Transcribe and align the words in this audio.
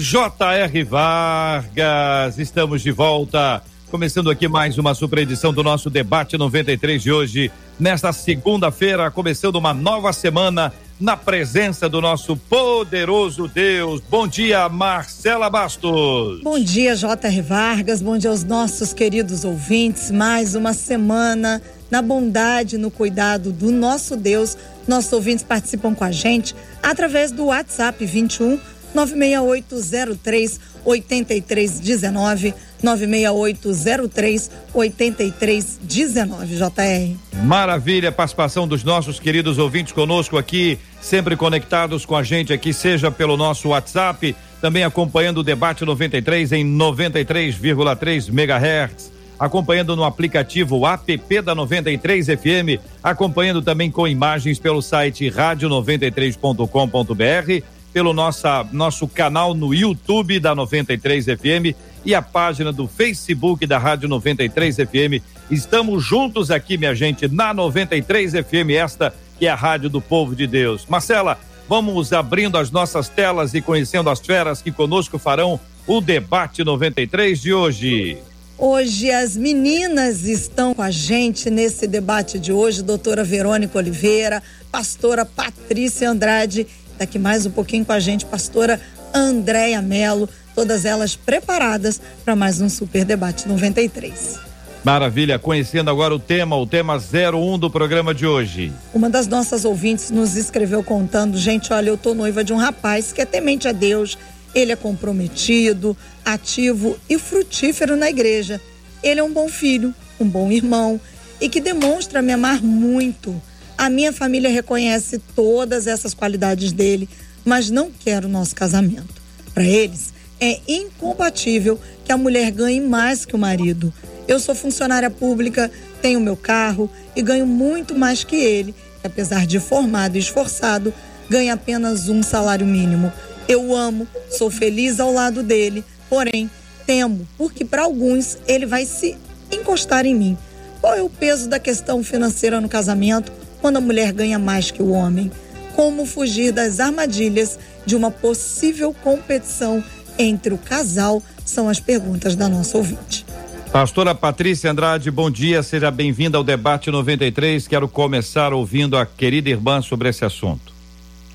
J.R. 0.00 0.82
Vargas. 0.84 2.38
Estamos 2.38 2.80
de 2.80 2.90
volta. 2.90 3.62
Começando 3.90 4.30
aqui 4.30 4.48
mais 4.48 4.78
uma 4.78 4.94
super 4.94 5.18
edição 5.18 5.52
do 5.52 5.62
nosso 5.62 5.90
debate 5.90 6.38
93 6.38 7.02
de 7.02 7.12
hoje, 7.12 7.52
nesta 7.78 8.10
segunda-feira, 8.10 9.10
começando 9.10 9.56
uma 9.56 9.74
nova 9.74 10.10
semana 10.14 10.72
na 10.98 11.18
presença 11.18 11.86
do 11.86 12.00
nosso 12.00 12.34
poderoso 12.34 13.46
Deus. 13.46 14.00
Bom 14.08 14.26
dia, 14.26 14.70
Marcela 14.70 15.50
Bastos. 15.50 16.40
Bom 16.42 16.58
dia, 16.58 16.96
J.R. 16.96 17.42
Vargas. 17.42 18.00
Bom 18.00 18.16
dia 18.16 18.30
aos 18.30 18.42
nossos 18.42 18.94
queridos 18.94 19.44
ouvintes. 19.44 20.10
Mais 20.10 20.54
uma 20.54 20.72
semana 20.72 21.60
na 21.90 22.00
bondade, 22.00 22.78
no 22.78 22.90
cuidado 22.90 23.52
do 23.52 23.70
nosso 23.70 24.16
Deus. 24.16 24.56
Nossos 24.88 25.12
ouvintes 25.12 25.44
participam 25.44 25.94
com 25.94 26.04
a 26.04 26.10
gente 26.10 26.56
através 26.82 27.30
do 27.30 27.46
WhatsApp 27.46 28.02
21 28.06 28.58
96803 28.94 30.60
8319 30.84 32.54
96803 32.82 34.50
8319 34.72 36.56
JR. 36.56 37.42
Maravilha, 37.44 38.10
participação 38.10 38.66
dos 38.66 38.82
nossos 38.84 39.20
queridos 39.20 39.58
ouvintes 39.58 39.92
conosco 39.92 40.38
aqui, 40.38 40.78
sempre 41.00 41.36
conectados 41.36 42.06
com 42.06 42.16
a 42.16 42.22
gente 42.22 42.52
aqui, 42.52 42.72
seja 42.72 43.10
pelo 43.10 43.36
nosso 43.36 43.68
WhatsApp, 43.68 44.34
também 44.60 44.84
acompanhando 44.84 45.38
o 45.38 45.44
debate 45.44 45.84
93 45.84 46.52
em 46.52 46.64
93,3 46.64 48.28
MHz 48.28 49.20
acompanhando 49.40 49.96
no 49.96 50.04
aplicativo 50.04 50.86
app 50.86 51.40
da 51.40 51.54
93 51.54 52.26
FM, 52.26 52.78
acompanhando 53.02 53.62
também 53.62 53.90
com 53.90 54.06
imagens 54.06 54.58
pelo 54.58 54.82
site 54.82 55.30
rádio93.com.br 55.30 57.64
pelo 57.92 58.12
nossa, 58.12 58.66
nosso 58.72 59.06
canal 59.08 59.54
no 59.54 59.74
YouTube 59.74 60.38
da 60.38 60.54
93 60.54 61.24
FM 61.24 61.76
e 62.04 62.14
a 62.14 62.22
página 62.22 62.72
do 62.72 62.86
Facebook 62.86 63.66
da 63.66 63.78
Rádio 63.78 64.08
93 64.08 64.76
FM. 64.76 65.22
Estamos 65.50 66.04
juntos 66.04 66.50
aqui, 66.50 66.78
minha 66.78 66.94
gente, 66.94 67.28
na 67.28 67.52
93 67.52 68.32
FM, 68.32 68.70
esta 68.76 69.14
que 69.38 69.46
é 69.46 69.50
a 69.50 69.54
Rádio 69.54 69.88
do 69.88 70.00
Povo 70.00 70.36
de 70.36 70.46
Deus. 70.46 70.86
Marcela, 70.88 71.38
vamos 71.68 72.12
abrindo 72.12 72.58
as 72.58 72.70
nossas 72.70 73.08
telas 73.08 73.54
e 73.54 73.62
conhecendo 73.62 74.10
as 74.10 74.20
feras 74.20 74.60
que 74.60 74.70
conosco 74.70 75.18
farão 75.18 75.58
o 75.86 76.00
debate 76.00 76.62
93 76.62 77.40
de 77.40 77.52
hoje. 77.52 78.18
Hoje 78.58 79.10
as 79.10 79.38
meninas 79.38 80.24
estão 80.24 80.74
com 80.74 80.82
a 80.82 80.90
gente 80.90 81.48
nesse 81.48 81.86
debate 81.86 82.38
de 82.38 82.52
hoje, 82.52 82.82
doutora 82.82 83.24
Verônica 83.24 83.78
Oliveira, 83.78 84.42
pastora 84.70 85.24
Patrícia 85.24 86.10
Andrade 86.10 86.66
Daqui 87.00 87.18
mais 87.18 87.46
um 87.46 87.50
pouquinho 87.50 87.82
com 87.82 87.92
a 87.92 87.98
gente, 87.98 88.26
pastora 88.26 88.78
Andréia 89.14 89.80
Melo, 89.80 90.28
todas 90.54 90.84
elas 90.84 91.16
preparadas 91.16 91.98
para 92.26 92.36
mais 92.36 92.60
um 92.60 92.68
Super 92.68 93.06
Debate 93.06 93.48
93. 93.48 94.38
Maravilha, 94.84 95.38
conhecendo 95.38 95.88
agora 95.88 96.14
o 96.14 96.18
tema, 96.18 96.58
o 96.58 96.66
tema 96.66 96.98
01 96.98 97.58
do 97.58 97.70
programa 97.70 98.12
de 98.12 98.26
hoje. 98.26 98.70
Uma 98.92 99.08
das 99.08 99.26
nossas 99.26 99.64
ouvintes 99.64 100.10
nos 100.10 100.36
escreveu 100.36 100.84
contando: 100.84 101.38
gente, 101.38 101.72
olha, 101.72 101.88
eu 101.88 101.96
tô 101.96 102.12
noiva 102.12 102.44
de 102.44 102.52
um 102.52 102.58
rapaz 102.58 103.14
que 103.14 103.22
é 103.22 103.24
temente 103.24 103.66
a 103.66 103.72
Deus, 103.72 104.18
ele 104.54 104.70
é 104.70 104.76
comprometido, 104.76 105.96
ativo 106.22 106.98
e 107.08 107.18
frutífero 107.18 107.96
na 107.96 108.10
igreja. 108.10 108.60
Ele 109.02 109.20
é 109.20 109.24
um 109.24 109.32
bom 109.32 109.48
filho, 109.48 109.94
um 110.20 110.28
bom 110.28 110.52
irmão 110.52 111.00
e 111.40 111.48
que 111.48 111.62
demonstra 111.62 112.20
me 112.20 112.34
amar 112.34 112.60
muito. 112.62 113.40
A 113.80 113.88
minha 113.88 114.12
família 114.12 114.50
reconhece 114.50 115.18
todas 115.34 115.86
essas 115.86 116.12
qualidades 116.12 116.70
dele, 116.70 117.08
mas 117.42 117.70
não 117.70 117.90
quer 117.90 118.22
o 118.26 118.28
nosso 118.28 118.54
casamento. 118.54 119.22
Para 119.54 119.64
eles, 119.64 120.12
é 120.38 120.60
incompatível 120.68 121.80
que 122.04 122.12
a 122.12 122.18
mulher 122.18 122.50
ganhe 122.50 122.78
mais 122.78 123.24
que 123.24 123.34
o 123.34 123.38
marido. 123.38 123.90
Eu 124.28 124.38
sou 124.38 124.54
funcionária 124.54 125.08
pública, 125.08 125.70
tenho 126.02 126.20
meu 126.20 126.36
carro 126.36 126.90
e 127.16 127.22
ganho 127.22 127.46
muito 127.46 127.98
mais 127.98 128.22
que 128.22 128.36
ele, 128.36 128.74
que 129.00 129.06
apesar 129.06 129.46
de 129.46 129.58
formado 129.58 130.16
e 130.16 130.18
esforçado, 130.18 130.92
ganha 131.30 131.54
apenas 131.54 132.10
um 132.10 132.22
salário 132.22 132.66
mínimo. 132.66 133.10
Eu 133.48 133.74
amo, 133.74 134.06
sou 134.30 134.50
feliz 134.50 135.00
ao 135.00 135.10
lado 135.10 135.42
dele, 135.42 135.82
porém 136.06 136.50
temo, 136.84 137.26
porque 137.38 137.64
para 137.64 137.84
alguns 137.84 138.36
ele 138.46 138.66
vai 138.66 138.84
se 138.84 139.16
encostar 139.50 140.04
em 140.04 140.14
mim. 140.14 140.38
Qual 140.82 140.94
é 140.94 141.00
o 141.00 141.08
peso 141.08 141.48
da 141.48 141.58
questão 141.58 142.04
financeira 142.04 142.60
no 142.60 142.68
casamento? 142.68 143.39
Quando 143.60 143.76
a 143.76 143.80
mulher 143.80 144.12
ganha 144.12 144.38
mais 144.38 144.70
que 144.70 144.82
o 144.82 144.90
homem? 144.90 145.30
Como 145.76 146.06
fugir 146.06 146.52
das 146.52 146.80
armadilhas 146.80 147.58
de 147.86 147.94
uma 147.94 148.10
possível 148.10 148.94
competição 149.02 149.82
entre 150.18 150.52
o 150.52 150.58
casal? 150.58 151.22
São 151.44 151.68
as 151.68 151.80
perguntas 151.80 152.34
da 152.36 152.48
nossa 152.48 152.76
ouvinte. 152.76 153.24
Pastora 153.72 154.14
Patrícia 154.14 154.70
Andrade, 154.70 155.10
bom 155.10 155.30
dia, 155.30 155.62
seja 155.62 155.90
bem-vinda 155.90 156.36
ao 156.36 156.42
debate 156.42 156.90
93. 156.90 157.68
Quero 157.68 157.88
começar 157.88 158.52
ouvindo 158.52 158.96
a 158.96 159.06
querida 159.06 159.48
irmã 159.48 159.80
sobre 159.80 160.08
esse 160.08 160.24
assunto. 160.24 160.72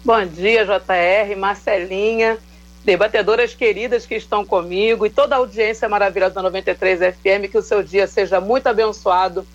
Bom 0.04 0.26
dia, 0.26 0.66
JR, 0.66 1.36
Marcelinha, 1.38 2.38
debatedoras 2.84 3.56
queridas 3.56 4.06
que 4.06 4.16
estão 4.16 4.46
comigo 4.46 5.06
e 5.06 5.10
toda 5.10 5.36
a 5.36 5.38
audiência 5.38 5.88
maravilhosa 5.88 6.36
da 6.36 6.44
93 6.44 7.16
FM, 7.16 7.50
que 7.50 7.58
o 7.58 7.62
seu 7.62 7.82
dia 7.82 8.06
seja 8.06 8.42
muito 8.42 8.68
abençoado 8.68 9.48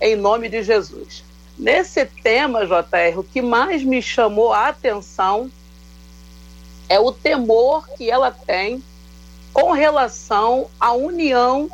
em 0.00 0.16
nome 0.16 0.48
de 0.48 0.62
Jesus. 0.62 1.24
Nesse 1.58 2.04
tema, 2.04 2.66
JR, 2.66 3.18
o 3.18 3.24
que 3.24 3.40
mais 3.40 3.84
me 3.84 4.02
chamou 4.02 4.52
a 4.52 4.68
atenção 4.68 5.50
é 6.88 6.98
o 6.98 7.12
temor 7.12 7.88
que 7.96 8.10
ela 8.10 8.30
tem 8.30 8.82
com 9.52 9.72
relação 9.72 10.68
à 10.80 10.92
união 10.92 11.70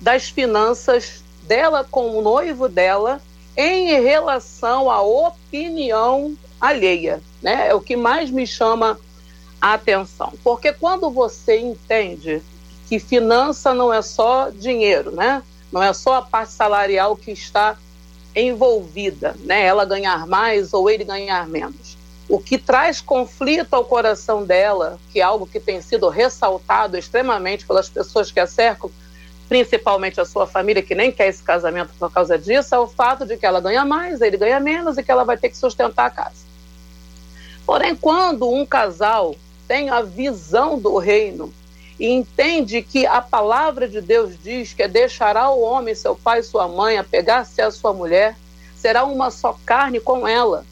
das 0.00 0.28
finanças 0.28 1.22
dela 1.42 1.84
com 1.84 2.16
o 2.16 2.22
noivo 2.22 2.68
dela 2.68 3.20
em 3.56 4.00
relação 4.00 4.90
à 4.90 5.02
opinião 5.02 6.36
alheia, 6.60 7.20
né? 7.42 7.68
É 7.68 7.74
o 7.74 7.80
que 7.80 7.96
mais 7.96 8.30
me 8.30 8.46
chama 8.46 8.98
a 9.60 9.74
atenção, 9.74 10.32
porque 10.44 10.72
quando 10.72 11.10
você 11.10 11.58
entende 11.58 12.42
que 12.88 12.98
finança 12.98 13.74
não 13.74 13.92
é 13.92 14.02
só 14.02 14.50
dinheiro, 14.50 15.10
né? 15.10 15.42
Não 15.72 15.82
é 15.82 15.92
só 15.92 16.14
a 16.14 16.22
parte 16.22 16.52
salarial 16.52 17.16
que 17.16 17.32
está 17.32 17.76
envolvida, 18.36 19.34
né? 19.40 19.64
Ela 19.64 19.86
ganhar 19.86 20.26
mais 20.26 20.74
ou 20.74 20.90
ele 20.90 21.04
ganhar 21.04 21.48
menos. 21.48 21.96
O 22.28 22.38
que 22.38 22.58
traz 22.58 23.00
conflito 23.00 23.72
ao 23.72 23.84
coração 23.84 24.44
dela, 24.44 24.98
que 25.12 25.20
é 25.20 25.22
algo 25.22 25.46
que 25.46 25.58
tem 25.58 25.80
sido 25.80 26.08
ressaltado 26.08 26.98
extremamente 26.98 27.64
pelas 27.64 27.88
pessoas 27.88 28.30
que 28.30 28.38
a 28.38 28.46
cercam, 28.46 28.90
principalmente 29.48 30.20
a 30.20 30.24
sua 30.24 30.46
família, 30.46 30.82
que 30.82 30.94
nem 30.94 31.10
quer 31.10 31.28
esse 31.28 31.42
casamento 31.42 31.94
por 31.98 32.12
causa 32.12 32.36
disso, 32.36 32.74
é 32.74 32.78
o 32.78 32.86
fato 32.86 33.24
de 33.24 33.36
que 33.36 33.46
ela 33.46 33.60
ganha 33.60 33.84
mais, 33.84 34.20
ele 34.20 34.36
ganha 34.36 34.60
menos 34.60 34.98
e 34.98 35.02
que 35.02 35.10
ela 35.10 35.24
vai 35.24 35.38
ter 35.38 35.48
que 35.48 35.56
sustentar 35.56 36.06
a 36.06 36.10
casa. 36.10 36.44
Porém, 37.64 37.96
quando 37.96 38.50
um 38.50 38.66
casal 38.66 39.34
tem 39.66 39.88
a 39.88 40.02
visão 40.02 40.78
do 40.78 40.98
reino 40.98 41.52
e 41.98 42.08
entende 42.08 42.82
que 42.82 43.06
a 43.06 43.22
palavra 43.22 43.88
de 43.88 44.00
Deus 44.00 44.34
diz 44.42 44.72
que 44.72 44.82
é 44.82 44.88
deixará 44.88 45.50
o 45.50 45.60
homem, 45.60 45.94
seu 45.94 46.14
pai 46.14 46.42
sua 46.42 46.68
mãe, 46.68 46.98
apegar-se 46.98 47.60
à 47.62 47.70
sua 47.70 47.92
mulher, 47.92 48.36
será 48.76 49.04
uma 49.04 49.30
só 49.30 49.58
carne 49.64 49.98
com 49.98 50.28
ela. 50.28 50.64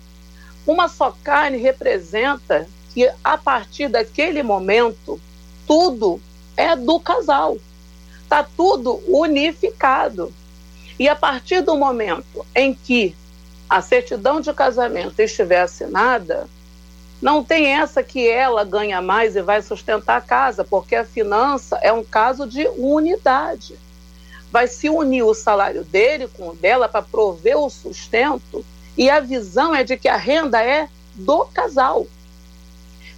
Uma 0.67 0.89
só 0.89 1.15
carne 1.25 1.59
representa 1.59 2.69
que 2.93 3.11
a 3.23 3.39
partir 3.39 3.89
daquele 3.89 4.43
momento 4.43 5.21
tudo 5.67 6.21
é 6.57 6.77
do 6.77 7.01
casal. 7.01 7.57
Está 8.23 8.45
tudo 8.45 9.03
unificado. 9.09 10.33
E 10.99 11.09
a 11.09 11.17
partir 11.17 11.61
do 11.61 11.77
momento 11.77 12.47
em 12.55 12.75
que 12.75 13.17
a 13.69 13.81
certidão 13.81 14.41
de 14.41 14.53
casamento 14.53 15.19
estiver 15.21 15.63
assinada, 15.63 16.49
não 17.25 17.43
tem 17.43 17.69
essa 17.69 18.03
que 18.03 18.29
ela 18.29 18.65
ganha 18.65 19.01
mais 19.01 19.35
e 19.35 19.41
vai 19.41 19.63
sustentar 19.63 20.19
a 20.19 20.21
casa, 20.21 20.63
porque 20.63 20.95
a 20.95 21.07
finança 21.07 21.79
é 21.81 21.91
um 21.91 22.05
caso 22.05 22.47
de 22.47 22.69
unidade. 22.77 23.79
Vai 24.53 24.69
se 24.69 24.91
unir 24.91 25.23
o 25.23 25.33
salário 25.33 25.85
dele 25.85 26.29
com 26.29 26.51
o 26.51 26.55
dela 26.55 26.87
para 26.87 27.01
prover 27.01 27.57
o 27.57 27.71
sustento, 27.71 28.63
e 28.95 29.09
a 29.09 29.21
visão 29.21 29.75
é 29.75 29.83
de 29.83 29.97
que 29.97 30.07
a 30.07 30.19
renda 30.19 30.63
é 30.63 30.87
do 31.15 31.47
casal. 31.47 32.07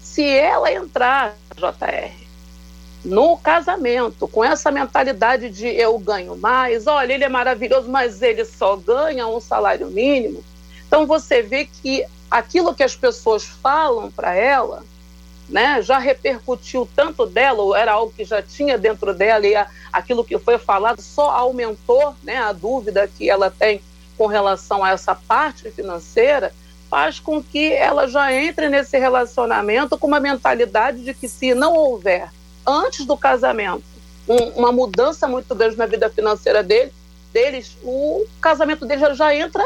Se 0.00 0.24
ela 0.24 0.72
entrar, 0.72 1.34
JR, 1.56 2.14
no 3.04 3.36
casamento, 3.36 4.28
com 4.28 4.44
essa 4.44 4.70
mentalidade 4.70 5.50
de 5.50 5.66
eu 5.66 5.98
ganho 5.98 6.36
mais, 6.36 6.86
olha, 6.86 7.12
ele 7.12 7.24
é 7.24 7.28
maravilhoso, 7.28 7.88
mas 7.88 8.22
ele 8.22 8.44
só 8.44 8.76
ganha 8.76 9.26
um 9.26 9.40
salário 9.40 9.88
mínimo. 9.88 10.44
Então 10.86 11.08
você 11.08 11.42
vê 11.42 11.64
que 11.64 12.06
aquilo 12.30 12.74
que 12.74 12.82
as 12.82 12.94
pessoas 12.94 13.44
falam 13.44 14.10
para 14.10 14.34
ela, 14.34 14.84
né, 15.48 15.80
já 15.80 15.98
repercutiu 15.98 16.88
tanto 16.94 17.24
dela, 17.24 17.62
ou 17.62 17.76
era 17.76 17.92
algo 17.92 18.12
que 18.12 18.24
já 18.24 18.42
tinha 18.42 18.76
dentro 18.76 19.14
dela, 19.14 19.46
e 19.46 19.54
a, 19.54 19.68
aquilo 19.92 20.24
que 20.24 20.38
foi 20.38 20.58
falado 20.58 21.00
só 21.00 21.30
aumentou 21.30 22.14
né, 22.22 22.36
a 22.36 22.52
dúvida 22.52 23.08
que 23.08 23.30
ela 23.30 23.50
tem 23.50 23.80
com 24.18 24.26
relação 24.26 24.82
a 24.82 24.90
essa 24.90 25.14
parte 25.14 25.70
financeira, 25.70 26.52
faz 26.88 27.18
com 27.18 27.42
que 27.42 27.72
ela 27.72 28.08
já 28.08 28.32
entre 28.32 28.68
nesse 28.68 28.98
relacionamento 28.98 29.98
com 29.98 30.06
uma 30.06 30.20
mentalidade 30.20 31.04
de 31.04 31.12
que 31.12 31.28
se 31.28 31.54
não 31.54 31.74
houver 31.74 32.30
antes 32.66 33.04
do 33.04 33.16
casamento 33.16 33.84
um, 34.28 34.36
uma 34.56 34.72
mudança 34.72 35.26
muito 35.28 35.54
grande 35.54 35.76
na 35.76 35.86
vida 35.86 36.10
financeira 36.10 36.62
dele, 36.62 36.92
deles, 37.32 37.76
o 37.82 38.24
casamento 38.40 38.84
dele 38.84 39.00
já, 39.00 39.14
já 39.14 39.34
entra 39.34 39.62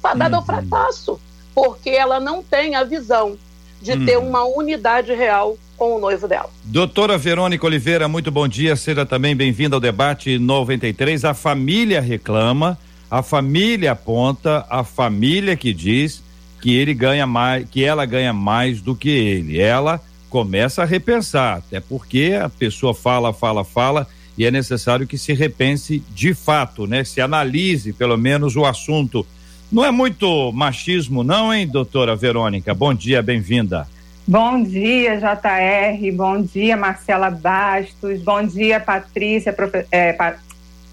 fadado 0.00 0.34
uhum. 0.34 0.40
ao 0.40 0.46
fracasso, 0.46 1.20
porque 1.54 1.90
ela 1.90 2.18
não 2.18 2.42
tem 2.42 2.74
a 2.74 2.84
visão 2.84 3.36
de 3.80 3.92
uhum. 3.92 4.06
ter 4.06 4.18
uma 4.18 4.44
unidade 4.44 5.12
real 5.14 5.56
com 5.76 5.96
o 5.96 6.00
noivo 6.00 6.26
dela. 6.26 6.50
Doutora 6.64 7.18
Verônica 7.18 7.66
Oliveira, 7.66 8.08
muito 8.08 8.30
bom 8.30 8.48
dia, 8.48 8.76
seja 8.76 9.04
também 9.04 9.36
bem-vinda 9.36 9.76
ao 9.76 9.80
debate 9.80 10.38
93. 10.38 11.24
A 11.24 11.34
família 11.34 12.00
reclama, 12.00 12.78
a 13.10 13.22
família 13.22 13.92
aponta, 13.92 14.64
a 14.68 14.82
família 14.82 15.56
que 15.56 15.72
diz 15.72 16.22
que 16.60 16.74
ele 16.74 16.94
ganha 16.94 17.26
mais, 17.26 17.68
que 17.68 17.84
ela 17.84 18.06
ganha 18.06 18.32
mais 18.32 18.80
do 18.80 18.96
que 18.96 19.10
ele. 19.10 19.60
Ela 19.60 20.00
começa 20.30 20.82
a 20.82 20.86
repensar, 20.86 21.58
até 21.58 21.78
porque 21.78 22.38
a 22.42 22.48
pessoa 22.48 22.94
fala, 22.94 23.32
fala, 23.32 23.64
fala 23.64 24.08
e 24.36 24.44
é 24.44 24.50
necessário 24.50 25.06
que 25.06 25.16
se 25.16 25.32
repense 25.32 26.02
de 26.12 26.34
fato, 26.34 26.86
né? 26.86 27.04
Se 27.04 27.20
analise 27.20 27.92
pelo 27.92 28.16
menos 28.16 28.56
o 28.56 28.64
assunto. 28.64 29.24
Não 29.70 29.84
é 29.84 29.90
muito 29.90 30.52
machismo, 30.52 31.24
não, 31.24 31.52
hein, 31.52 31.66
doutora 31.66 32.14
Verônica? 32.14 32.72
Bom 32.74 32.94
dia, 32.94 33.22
bem-vinda. 33.22 33.88
Bom 34.26 34.62
dia, 34.62 35.18
JR. 35.18 36.12
Bom 36.14 36.40
dia, 36.40 36.76
Marcela 36.76 37.30
Bastos. 37.30 38.22
Bom 38.22 38.42
dia, 38.42 38.80
Patrícia, 38.80 39.52
profe... 39.52 39.84
é, 39.90 40.12
pa... 40.12 40.36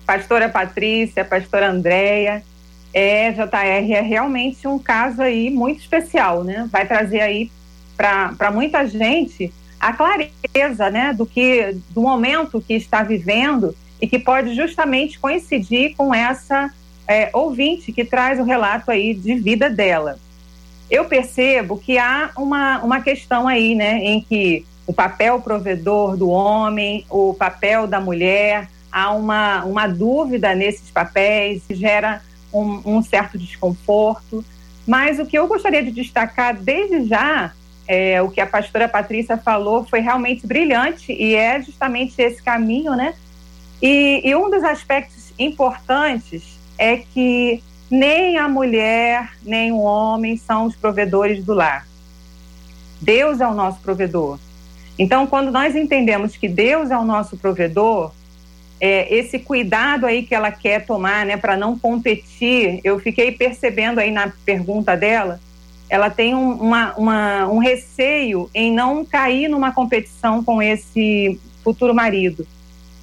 pastora 0.05 0.49
Patrícia, 0.49 1.23
pastora 1.23 1.69
Andréia. 1.69 2.43
É, 2.93 3.31
JR, 3.31 3.93
é 3.93 4.01
realmente 4.01 4.67
um 4.67 4.77
caso 4.77 5.21
aí 5.21 5.49
muito 5.49 5.79
especial, 5.79 6.43
né? 6.43 6.67
Vai 6.71 6.85
trazer 6.85 7.21
aí 7.21 7.49
para 7.95 8.51
muita 8.51 8.85
gente 8.87 9.53
a 9.79 9.93
clareza, 9.93 10.89
né, 10.91 11.13
do 11.13 11.25
que 11.25 11.75
do 11.89 12.01
momento 12.01 12.61
que 12.61 12.73
está 12.73 13.01
vivendo 13.01 13.75
e 13.99 14.07
que 14.07 14.19
pode 14.19 14.55
justamente 14.55 15.19
coincidir 15.19 15.95
com 15.95 16.13
essa 16.13 16.71
é, 17.11 17.29
ouvinte 17.33 17.91
que 17.91 18.05
traz 18.05 18.39
o 18.39 18.43
relato 18.43 18.89
aí 18.89 19.13
de 19.13 19.35
vida 19.35 19.69
dela. 19.69 20.17
Eu 20.89 21.05
percebo 21.05 21.77
que 21.77 21.97
há 21.97 22.31
uma, 22.37 22.79
uma 22.79 23.01
questão 23.01 23.47
aí, 23.47 23.75
né, 23.75 23.99
em 23.99 24.21
que 24.21 24.65
o 24.87 24.93
papel 24.93 25.41
provedor 25.41 26.17
do 26.17 26.29
homem, 26.29 27.05
o 27.09 27.33
papel 27.33 27.85
da 27.87 27.99
mulher, 27.99 28.69
há 28.91 29.11
uma, 29.11 29.63
uma 29.63 29.87
dúvida 29.87 30.55
nesses 30.55 30.89
papéis, 30.89 31.63
gera 31.69 32.21
um, 32.53 32.81
um 32.97 33.03
certo 33.03 33.37
desconforto. 33.37 34.43
Mas 34.87 35.19
o 35.19 35.25
que 35.25 35.37
eu 35.37 35.47
gostaria 35.47 35.83
de 35.83 35.91
destacar 35.91 36.57
desde 36.57 37.07
já, 37.07 37.53
é, 37.87 38.21
o 38.21 38.29
que 38.29 38.41
a 38.41 38.47
pastora 38.47 38.87
Patrícia 38.87 39.37
falou 39.37 39.85
foi 39.85 39.99
realmente 39.99 40.47
brilhante 40.47 41.11
e 41.13 41.35
é 41.35 41.61
justamente 41.61 42.21
esse 42.21 42.41
caminho, 42.41 42.95
né? 42.95 43.13
E, 43.81 44.21
e 44.23 44.35
um 44.35 44.49
dos 44.49 44.63
aspectos 44.63 45.33
importantes 45.39 46.60
é 46.81 46.97
que 46.97 47.61
nem 47.91 48.39
a 48.39 48.49
mulher, 48.49 49.33
nem 49.43 49.71
o 49.71 49.77
homem 49.77 50.35
são 50.35 50.65
os 50.65 50.75
provedores 50.75 51.45
do 51.45 51.53
lar. 51.53 51.87
Deus 52.99 53.39
é 53.39 53.47
o 53.47 53.53
nosso 53.53 53.79
provedor. 53.81 54.39
Então, 54.97 55.27
quando 55.27 55.51
nós 55.51 55.75
entendemos 55.75 56.35
que 56.35 56.49
Deus 56.49 56.89
é 56.89 56.97
o 56.97 57.05
nosso 57.05 57.37
provedor, 57.37 58.11
é, 58.79 59.13
esse 59.15 59.37
cuidado 59.37 60.07
aí 60.07 60.23
que 60.23 60.33
ela 60.33 60.51
quer 60.51 60.83
tomar, 60.83 61.23
né, 61.23 61.37
para 61.37 61.55
não 61.55 61.77
competir, 61.77 62.81
eu 62.83 62.97
fiquei 62.97 63.31
percebendo 63.31 63.99
aí 63.99 64.09
na 64.09 64.33
pergunta 64.43 64.97
dela, 64.97 65.39
ela 65.87 66.09
tem 66.09 66.33
um, 66.33 66.53
uma, 66.53 66.95
uma, 66.95 67.47
um 67.47 67.59
receio 67.59 68.49
em 68.55 68.73
não 68.73 69.05
cair 69.05 69.47
numa 69.47 69.71
competição 69.71 70.43
com 70.43 70.59
esse 70.59 71.39
futuro 71.63 71.93
marido. 71.93 72.47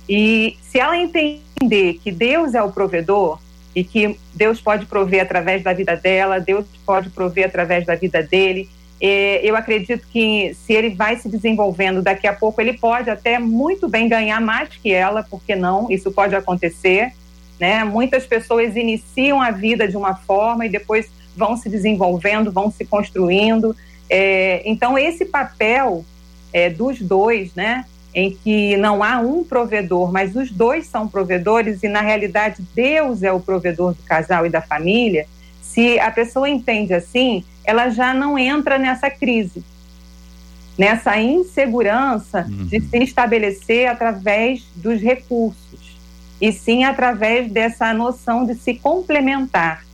E 0.09 0.57
se 0.63 0.81
ela 0.81 0.99
entender 0.99 2.01
que 2.03 2.11
Deus 2.11 2.55
é 2.55 2.63
o 2.63 2.73
provedor 2.73 3.39
e 3.75 3.85
que 3.85 4.19
Deus 4.35 4.61
pode 4.61 4.87
prover 4.87 5.23
através 5.23 5.63
da 5.63 5.73
vida 5.73 5.97
dela, 5.97 6.39
Deus 6.39 6.67
pode 6.85 7.11
prover 7.11 7.47
através 7.47 7.85
da 7.87 7.95
vida 7.95 8.23
dele, 8.23 8.69
é, 9.01 9.41
eu 9.45 9.55
acredito 9.55 10.07
que 10.09 10.55
se 10.55 10.73
ele 10.73 10.91
vai 10.91 11.17
se 11.17 11.29
desenvolvendo, 11.29 12.03
daqui 12.03 12.27
a 12.27 12.33
pouco 12.33 12.61
ele 12.61 12.73
pode 12.73 13.09
até 13.09 13.39
muito 13.39 13.89
bem 13.89 14.09
ganhar 14.09 14.41
mais 14.41 14.71
que 14.71 14.93
ela, 14.93 15.23
porque 15.23 15.55
não? 15.55 15.91
Isso 15.91 16.11
pode 16.11 16.35
acontecer, 16.35 17.13
né? 17.61 17.85
Muitas 17.85 18.27
pessoas 18.27 18.77
iniciam 18.77 19.41
a 19.41 19.53
vida 19.53 19.87
de 19.87 19.97
uma 19.97 20.17
forma 20.17 20.67
e 20.67 20.69
depois 20.69 21.09
vão 21.37 21.57
se 21.57 21.69
desenvolvendo, 21.69 22.51
vão 22.51 22.73
se 22.73 22.85
construindo. 22.85 23.75
É, 24.11 24.63
então 24.69 24.99
esse 24.99 25.25
papel 25.25 26.05
é, 26.53 26.69
dos 26.69 27.01
dois, 27.01 27.55
né? 27.55 27.85
Em 28.19 28.33
que 28.33 28.77
não 28.77 29.05
há 29.05 29.21
um 29.21 29.45
provedor, 29.45 30.11
mas 30.13 30.35
os 30.35 30.51
dois 30.51 30.89
são 30.89 31.07
provedores 31.07 31.85
e 31.85 31.89
na 31.89 32.01
realidade 32.01 32.67
Deus 32.75 33.23
é 33.23 33.31
o 33.31 33.39
provedor 33.39 33.95
do 33.95 34.03
casal 34.03 34.45
e 34.45 34.51
da 34.51 34.61
família. 34.61 35.25
Se 35.63 36.01
a 36.01 36.11
pessoa 36.11 36.49
entende 36.49 36.93
assim, 36.93 37.45
ela 37.65 37.91
já 37.91 38.13
não 38.13 38.37
entra 38.37 38.77
nessa 38.77 39.09
crise, 39.09 39.63
nessa 40.77 41.17
insegurança 41.21 42.45
uhum. 42.49 42.67
de 42.67 42.81
se 42.81 42.99
estabelecer 42.99 43.87
através 43.87 44.67
dos 44.75 45.01
recursos, 45.01 45.97
e 46.41 46.51
sim 46.51 46.83
através 46.83 47.49
dessa 47.53 47.95
noção 47.95 48.45
de 48.45 48.57
se 48.57 48.75
complementar. 48.75 49.85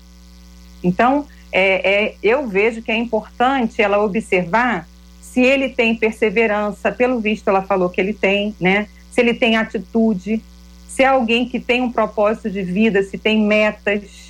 Então, 0.82 1.26
é, 1.52 2.04
é, 2.04 2.14
eu 2.22 2.48
vejo 2.48 2.80
que 2.80 2.90
é 2.90 2.96
importante 2.96 3.82
ela 3.82 4.02
observar 4.02 4.88
se 5.34 5.42
ele 5.42 5.68
tem 5.68 5.94
perseverança, 5.94 6.90
pelo 6.90 7.20
visto 7.20 7.48
ela 7.48 7.60
falou 7.60 7.90
que 7.90 8.00
ele 8.00 8.14
tem, 8.14 8.54
né? 8.58 8.86
Se 9.10 9.20
ele 9.20 9.34
tem 9.34 9.56
atitude, 9.56 10.40
se 10.88 11.02
é 11.02 11.06
alguém 11.06 11.46
que 11.46 11.58
tem 11.58 11.82
um 11.82 11.92
propósito 11.92 12.48
de 12.48 12.62
vida, 12.62 13.02
se 13.02 13.18
tem 13.18 13.44
metas, 13.44 14.24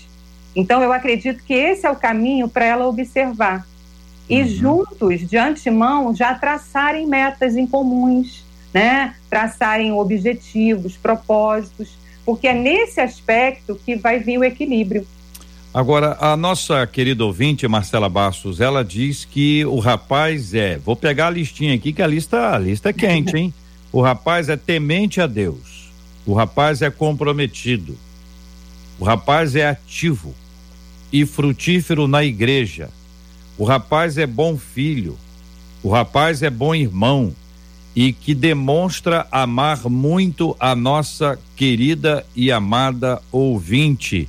então, 0.55 0.83
eu 0.83 0.93
acredito 0.93 1.43
que 1.43 1.53
esse 1.53 1.87
é 1.87 1.91
o 1.91 1.97
caminho 1.97 2.49
para 2.49 2.65
ela 2.65 2.87
observar. 2.87 3.67
E 4.29 4.41
uhum. 4.41 4.49
juntos, 4.49 5.29
de 5.29 5.37
antemão, 5.37 6.15
já 6.15 6.35
traçarem 6.35 7.07
metas 7.07 7.57
em 7.57 7.67
comuns, 7.67 8.45
né? 8.73 9.15
traçarem 9.29 9.93
objetivos, 9.93 10.97
propósitos, 10.97 11.97
porque 12.25 12.49
é 12.49 12.55
nesse 12.55 13.01
aspecto 13.01 13.79
que 13.85 13.97
vai 13.97 14.19
vir 14.19 14.39
o 14.39 14.45
equilíbrio. 14.45 15.07
Agora, 15.75 16.17
a 16.21 16.37
nossa 16.37 16.87
querida 16.87 17.25
ouvinte, 17.25 17.67
Marcela 17.67 18.09
Bastos, 18.09 18.61
ela 18.61 18.85
diz 18.85 19.25
que 19.25 19.65
o 19.65 19.81
rapaz 19.81 20.55
é. 20.55 20.79
Vou 20.79 20.95
pegar 20.95 21.27
a 21.27 21.31
listinha 21.31 21.75
aqui, 21.75 21.93
que 21.93 22.01
a 22.01 22.07
lista, 22.07 22.55
a 22.55 22.59
lista 22.61 22.91
é 22.91 22.93
quente, 22.93 23.37
hein? 23.37 23.53
o 23.91 24.01
rapaz 24.01 24.49
é 24.49 24.57
temente 24.57 25.21
a 25.21 25.27
Deus. 25.27 25.91
O 26.25 26.33
rapaz 26.33 26.81
é 26.81 26.91
comprometido. 26.91 27.99
O 29.01 29.05
rapaz 29.05 29.57
é 29.57 29.69
ativo 29.69 30.33
e 31.13 31.27
frutífero 31.27 32.07
na 32.07 32.23
igreja. 32.23 32.89
O 33.59 33.65
rapaz 33.65 34.17
é 34.17 34.29
bom 34.29 34.57
filho, 34.57 35.19
o 35.83 35.91
rapaz 35.91 36.41
é 36.43 36.51
bom 36.51 36.73
irmão 36.73 37.35
e 37.97 38.13
que 38.13 38.33
demonstra 38.33 39.27
amar 39.31 39.89
muito 39.89 40.57
a 40.59 40.75
nossa 40.75 41.39
querida 41.57 42.25
e 42.35 42.53
amada 42.53 43.21
ouvinte. 43.33 44.29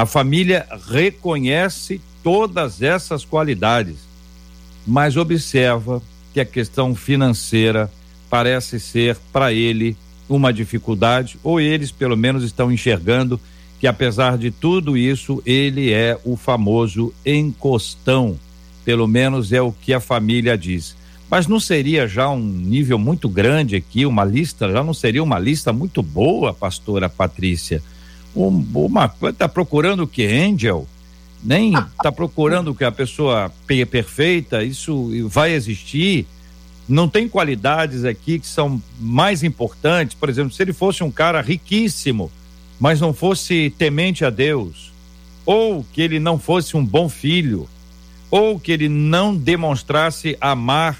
A 0.00 0.06
família 0.06 0.66
reconhece 0.88 2.00
todas 2.22 2.80
essas 2.80 3.22
qualidades, 3.22 3.96
mas 4.86 5.14
observa 5.14 6.00
que 6.32 6.40
a 6.40 6.44
questão 6.46 6.94
financeira 6.94 7.92
parece 8.30 8.80
ser 8.80 9.18
para 9.30 9.52
ele 9.52 9.94
uma 10.26 10.54
dificuldade, 10.54 11.38
ou 11.42 11.60
eles 11.60 11.92
pelo 11.92 12.16
menos 12.16 12.42
estão 12.44 12.72
enxergando 12.72 13.38
que 13.78 13.86
apesar 13.86 14.38
de 14.38 14.50
tudo 14.50 14.96
isso, 14.96 15.42
ele 15.44 15.92
é 15.92 16.18
o 16.24 16.34
famoso 16.34 17.12
encostão. 17.26 18.40
Pelo 18.82 19.06
menos 19.06 19.52
é 19.52 19.60
o 19.60 19.70
que 19.70 19.92
a 19.92 20.00
família 20.00 20.56
diz. 20.56 20.96
Mas 21.30 21.46
não 21.46 21.60
seria 21.60 22.08
já 22.08 22.30
um 22.30 22.40
nível 22.40 22.98
muito 22.98 23.28
grande 23.28 23.76
aqui, 23.76 24.06
uma 24.06 24.24
lista, 24.24 24.72
já 24.72 24.82
não 24.82 24.94
seria 24.94 25.22
uma 25.22 25.38
lista 25.38 25.74
muito 25.74 26.02
boa, 26.02 26.54
pastora 26.54 27.06
Patrícia? 27.06 27.82
Um, 28.34 28.64
uma 28.74 29.12
está 29.22 29.48
procurando 29.48 30.04
o 30.04 30.06
que, 30.06 30.24
Angel? 30.24 30.86
Nem 31.42 31.74
está 31.74 32.12
procurando 32.12 32.74
que 32.74 32.84
a 32.84 32.92
pessoa 32.92 33.50
perfeita, 33.66 34.62
isso 34.62 35.10
vai 35.28 35.52
existir. 35.52 36.26
Não 36.88 37.08
tem 37.08 37.28
qualidades 37.28 38.04
aqui 38.04 38.38
que 38.38 38.46
são 38.46 38.82
mais 38.98 39.42
importantes, 39.42 40.14
por 40.14 40.28
exemplo, 40.28 40.52
se 40.52 40.62
ele 40.62 40.72
fosse 40.72 41.02
um 41.02 41.10
cara 41.10 41.40
riquíssimo, 41.40 42.30
mas 42.78 43.00
não 43.00 43.12
fosse 43.12 43.72
temente 43.78 44.24
a 44.24 44.30
Deus, 44.30 44.92
ou 45.46 45.84
que 45.92 46.02
ele 46.02 46.18
não 46.18 46.38
fosse 46.38 46.76
um 46.76 46.84
bom 46.84 47.08
filho, 47.08 47.68
ou 48.30 48.58
que 48.60 48.72
ele 48.72 48.88
não 48.88 49.34
demonstrasse 49.34 50.36
amar 50.40 50.98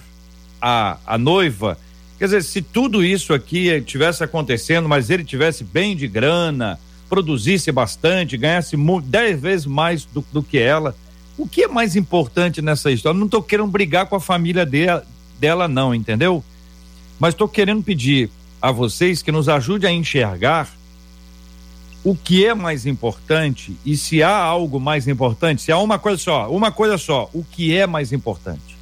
a, 0.61 0.99
a 1.07 1.19
noiva. 1.19 1.79
Quer 2.19 2.27
dizer, 2.27 2.45
se 2.45 2.61
tudo 2.61 3.05
isso 3.05 3.33
aqui 3.33 3.81
tivesse 3.83 4.23
acontecendo, 4.23 4.89
mas 4.89 5.11
ele 5.11 5.25
tivesse 5.25 5.65
bem 5.65 5.97
de 5.97 6.07
grana, 6.07 6.79
produzisse 7.11 7.73
bastante, 7.73 8.37
ganhasse 8.39 8.77
dez 9.03 9.39
vezes 9.39 9.67
mais 9.67 10.05
do, 10.05 10.25
do 10.33 10.43
que 10.43 10.59
ela, 10.59 10.95
o 11.37 11.47
que 11.47 11.65
é 11.65 11.69
mais 11.69 11.97
importante 11.97 12.63
nessa 12.63 12.91
história? 12.91 13.19
Não 13.19 13.27
estou 13.27 13.43
querendo 13.43 13.69
brigar 13.69 14.07
com 14.07 14.15
a 14.15 14.21
família 14.21 14.65
dela, 14.65 15.05
dela, 15.39 15.67
não, 15.67 15.95
entendeu? 15.95 16.45
Mas 17.19 17.35
estou 17.35 17.49
querendo 17.49 17.83
pedir 17.83 18.31
a 18.63 18.71
vocês 18.71 19.23
que 19.23 19.33
nos 19.33 19.49
ajude 19.49 19.87
a 19.87 19.91
enxergar 19.91 20.71
o 22.05 22.15
que 22.15 22.47
é 22.47 22.55
mais 22.55 22.87
importante 22.87 23.77
e 23.85 23.97
se 23.97 24.23
há 24.23 24.35
algo 24.35 24.79
mais 24.79 25.09
importante, 25.09 25.63
se 25.63 25.73
há 25.73 25.79
uma 25.79 25.99
coisa 25.99 26.17
só, 26.17 26.51
uma 26.51 26.71
coisa 26.71 26.97
só, 26.97 27.29
o 27.33 27.45
que 27.45 27.77
é 27.77 27.87
mais 27.87 28.13
importante? 28.13 28.79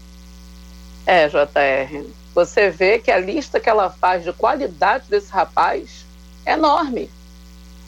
É, 1.06 1.28
JR, 1.28 2.06
você 2.34 2.70
vê 2.70 2.98
que 2.98 3.10
a 3.10 3.18
lista 3.18 3.58
que 3.58 3.68
ela 3.68 3.90
faz 3.90 4.24
de 4.24 4.32
qualidade 4.32 5.04
desse 5.08 5.32
rapaz 5.32 6.04
é 6.44 6.52
enorme. 6.52 7.08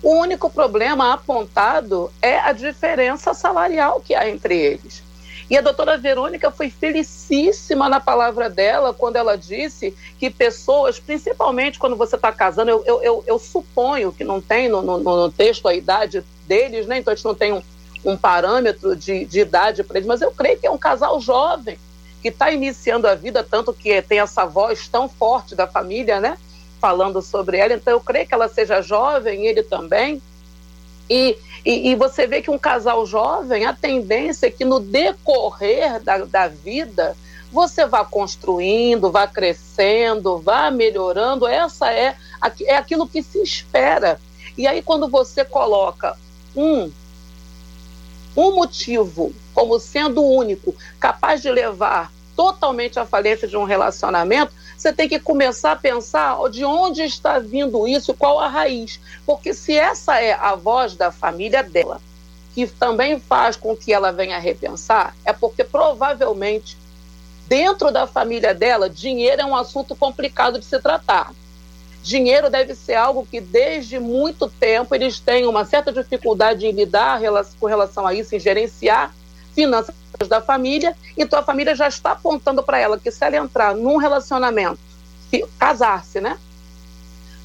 O 0.03 0.15
único 0.15 0.49
problema 0.49 1.13
apontado 1.13 2.11
é 2.23 2.39
a 2.39 2.53
diferença 2.53 3.35
salarial 3.35 4.01
que 4.01 4.15
há 4.15 4.29
entre 4.29 4.57
eles. 4.57 5.03
E 5.51 5.59
a 5.59 5.61
doutora 5.61 5.99
Verônica 5.99 6.49
foi 6.51 6.71
felicíssima 6.71 7.89
na 7.89 7.99
palavra 7.99 8.49
dela 8.49 8.95
quando 8.95 9.17
ela 9.17 9.37
disse 9.37 9.93
que 10.17 10.31
pessoas, 10.31 11.01
principalmente 11.01 11.79
quando 11.79 11.97
você 11.97 12.15
está 12.15 12.31
casando, 12.31 12.71
eu, 12.71 12.85
eu, 12.87 13.03
eu, 13.03 13.25
eu, 13.27 13.39
suponho 13.39 14.13
que 14.13 14.23
não 14.23 14.41
tem 14.41 14.69
no, 14.69 14.81
no, 14.81 14.99
no, 14.99 15.31
texto 15.31 15.67
a 15.67 15.75
idade 15.75 16.25
deles, 16.47 16.87
né? 16.87 16.99
então 16.99 17.13
a 17.13 17.17
gente 17.17 17.25
não 17.25 17.35
tem 17.35 17.53
um, 17.53 17.63
um 18.05 18.17
parâmetro 18.17 18.95
de, 18.95 19.25
de 19.25 19.41
idade 19.41 19.83
para 19.83 19.99
eles, 19.99 20.07
mas 20.07 20.23
eu 20.23 20.31
creio 20.31 20.57
que 20.57 20.69
é 20.69 20.71
um 20.71 20.79
casal 20.79 21.21
jovem 21.21 21.77
que 22.23 22.29
está 22.29 22.53
iniciando 22.53 23.09
a 23.09 23.17
vida, 23.17 23.43
tanto 23.43 23.73
que 23.73 24.01
tem 24.03 24.21
essa 24.21 24.47
voz 24.47 24.87
tão 24.87 25.09
forte 25.09 25.57
da 25.57 25.67
família, 25.67 26.21
né? 26.21 26.39
Falando 26.81 27.21
sobre 27.21 27.59
ela, 27.59 27.75
então 27.75 27.93
eu 27.93 28.01
creio 28.01 28.27
que 28.27 28.35
ela 28.35 28.49
seja 28.49 28.81
jovem, 28.81 29.47
ele 29.47 29.63
também. 29.63 30.21
E, 31.09 31.37
e, 31.65 31.91
e, 31.91 31.95
você 31.97 32.27
vê 32.27 32.41
que 32.41 32.51
um 32.51 32.59
casal 32.59 33.05
jovem, 33.05 33.67
a 33.67 33.75
tendência 33.75 34.47
é 34.47 34.51
que 34.51 34.65
no 34.65 34.79
decorrer 34.79 36.01
da, 36.01 36.19
da 36.19 36.47
vida, 36.47 37.17
você 37.53 37.85
vá 37.85 38.05
construindo, 38.05 39.11
vá 39.11 39.27
crescendo, 39.27 40.39
vá 40.39 40.71
melhorando. 40.71 41.49
Essa 41.49 41.93
é, 41.93 42.17
é 42.65 42.77
aquilo 42.77 43.09
que 43.09 43.23
se 43.23 43.43
espera. 43.43 44.21
E 44.57 44.67
aí, 44.67 44.83
quando 44.83 45.09
você 45.09 45.45
coloca 45.45 46.17
um, 46.55 46.93
um 48.37 48.55
motivo 48.55 49.33
como 49.53 49.81
sendo 49.81 50.23
único, 50.23 50.75
capaz 51.01 51.43
de 51.43 51.51
levar 51.51 52.13
totalmente 52.37 52.99
à 52.99 53.05
falência 53.05 53.49
de 53.49 53.57
um 53.57 53.65
relacionamento, 53.65 54.53
você 54.81 54.95
tem 54.95 55.07
que 55.07 55.21
começar 55.21 55.73
a 55.73 55.77
pensar 55.77 56.39
de 56.49 56.65
onde 56.65 57.03
está 57.03 57.39
vindo 57.39 57.87
isso, 57.87 58.15
qual 58.15 58.41
a 58.41 58.49
raiz. 58.49 58.99
Porque 59.27 59.53
se 59.53 59.77
essa 59.77 60.19
é 60.19 60.33
a 60.33 60.55
voz 60.55 60.95
da 60.95 61.13
família 61.13 61.63
dela, 61.63 62.01
que 62.55 62.67
também 62.67 63.21
faz 63.21 63.57
com 63.57 63.77
que 63.77 63.93
ela 63.93 64.11
venha 64.11 64.39
repensar, 64.39 65.15
é 65.23 65.35
porque 65.35 65.63
provavelmente 65.65 66.79
dentro 67.47 67.91
da 67.91 68.07
família 68.07 68.55
dela, 68.55 68.89
dinheiro 68.89 69.43
é 69.43 69.45
um 69.45 69.55
assunto 69.55 69.95
complicado 69.95 70.59
de 70.59 70.65
se 70.65 70.81
tratar. 70.81 71.35
Dinheiro 72.03 72.49
deve 72.49 72.75
ser 72.75 72.95
algo 72.95 73.27
que 73.31 73.39
desde 73.39 73.99
muito 73.99 74.49
tempo 74.49 74.95
eles 74.95 75.21
têm 75.21 75.47
uma 75.47 75.67
certa 75.67 75.93
dificuldade 75.93 76.67
em 76.67 76.71
lidar 76.71 77.21
com 77.59 77.67
relação 77.67 78.07
a 78.07 78.15
isso, 78.15 78.35
em 78.35 78.41
gerenciar 78.41 79.15
finanças 79.55 79.95
da 80.29 80.41
família, 80.41 80.97
então 81.17 81.39
a 81.39 81.43
família 81.43 81.75
já 81.75 81.89
está 81.89 82.13
apontando 82.13 82.63
para 82.63 82.79
ela 82.79 82.99
que 82.99 83.11
se 83.11 83.25
ela 83.25 83.37
entrar 83.37 83.75
num 83.75 83.97
relacionamento, 83.97 84.79
casar-se, 85.59 86.21
né? 86.21 86.39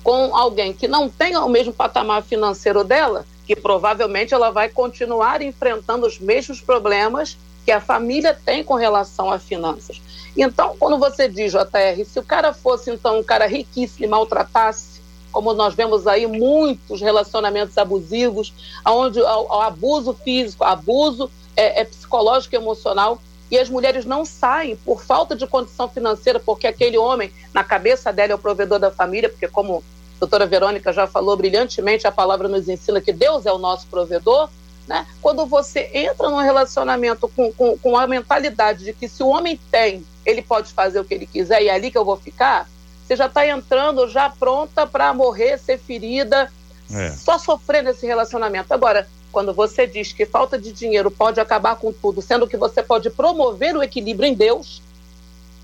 Com 0.03 0.35
alguém 0.35 0.73
que 0.73 0.87
não 0.87 1.09
tenha 1.09 1.41
o 1.41 1.49
mesmo 1.49 1.73
patamar 1.73 2.23
financeiro 2.23 2.83
dela, 2.83 3.25
que 3.45 3.55
provavelmente 3.55 4.33
ela 4.33 4.51
vai 4.51 4.69
continuar 4.69 5.41
enfrentando 5.41 6.05
os 6.05 6.19
mesmos 6.19 6.59
problemas 6.61 7.37
que 7.63 7.71
a 7.71 7.81
família 7.81 8.37
tem 8.45 8.63
com 8.63 8.75
relação 8.75 9.31
a 9.31 9.39
finanças. 9.39 10.01
Então, 10.37 10.75
quando 10.77 10.97
você 10.97 11.29
diz, 11.29 11.51
JR, 11.51 12.05
se 12.05 12.19
o 12.19 12.23
cara 12.23 12.53
fosse 12.53 12.91
então 12.91 13.19
um 13.19 13.23
cara 13.23 13.47
riquíssimo 13.47 14.05
e 14.05 14.07
maltratasse, 14.07 15.01
como 15.31 15.53
nós 15.53 15.73
vemos 15.73 16.07
aí 16.07 16.27
muitos 16.27 17.01
relacionamentos 17.01 17.77
abusivos, 17.77 18.53
onde 18.85 19.19
o 19.19 19.61
abuso 19.61 20.13
físico, 20.13 20.63
abuso 20.63 21.31
é, 21.55 21.81
é 21.81 21.85
psicológico 21.85 22.55
e 22.55 22.57
emocional 22.57 23.21
e 23.49 23.59
as 23.59 23.69
mulheres 23.69 24.05
não 24.05 24.25
saem 24.25 24.75
por 24.75 25.03
falta 25.03 25.35
de 25.35 25.45
condição 25.45 25.87
financeira, 25.87 26.39
porque 26.39 26.65
aquele 26.65 26.97
homem, 26.97 27.31
na 27.53 27.63
cabeça 27.63 28.11
dela, 28.11 28.31
é 28.31 28.35
o 28.35 28.39
provedor 28.39 28.79
da 28.79 28.91
família, 28.91 29.29
porque, 29.29 29.47
como 29.47 29.83
a 30.15 30.19
doutora 30.19 30.45
Verônica 30.45 30.91
já 30.91 31.05
falou 31.05 31.37
brilhantemente, 31.37 32.07
a 32.07 32.11
palavra 32.11 32.47
nos 32.47 32.67
ensina 32.67 32.99
que 32.99 33.13
Deus 33.13 33.45
é 33.45 33.51
o 33.51 33.57
nosso 33.57 33.85
provedor. 33.87 34.49
Né? 34.87 35.05
Quando 35.21 35.45
você 35.45 35.89
entra 35.93 36.29
num 36.29 36.41
relacionamento 36.41 37.27
com, 37.27 37.51
com, 37.53 37.77
com 37.77 37.97
a 37.97 38.07
mentalidade 38.07 38.83
de 38.83 38.93
que 38.93 39.07
se 39.07 39.21
o 39.21 39.27
homem 39.27 39.59
tem, 39.71 40.05
ele 40.25 40.41
pode 40.41 40.71
fazer 40.73 40.99
o 40.99 41.05
que 41.05 41.13
ele 41.13 41.25
quiser 41.25 41.61
e 41.61 41.67
é 41.67 41.73
ali 41.73 41.91
que 41.91 41.97
eu 41.97 42.05
vou 42.05 42.17
ficar, 42.17 42.67
você 43.05 43.15
já 43.15 43.27
está 43.27 43.47
entrando 43.47 44.07
já 44.07 44.29
pronta 44.29 44.85
para 44.87 45.13
morrer, 45.13 45.59
ser 45.59 45.77
ferida, 45.77 46.51
é. 46.91 47.11
só 47.11 47.37
sofrer 47.37 47.83
nesse 47.83 48.05
relacionamento. 48.05 48.73
Agora, 48.73 49.07
quando 49.35 49.53
você 49.53 49.85
diz 49.85 50.13
que 50.13 50.25
falta 50.25 50.57
de 50.57 50.71
dinheiro 50.71 51.11
pode 51.11 51.41
acabar 51.41 51.75
com 51.75 51.91
tudo, 51.91 52.21
sendo 52.21 52.47
que 52.47 52.55
você 52.55 52.81
pode 52.81 53.09
promover 53.09 53.75
o 53.75 53.83
equilíbrio 53.83 54.29
em 54.29 54.33
Deus, 54.33 54.81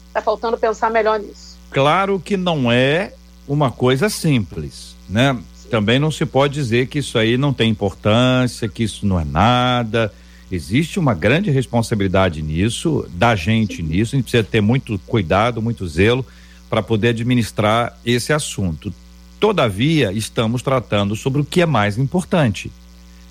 está 0.09 0.21
faltando 0.21 0.57
pensar 0.57 0.91
melhor 0.91 1.17
nisso. 1.17 1.57
Claro 1.69 2.19
que 2.19 2.35
não 2.35 2.69
é 2.69 3.13
uma 3.47 3.71
coisa 3.71 4.09
simples, 4.09 4.93
né? 5.07 5.37
Também 5.69 5.99
não 5.99 6.11
se 6.11 6.25
pode 6.25 6.53
dizer 6.53 6.87
que 6.87 6.99
isso 6.99 7.17
aí 7.17 7.37
não 7.37 7.53
tem 7.53 7.69
importância, 7.69 8.67
que 8.67 8.83
isso 8.83 9.05
não 9.05 9.17
é 9.17 9.23
nada. 9.23 10.13
Existe 10.51 10.99
uma 10.99 11.13
grande 11.13 11.49
responsabilidade 11.49 12.41
nisso, 12.41 13.09
da 13.13 13.37
gente 13.37 13.77
Sim. 13.77 13.83
nisso. 13.83 14.15
A 14.15 14.17
gente 14.17 14.25
precisa 14.25 14.43
ter 14.43 14.59
muito 14.59 14.99
cuidado, 15.07 15.61
muito 15.61 15.87
zelo 15.87 16.25
para 16.69 16.83
poder 16.83 17.07
administrar 17.07 17.97
esse 18.05 18.33
assunto. 18.33 18.93
Todavia, 19.39 20.11
estamos 20.11 20.61
tratando 20.61 21.15
sobre 21.15 21.39
o 21.39 21.45
que 21.45 21.61
é 21.61 21.65
mais 21.65 21.97
importante 21.97 22.69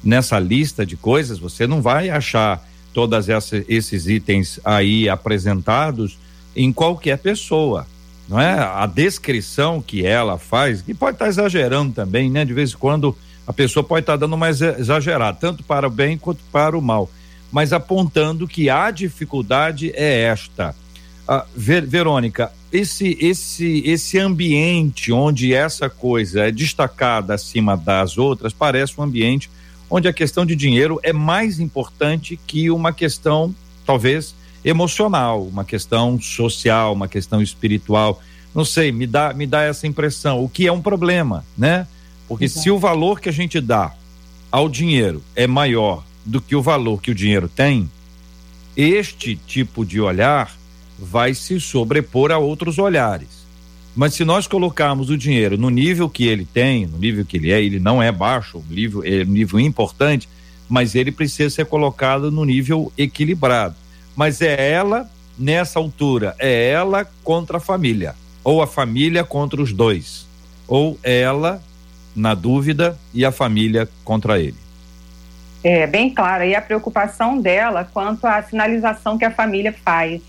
nessa 0.02 0.38
lista 0.38 0.84
de 0.84 0.96
coisas, 0.96 1.38
você 1.38 1.66
não 1.66 1.82
vai 1.82 2.10
achar 2.10 2.66
todos 2.92 3.26
esses 3.68 4.06
itens 4.06 4.58
aí 4.64 5.08
apresentados 5.08 6.18
em 6.56 6.72
qualquer 6.72 7.18
pessoa, 7.18 7.86
não 8.28 8.40
é? 8.40 8.58
A 8.58 8.86
descrição 8.86 9.80
que 9.80 10.04
ela 10.04 10.38
faz, 10.38 10.82
que 10.82 10.94
pode 10.94 11.14
estar 11.14 11.26
tá 11.26 11.28
exagerando 11.28 11.92
também, 11.92 12.30
né? 12.30 12.44
De 12.44 12.52
vez 12.52 12.72
em 12.72 12.76
quando 12.76 13.16
a 13.46 13.52
pessoa 13.52 13.84
pode 13.84 14.02
estar 14.02 14.14
tá 14.14 14.18
dando 14.18 14.36
mais 14.36 14.60
exagerado, 14.60 15.38
tanto 15.40 15.62
para 15.62 15.86
o 15.86 15.90
bem 15.90 16.18
quanto 16.18 16.42
para 16.50 16.76
o 16.76 16.82
mal, 16.82 17.10
mas 17.52 17.72
apontando 17.72 18.48
que 18.48 18.68
a 18.68 18.90
dificuldade 18.90 19.92
é 19.94 20.22
esta. 20.22 20.74
Ah, 21.26 21.44
Ver, 21.54 21.86
Verônica, 21.86 22.52
esse 22.72 23.16
esse 23.20 23.82
esse 23.86 24.18
ambiente 24.18 25.12
onde 25.12 25.54
essa 25.54 25.88
coisa 25.88 26.46
é 26.46 26.50
destacada 26.50 27.34
acima 27.34 27.76
das 27.76 28.18
outras 28.18 28.52
parece 28.52 29.00
um 29.00 29.04
ambiente 29.04 29.50
onde 29.90 30.06
a 30.06 30.12
questão 30.12 30.46
de 30.46 30.54
dinheiro 30.54 31.00
é 31.02 31.12
mais 31.12 31.58
importante 31.58 32.38
que 32.46 32.70
uma 32.70 32.92
questão, 32.92 33.54
talvez, 33.84 34.34
emocional, 34.64 35.42
uma 35.42 35.64
questão 35.64 36.20
social, 36.20 36.92
uma 36.92 37.08
questão 37.08 37.42
espiritual. 37.42 38.22
Não 38.54 38.64
sei, 38.64 38.92
me 38.92 39.06
dá, 39.06 39.32
me 39.34 39.46
dá 39.46 39.62
essa 39.62 39.86
impressão, 39.86 40.42
o 40.42 40.48
que 40.48 40.66
é 40.66 40.72
um 40.72 40.80
problema, 40.80 41.44
né? 41.56 41.86
Porque 42.28 42.44
Exato. 42.44 42.62
se 42.62 42.70
o 42.70 42.78
valor 42.78 43.20
que 43.20 43.28
a 43.28 43.32
gente 43.32 43.60
dá 43.60 43.92
ao 44.50 44.68
dinheiro 44.68 45.22
é 45.34 45.46
maior 45.46 46.04
do 46.24 46.40
que 46.40 46.54
o 46.54 46.62
valor 46.62 47.00
que 47.00 47.10
o 47.10 47.14
dinheiro 47.14 47.48
tem, 47.48 47.90
este 48.76 49.34
tipo 49.34 49.84
de 49.84 50.00
olhar 50.00 50.56
vai 50.98 51.34
se 51.34 51.58
sobrepor 51.58 52.30
a 52.30 52.38
outros 52.38 52.78
olhares. 52.78 53.39
Mas 54.00 54.14
se 54.14 54.24
nós 54.24 54.46
colocarmos 54.46 55.10
o 55.10 55.18
dinheiro 55.18 55.58
no 55.58 55.68
nível 55.68 56.08
que 56.08 56.26
ele 56.26 56.46
tem, 56.46 56.86
no 56.86 56.96
nível 56.96 57.22
que 57.22 57.36
ele 57.36 57.52
é, 57.52 57.62
ele 57.62 57.78
não 57.78 58.02
é 58.02 58.10
baixo, 58.10 58.64
nível, 58.70 59.02
é 59.04 59.22
um 59.24 59.30
nível 59.30 59.60
importante, 59.60 60.26
mas 60.66 60.94
ele 60.94 61.12
precisa 61.12 61.50
ser 61.50 61.66
colocado 61.66 62.30
no 62.30 62.46
nível 62.46 62.90
equilibrado. 62.96 63.74
Mas 64.16 64.40
é 64.40 64.70
ela, 64.70 65.06
nessa 65.38 65.78
altura, 65.78 66.34
é 66.38 66.70
ela 66.70 67.06
contra 67.22 67.58
a 67.58 67.60
família, 67.60 68.14
ou 68.42 68.62
a 68.62 68.66
família 68.66 69.22
contra 69.22 69.60
os 69.60 69.70
dois, 69.70 70.26
ou 70.66 70.98
ela, 71.02 71.62
na 72.16 72.32
dúvida, 72.32 72.98
e 73.12 73.22
a 73.22 73.30
família 73.30 73.86
contra 74.02 74.40
ele. 74.40 74.56
É 75.62 75.86
bem 75.86 76.08
clara. 76.08 76.46
E 76.46 76.54
a 76.54 76.62
preocupação 76.62 77.38
dela 77.38 77.84
quanto 77.84 78.26
à 78.26 78.42
sinalização 78.42 79.18
que 79.18 79.26
a 79.26 79.30
família 79.30 79.74
faz 79.84 80.22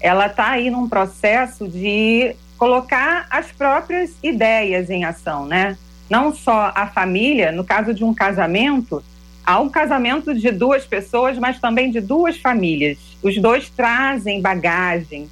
ela 0.00 0.26
está 0.26 0.50
aí 0.50 0.70
num 0.70 0.88
processo 0.88 1.66
de 1.66 2.36
colocar 2.58 3.26
as 3.30 3.52
próprias 3.52 4.14
ideias 4.22 4.90
em 4.90 5.04
ação, 5.04 5.46
né? 5.46 5.76
Não 6.08 6.34
só 6.34 6.72
a 6.74 6.86
família, 6.86 7.52
no 7.52 7.64
caso 7.64 7.92
de 7.92 8.04
um 8.04 8.14
casamento, 8.14 9.02
há 9.44 9.60
um 9.60 9.68
casamento 9.68 10.34
de 10.34 10.50
duas 10.50 10.84
pessoas, 10.84 11.38
mas 11.38 11.58
também 11.58 11.90
de 11.90 12.00
duas 12.00 12.38
famílias. 12.38 12.98
Os 13.22 13.36
dois 13.40 13.68
trazem 13.68 14.40
bagagens. 14.40 15.28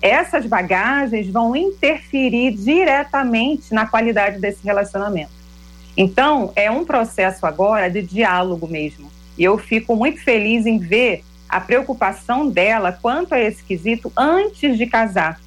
Essas 0.00 0.46
bagagens 0.46 1.28
vão 1.28 1.56
interferir 1.56 2.52
diretamente 2.52 3.72
na 3.72 3.86
qualidade 3.86 4.38
desse 4.38 4.64
relacionamento. 4.64 5.30
Então, 5.96 6.52
é 6.54 6.70
um 6.70 6.84
processo 6.84 7.46
agora 7.46 7.90
de 7.90 8.02
diálogo 8.02 8.68
mesmo. 8.68 9.10
E 9.36 9.44
eu 9.44 9.58
fico 9.58 9.96
muito 9.96 10.22
feliz 10.22 10.66
em 10.66 10.78
ver 10.78 11.24
a 11.48 11.60
preocupação 11.60 12.48
dela 12.48 12.92
quanto 12.92 13.34
a 13.34 13.40
esse 13.40 13.62
quesito 13.62 14.12
antes 14.16 14.76
de 14.76 14.86
casar. 14.86 15.40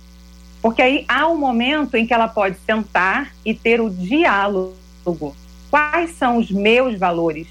Porque 0.61 0.81
aí 0.81 1.05
há 1.07 1.27
um 1.27 1.37
momento 1.37 1.95
em 1.95 2.05
que 2.05 2.13
ela 2.13 2.27
pode 2.27 2.57
sentar 2.65 3.33
e 3.45 3.53
ter 3.53 3.79
o 3.79 3.89
diálogo. 3.89 5.35
Quais 5.69 6.11
são 6.11 6.37
os 6.37 6.51
meus 6.51 6.97
valores? 6.97 7.47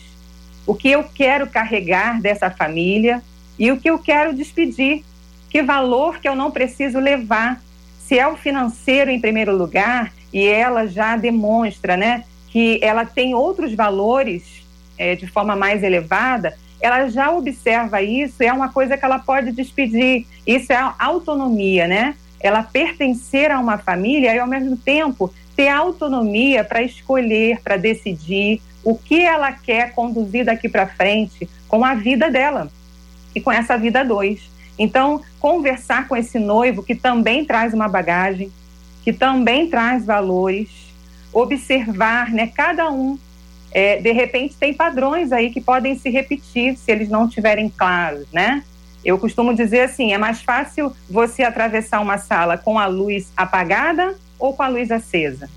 O 0.67 0.75
que 0.75 0.91
eu 0.91 1.05
quero 1.05 1.47
carregar 1.47 2.21
dessa 2.21 2.51
família 2.51 3.23
e 3.59 3.73
o 3.73 3.79
que 3.79 3.89
eu 3.89 3.99
quero 3.99 4.35
despedir? 4.35 5.05
Que 5.49 5.63
valor 5.63 6.19
que 6.19 6.29
eu 6.29 6.37
não 6.37 6.51
preciso 6.51 6.99
levar? 6.99 7.63
Se 8.01 8.19
é 8.19 8.27
o 8.27 8.37
financeiro 8.37 9.11
em 9.11 9.21
primeiro 9.21 9.57
lugar 9.57 10.13
e 10.33 10.47
ela 10.47 10.87
já 10.87 11.17
demonstra, 11.17 11.97
né, 11.97 12.25
que 12.49 12.79
ela 12.83 13.05
tem 13.05 13.35
outros 13.35 13.73
valores 13.75 14.67
é, 14.99 15.15
de 15.15 15.27
forma 15.27 15.57
mais 15.57 15.83
elevada, 15.83 16.55
ela 16.81 17.09
já 17.09 17.31
observa 17.31 18.03
isso, 18.03 18.43
é 18.43 18.53
uma 18.53 18.71
coisa 18.71 18.97
que 18.97 19.05
ela 19.05 19.19
pode 19.19 19.53
despedir. 19.53 20.27
Isso 20.47 20.73
é 20.73 20.95
autonomia, 20.99 21.89
né? 21.89 22.15
Ela 22.41 22.63
pertencer 22.63 23.51
a 23.51 23.59
uma 23.59 23.79
família 23.79 24.35
e, 24.35 24.39
ao 24.39 24.47
mesmo 24.47 24.77
tempo, 24.77 25.33
ter 25.57 25.69
autonomia 25.69 26.63
para 26.63 26.83
escolher, 26.83 27.61
para 27.63 27.77
decidir 27.77 28.61
o 28.85 28.97
que 28.97 29.21
ela 29.21 29.53
quer 29.53 29.93
conduzir 29.93 30.45
daqui 30.45 30.69
para 30.69 30.87
frente 30.87 31.49
com 31.67 31.85
a 31.85 31.95
vida 31.95 32.31
dela 32.31 32.71
e 33.35 33.41
com 33.41 33.51
essa 33.51 33.77
vida 33.77 34.05
dois. 34.05 34.51
Então, 34.79 35.21
conversar 35.41 36.07
com 36.07 36.17
esse 36.17 36.39
noivo 36.39 36.83
que 36.83 36.95
também 36.95 37.45
traz 37.45 37.75
uma 37.75 37.89
bagagem, 37.89 38.53
que 39.03 39.13
também 39.13 39.69
traz 39.69 40.05
valores, 40.07 40.69
observar, 41.33 42.31
né, 42.31 42.47
cada 42.47 42.91
um 42.91 43.19
é, 43.71 44.01
de 44.01 44.13
repente 44.13 44.57
tem 44.57 44.73
padrões 44.73 45.33
aí 45.33 45.51
que 45.51 45.61
podem 45.61 45.99
se 45.99 46.09
repetir 46.09 46.77
se 46.77 46.91
eles 46.91 47.09
não 47.09 47.27
estiverem 47.27 47.69
claros, 47.69 48.27
né? 48.33 48.65
Eu 49.09 49.19
costumo 49.19 49.55
dizer 49.55 49.81
assim, 49.81 50.13
é 50.13 50.19
mais 50.19 50.43
fácil 50.43 50.95
você 51.09 51.43
atravessar 51.43 51.99
uma 51.99 52.19
sala 52.19 52.59
com 52.59 52.79
a 52.79 52.85
luz 52.85 53.33
apagada 53.35 54.15
ou 54.39 54.53
com 54.53 54.63
a 54.63 54.69
luz 54.69 54.91
acesa? 54.91 55.49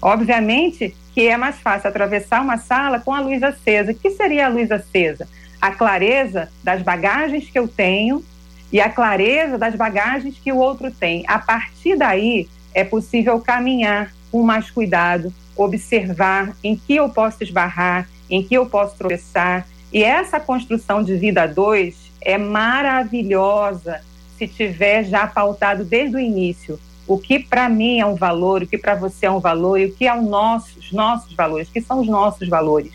Obviamente 0.00 0.96
que 1.12 1.28
é 1.28 1.36
mais 1.36 1.56
fácil 1.56 1.90
atravessar 1.90 2.40
uma 2.40 2.56
sala 2.56 2.98
com 2.98 3.12
a 3.12 3.20
luz 3.20 3.42
acesa. 3.42 3.92
O 3.92 3.94
que 3.94 4.12
seria 4.12 4.46
a 4.46 4.48
luz 4.48 4.72
acesa? 4.72 5.28
A 5.60 5.72
clareza 5.72 6.50
das 6.64 6.80
bagagens 6.80 7.50
que 7.50 7.58
eu 7.58 7.68
tenho 7.68 8.24
e 8.72 8.80
a 8.80 8.88
clareza 8.88 9.58
das 9.58 9.74
bagagens 9.74 10.38
que 10.42 10.50
o 10.50 10.56
outro 10.56 10.90
tem. 10.90 11.22
A 11.28 11.38
partir 11.38 11.98
daí 11.98 12.48
é 12.72 12.82
possível 12.82 13.38
caminhar 13.40 14.10
com 14.32 14.42
mais 14.42 14.70
cuidado, 14.70 15.30
observar 15.54 16.56
em 16.64 16.74
que 16.74 16.96
eu 16.96 17.10
posso 17.10 17.44
esbarrar, 17.44 18.08
em 18.30 18.42
que 18.42 18.54
eu 18.54 18.64
posso 18.64 18.96
tropeçar. 18.96 19.66
E 19.92 20.02
essa 20.02 20.40
construção 20.40 21.02
de 21.02 21.14
vida 21.14 21.42
a 21.42 21.46
dois 21.46 22.05
é 22.26 22.36
maravilhosa 22.36 24.00
se 24.36 24.48
tiver 24.48 25.04
já 25.04 25.28
pautado 25.28 25.84
desde 25.84 26.16
o 26.16 26.20
início 26.20 26.78
o 27.06 27.16
que 27.16 27.38
para 27.38 27.68
mim 27.68 28.00
é 28.00 28.04
um 28.04 28.16
valor, 28.16 28.64
o 28.64 28.66
que 28.66 28.76
para 28.76 28.96
você 28.96 29.26
é 29.26 29.30
um 29.30 29.38
valor 29.38 29.78
e 29.78 29.86
o 29.86 29.94
que 29.94 30.08
é 30.08 30.18
os 30.18 30.26
nossos, 30.28 30.90
nossos 30.90 31.32
valores, 31.34 31.68
que 31.72 31.80
são 31.80 32.00
os 32.00 32.08
nossos 32.08 32.48
valores, 32.48 32.90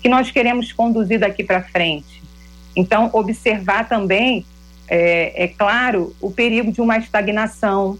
que 0.00 0.08
nós 0.08 0.32
queremos 0.32 0.72
conduzir 0.72 1.20
daqui 1.20 1.44
para 1.44 1.62
frente. 1.62 2.20
Então, 2.74 3.08
observar 3.12 3.88
também, 3.88 4.44
é, 4.88 5.44
é, 5.44 5.46
claro, 5.46 6.12
o 6.20 6.32
perigo 6.32 6.72
de 6.72 6.80
uma 6.80 6.98
estagnação, 6.98 7.96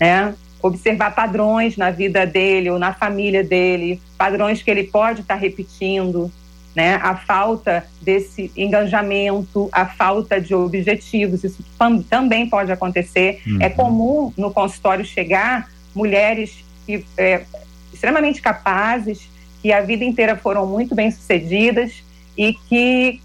né? 0.00 0.34
observar 0.60 1.14
padrões 1.14 1.76
na 1.76 1.92
vida 1.92 2.26
dele 2.26 2.68
ou 2.68 2.80
na 2.80 2.92
família 2.92 3.44
dele, 3.44 4.02
padrões 4.18 4.60
que 4.60 4.70
ele 4.72 4.82
pode 4.82 5.20
estar 5.20 5.34
tá 5.34 5.40
repetindo, 5.40 6.32
né? 6.74 6.94
A 7.02 7.16
falta 7.16 7.84
desse 8.00 8.50
engajamento, 8.56 9.68
a 9.72 9.86
falta 9.86 10.40
de 10.40 10.54
objetivos, 10.54 11.44
isso 11.44 11.64
também 12.08 12.48
pode 12.48 12.72
acontecer. 12.72 13.40
É 13.46 13.50
uhum. 13.50 13.58
É 13.60 13.70
comum 13.70 14.32
no 14.36 14.50
consultório 14.50 15.04
chegar 15.04 15.70
mulheres 15.94 16.64
que, 16.86 17.04
é, 17.16 17.44
extremamente 17.92 18.40
capazes, 18.40 19.28
que 19.60 19.72
a 19.72 19.80
vida 19.80 20.04
inteira 20.04 20.36
foram 20.36 20.66
muito 20.66 20.94
bem 20.94 21.10
sucedidas 21.10 22.02
e 22.36 22.54
que 22.54 23.20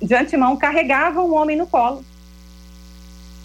de 0.00 0.14
antemão 0.14 0.56
carregavam 0.56 1.26
o 1.26 1.34
homem 1.34 1.56
no 1.56 1.66
colo. 1.66 2.04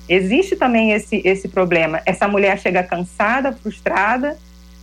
Existe 0.07 0.55
também 0.55 0.91
esse, 0.91 1.21
esse 1.25 1.47
problema. 1.47 2.01
Essa 2.05 2.27
mulher 2.27 2.59
chega 2.59 2.83
cansada, 2.83 3.51
frustrada, 3.51 4.37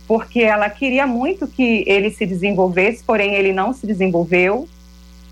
porque 0.07 0.41
ela 0.41 0.69
queria 0.69 1.07
muito 1.07 1.47
que 1.47 1.83
ele 1.87 2.11
se 2.11 2.25
desenvolvesse, 2.25 3.03
porém 3.03 3.35
ele 3.35 3.53
não 3.53 3.73
se 3.73 3.87
desenvolveu. 3.87 4.67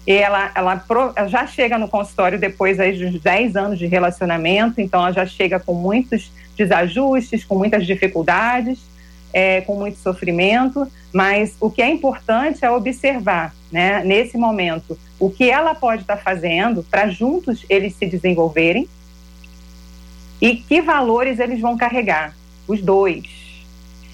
E 0.08 0.14
ela, 0.14 0.52
ela, 0.56 0.84
já 1.28 1.46
chega 1.46 1.78
no 1.78 1.88
consultório 1.88 2.40
depois 2.40 2.80
aí, 2.80 2.98
dos 2.98 3.22
10 3.22 3.56
anos 3.56 3.78
de 3.78 3.86
relacionamento, 3.86 4.82
então 4.82 5.02
ela 5.02 5.12
já 5.12 5.26
chega 5.26 5.60
com 5.60 5.74
muitos 5.74 6.32
desajustes, 6.58 7.44
com 7.44 7.56
muitas 7.56 7.86
dificuldades, 7.86 8.80
é, 9.34 9.62
com 9.62 9.76
muito 9.76 10.00
sofrimento, 10.00 10.88
mas 11.14 11.56
o 11.60 11.70
que 11.70 11.82
é 11.82 11.90
importante 11.90 12.66
é 12.66 12.72
observar, 12.72 13.54
né, 13.72 14.04
nesse 14.04 14.38
momento, 14.38 14.98
o 15.20 15.30
que 15.30 15.50
ela 15.50 15.76
pode 15.76 16.02
estar 16.02 16.18
tá 16.18 16.22
fazendo 16.22 16.84
para 16.84 17.08
juntos 17.08 17.66
eles 17.70 17.96
se 17.96 18.06
desenvolverem, 18.06 18.88
e 20.42 20.56
que 20.56 20.82
valores 20.82 21.40
eles 21.40 21.62
vão 21.62 21.78
carregar, 21.78 22.36
os 22.68 22.82
dois. 22.82 23.41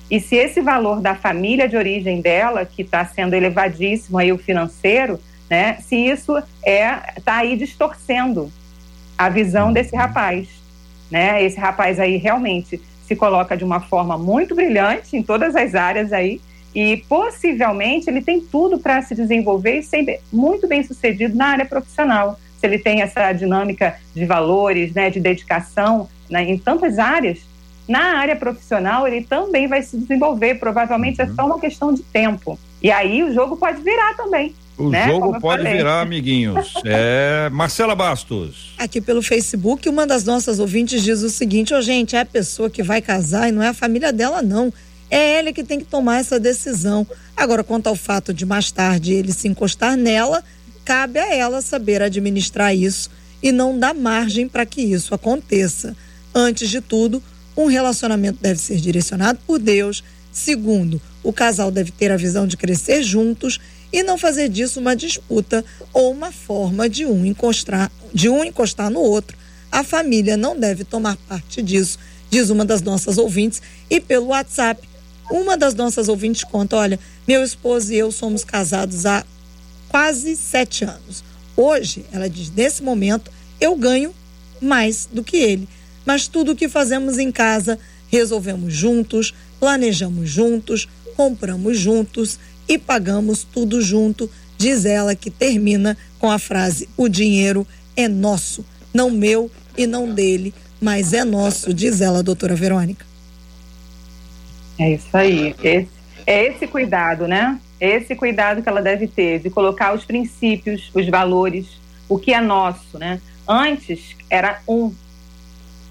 E 0.09 0.19
se 0.19 0.35
esse 0.35 0.61
valor 0.61 1.01
da 1.01 1.15
família 1.15 1.67
de 1.67 1.75
origem 1.75 2.21
dela, 2.21 2.65
que 2.65 2.81
está 2.81 3.05
sendo 3.05 3.33
elevadíssimo 3.33 4.17
aí 4.17 4.31
o 4.31 4.37
financeiro, 4.37 5.19
né, 5.49 5.77
se 5.81 5.95
isso 5.95 6.37
é 6.63 7.17
está 7.17 7.37
aí 7.37 7.55
distorcendo 7.57 8.51
a 9.17 9.29
visão 9.29 9.73
desse 9.73 9.93
uhum. 9.93 10.01
rapaz, 10.01 10.47
né? 11.09 11.43
Esse 11.43 11.59
rapaz 11.59 11.99
aí 11.99 12.17
realmente 12.17 12.81
se 13.05 13.15
coloca 13.15 13.55
de 13.55 13.63
uma 13.63 13.79
forma 13.79 14.17
muito 14.17 14.53
brilhante 14.53 15.15
em 15.15 15.23
todas 15.23 15.55
as 15.55 15.73
áreas 15.73 16.11
aí 16.11 16.41
e 16.75 16.97
possivelmente 17.09 18.09
ele 18.09 18.21
tem 18.21 18.41
tudo 18.41 18.77
para 18.77 19.01
se 19.01 19.15
desenvolver 19.15 19.79
e 19.79 19.83
ser 19.83 20.19
muito 20.31 20.67
bem 20.67 20.83
sucedido 20.83 21.35
na 21.35 21.47
área 21.47 21.65
profissional. 21.65 22.37
Se 22.59 22.67
ele 22.67 22.77
tem 22.77 23.01
essa 23.01 23.31
dinâmica 23.31 23.97
de 24.13 24.25
valores, 24.25 24.93
né, 24.93 25.09
de 25.09 25.19
dedicação 25.19 26.09
né, 26.29 26.43
em 26.43 26.57
tantas 26.57 26.99
áreas, 26.99 27.39
na 27.87 28.17
área 28.17 28.35
profissional 28.35 29.07
ele 29.07 29.23
também 29.23 29.67
vai 29.67 29.81
se 29.81 29.97
desenvolver. 29.97 30.55
Provavelmente 30.55 31.21
é 31.21 31.25
uhum. 31.25 31.31
é 31.31 31.35
só 31.35 31.45
uma 31.45 31.59
questão 31.59 31.93
de 31.93 32.03
tempo. 32.03 32.59
E 32.81 32.91
aí 32.91 33.23
o 33.23 33.33
jogo 33.33 33.57
pode 33.57 33.81
virar 33.81 34.13
também. 34.15 34.53
O 34.77 34.89
né? 34.89 35.07
jogo 35.07 35.39
pode 35.39 35.63
virar, 35.63 36.01
amiguinhos. 36.01 36.73
É, 36.85 37.49
Marcela 37.49 37.95
Bastos. 37.95 38.75
Aqui 38.77 39.01
pelo 39.01 39.23
Facebook, 39.23 39.89
uma 39.89 40.05
das 40.05 40.23
nossas 40.23 40.59
ouvintes 40.59 41.01
diz 41.01 41.23
o 41.23 41.29
seguinte: 41.29 41.73
Ô, 41.73 41.77
oh, 41.77 41.81
gente, 41.81 42.15
é 42.15 42.19
a 42.19 42.25
pessoa 42.25 42.69
que 42.69 42.83
vai 42.83 43.01
casar 43.01 43.49
e 43.49 43.51
não 43.51 43.63
é 43.63 43.69
a 43.69 43.73
família 43.73 44.13
dela, 44.13 44.41
não. 44.41 44.71
É 45.09 45.39
ele 45.39 45.53
que 45.53 45.63
tem 45.63 45.79
que 45.79 45.85
tomar 45.85 46.19
essa 46.19 46.39
decisão. 46.39 47.07
Agora, 47.35 47.63
quanto 47.63 47.87
ao 47.87 47.95
fato 47.95 48.33
de 48.33 48.45
mais 48.45 48.71
tarde 48.71 49.13
ele 49.13 49.31
se 49.31 49.47
encostar 49.47 49.95
nela, 49.95 50.43
cabe 50.85 51.19
a 51.19 51.33
ela 51.33 51.61
saber 51.61 52.01
administrar 52.01 52.75
isso 52.75 53.09
e 53.41 53.51
não 53.51 53.77
dar 53.77 53.93
margem 53.93 54.47
para 54.47 54.65
que 54.65 54.81
isso 54.81 55.15
aconteça. 55.15 55.95
Antes 56.35 56.69
de 56.69 56.81
tudo, 56.81 57.23
um 57.57 57.65
relacionamento 57.65 58.37
deve 58.39 58.61
ser 58.61 58.77
direcionado 58.77 59.39
por 59.47 59.57
Deus. 59.57 60.03
Segundo, 60.31 61.01
o 61.23 61.33
casal 61.33 61.71
deve 61.71 61.91
ter 61.91 62.11
a 62.11 62.17
visão 62.17 62.45
de 62.45 62.55
crescer 62.55 63.01
juntos 63.01 63.59
e 63.91 64.03
não 64.03 64.17
fazer 64.17 64.47
disso 64.47 64.79
uma 64.79 64.95
disputa 64.95 65.65
ou 65.91 66.11
uma 66.11 66.31
forma 66.31 66.87
de 66.87 67.05
um 67.05 67.25
encostar, 67.25 67.91
de 68.13 68.29
um 68.29 68.43
encostar 68.43 68.91
no 68.91 68.99
outro. 68.99 69.35
A 69.71 69.83
família 69.83 70.37
não 70.37 70.57
deve 70.57 70.83
tomar 70.83 71.17
parte 71.27 71.61
disso, 71.63 71.97
diz 72.29 72.51
uma 72.51 72.63
das 72.63 72.81
nossas 72.81 73.17
ouvintes. 73.17 73.61
E 73.89 73.99
pelo 73.99 74.27
WhatsApp, 74.27 74.87
uma 75.31 75.57
das 75.57 75.73
nossas 75.73 76.07
ouvintes 76.07 76.43
conta: 76.43 76.75
olha, 76.75 76.99
meu 77.27 77.43
esposo 77.43 77.91
e 77.91 77.97
eu 77.97 78.11
somos 78.11 78.43
casados 78.43 79.05
há 79.05 79.25
quase 79.89 80.35
sete 80.35 80.85
anos. 80.85 81.23
Hoje, 81.55 82.05
ela 82.11 82.29
diz, 82.29 82.51
nesse 82.51 82.83
momento, 82.83 83.31
eu 83.59 83.75
ganho 83.75 84.13
mais 84.61 85.09
do 85.11 85.23
que 85.23 85.37
ele 85.37 85.67
mas 86.07 86.25
tudo 86.25 86.53
o 86.53 86.55
que 86.55 86.69
fazemos 86.69 87.19
em 87.19 87.33
casa 87.33 87.77
resolvemos 88.09 88.73
juntos, 88.73 89.33
planejamos 89.59 90.29
juntos, 90.29 90.87
compramos 91.17 91.77
juntos 91.77 92.39
e 92.65 92.77
pagamos 92.77 93.43
tudo 93.43 93.81
junto, 93.81 94.31
diz 94.57 94.85
ela 94.85 95.13
que 95.13 95.29
termina 95.29 95.97
com 96.17 96.31
a 96.31 96.39
frase: 96.39 96.87
o 96.95 97.09
dinheiro 97.09 97.67
é 97.93 98.07
nosso, 98.07 98.65
não 98.93 99.11
meu 99.11 99.51
e 99.77 99.85
não 99.85 100.13
dele. 100.13 100.53
mas 100.79 101.11
é 101.11 101.25
nosso, 101.25 101.73
diz 101.73 101.99
ela, 101.99 102.23
doutora 102.23 102.55
Verônica. 102.55 103.05
É 104.79 104.93
isso 104.93 105.17
aí. 105.17 105.55
Esse, 105.61 105.89
é 106.25 106.47
esse 106.47 106.67
cuidado, 106.67 107.27
né? 107.27 107.59
É 107.81 107.97
esse 107.97 108.15
cuidado 108.15 108.61
que 108.61 108.69
ela 108.69 108.81
deve 108.81 109.07
ter 109.07 109.39
de 109.39 109.49
colocar 109.49 109.93
os 109.93 110.05
princípios, 110.05 110.89
os 110.93 111.07
valores, 111.09 111.65
o 112.07 112.17
que 112.17 112.31
é 112.31 112.39
nosso, 112.39 112.97
né? 112.97 113.19
Antes 113.47 114.15
era 114.29 114.61
um, 114.67 114.93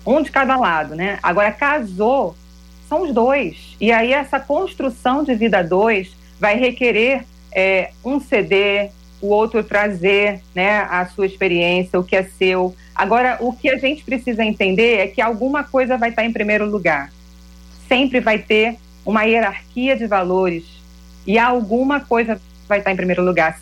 um 0.06 0.22
de 0.22 0.30
cada 0.30 0.56
lado, 0.56 0.94
né? 0.94 1.18
Agora 1.22 1.50
casou, 1.50 2.36
são 2.88 3.02
os 3.02 3.12
dois. 3.12 3.76
E 3.80 3.90
aí 3.90 4.12
essa 4.12 4.38
construção 4.38 5.24
de 5.24 5.34
vida 5.34 5.62
dois 5.62 6.16
vai 6.38 6.56
requerer 6.56 7.24
é, 7.52 7.90
um 8.04 8.20
ceder, 8.20 8.92
o 9.20 9.28
outro 9.28 9.64
trazer, 9.64 10.40
né, 10.54 10.80
a 10.90 11.06
sua 11.06 11.26
experiência, 11.26 11.98
o 11.98 12.04
que 12.04 12.14
é 12.14 12.22
seu. 12.22 12.74
Agora, 12.94 13.38
o 13.40 13.52
que 13.52 13.68
a 13.68 13.78
gente 13.78 14.04
precisa 14.04 14.44
entender 14.44 14.98
é 14.98 15.06
que 15.06 15.20
alguma 15.20 15.64
coisa 15.64 15.96
vai 15.96 16.10
estar 16.10 16.24
em 16.24 16.32
primeiro 16.32 16.66
lugar. 16.66 17.10
Sempre 17.88 18.20
vai 18.20 18.38
ter 18.38 18.76
uma 19.04 19.24
hierarquia 19.24 19.96
de 19.96 20.06
valores 20.06 20.64
e 21.26 21.38
alguma 21.38 22.00
coisa 22.00 22.40
vai 22.68 22.78
estar 22.78 22.92
em 22.92 22.96
primeiro 22.96 23.24
lugar. 23.24 23.58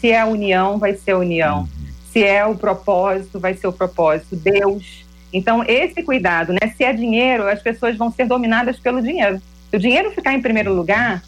Se 0.00 0.10
é 0.10 0.20
a 0.20 0.26
união, 0.26 0.78
vai 0.78 0.94
ser 0.94 1.12
a 1.12 1.18
união. 1.18 1.60
Uhum. 1.60 1.68
Se 2.12 2.22
é 2.22 2.44
o 2.44 2.54
propósito, 2.54 3.40
vai 3.40 3.54
ser 3.54 3.66
o 3.66 3.72
propósito. 3.72 4.36
Deus. 4.36 5.05
Então, 5.32 5.64
esse 5.66 6.02
cuidado, 6.02 6.52
né? 6.52 6.72
Se 6.76 6.84
é 6.84 6.92
dinheiro, 6.92 7.48
as 7.48 7.60
pessoas 7.60 7.96
vão 7.96 8.10
ser 8.10 8.26
dominadas 8.26 8.78
pelo 8.78 9.02
dinheiro. 9.02 9.40
Se 9.70 9.76
o 9.76 9.80
dinheiro 9.80 10.10
ficar 10.12 10.34
em 10.34 10.40
primeiro 10.40 10.72
lugar, 10.74 11.22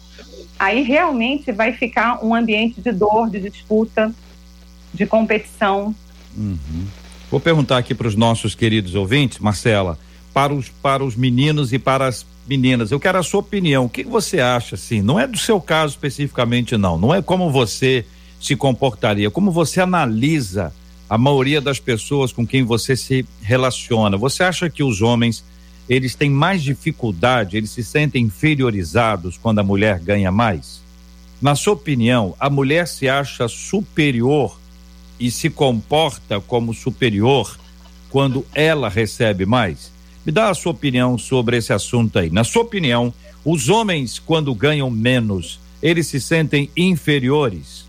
aí 0.57 0.81
realmente 0.81 1.51
vai 1.51 1.73
ficar 1.73 2.23
um 2.23 2.33
ambiente 2.33 2.81
de 2.81 2.91
dor, 2.91 3.29
de 3.29 3.39
disputa, 3.39 4.13
de 4.93 5.05
competição. 5.05 5.93
Uhum. 6.35 6.85
Vou 7.29 7.39
perguntar 7.39 7.77
aqui 7.77 7.93
para 7.93 8.07
os 8.07 8.15
nossos 8.15 8.55
queridos 8.55 8.95
ouvintes, 8.95 9.39
Marcela, 9.39 9.99
para 10.33 10.53
os, 10.53 10.69
para 10.69 11.03
os 11.03 11.15
meninos 11.15 11.71
e 11.73 11.79
para 11.79 12.07
as 12.07 12.25
meninas, 12.47 12.89
eu 12.89 12.99
quero 12.99 13.19
a 13.19 13.23
sua 13.23 13.41
opinião. 13.41 13.85
O 13.85 13.89
que 13.89 14.03
você 14.03 14.39
acha, 14.39 14.73
assim? 14.73 15.01
Não 15.01 15.19
é 15.19 15.27
do 15.27 15.37
seu 15.37 15.61
caso 15.61 15.93
especificamente, 15.93 16.75
não. 16.75 16.97
Não 16.97 17.13
é 17.13 17.21
como 17.21 17.51
você 17.51 18.03
se 18.41 18.55
comportaria, 18.55 19.29
como 19.29 19.51
você 19.51 19.79
analisa 19.79 20.73
a 21.09 21.17
maioria 21.17 21.59
das 21.59 21.79
pessoas 21.79 22.31
com 22.31 22.45
quem 22.45 22.63
você 22.63 22.95
se 22.95 23.25
relaciona. 23.41 24.15
Você 24.15 24.43
acha 24.43 24.69
que 24.69 24.83
os 24.83 25.01
homens 25.01 25.43
eles 25.89 26.13
têm 26.13 26.29
mais 26.29 26.61
dificuldade, 26.61 27.57
eles 27.57 27.71
se 27.71 27.83
sentem 27.83 28.25
inferiorizados 28.25 29.37
quando 29.37 29.57
a 29.57 29.63
mulher 29.63 29.99
ganha 29.99 30.31
mais? 30.31 30.81
Na 31.41 31.55
sua 31.55 31.73
opinião, 31.73 32.35
a 32.39 32.47
mulher 32.47 32.87
se 32.87 33.09
acha 33.09 33.47
superior 33.47 34.59
e 35.19 35.31
se 35.31 35.49
comporta 35.49 36.39
como 36.39 36.75
superior 36.75 37.57
quando 38.09 38.45
ela 38.53 38.87
recebe 38.87 39.47
mais? 39.47 39.91
Me 40.23 40.31
dá 40.31 40.49
a 40.49 40.53
sua 40.53 40.73
opinião 40.73 41.17
sobre 41.17 41.57
esse 41.57 41.73
assunto 41.73 42.19
aí. 42.19 42.29
Na 42.29 42.43
sua 42.43 42.61
opinião, 42.61 43.11
os 43.43 43.67
homens, 43.67 44.19
quando 44.19 44.53
ganham 44.53 44.91
menos, 44.91 45.59
eles 45.81 46.05
se 46.05 46.21
sentem 46.21 46.69
inferiores? 46.77 47.88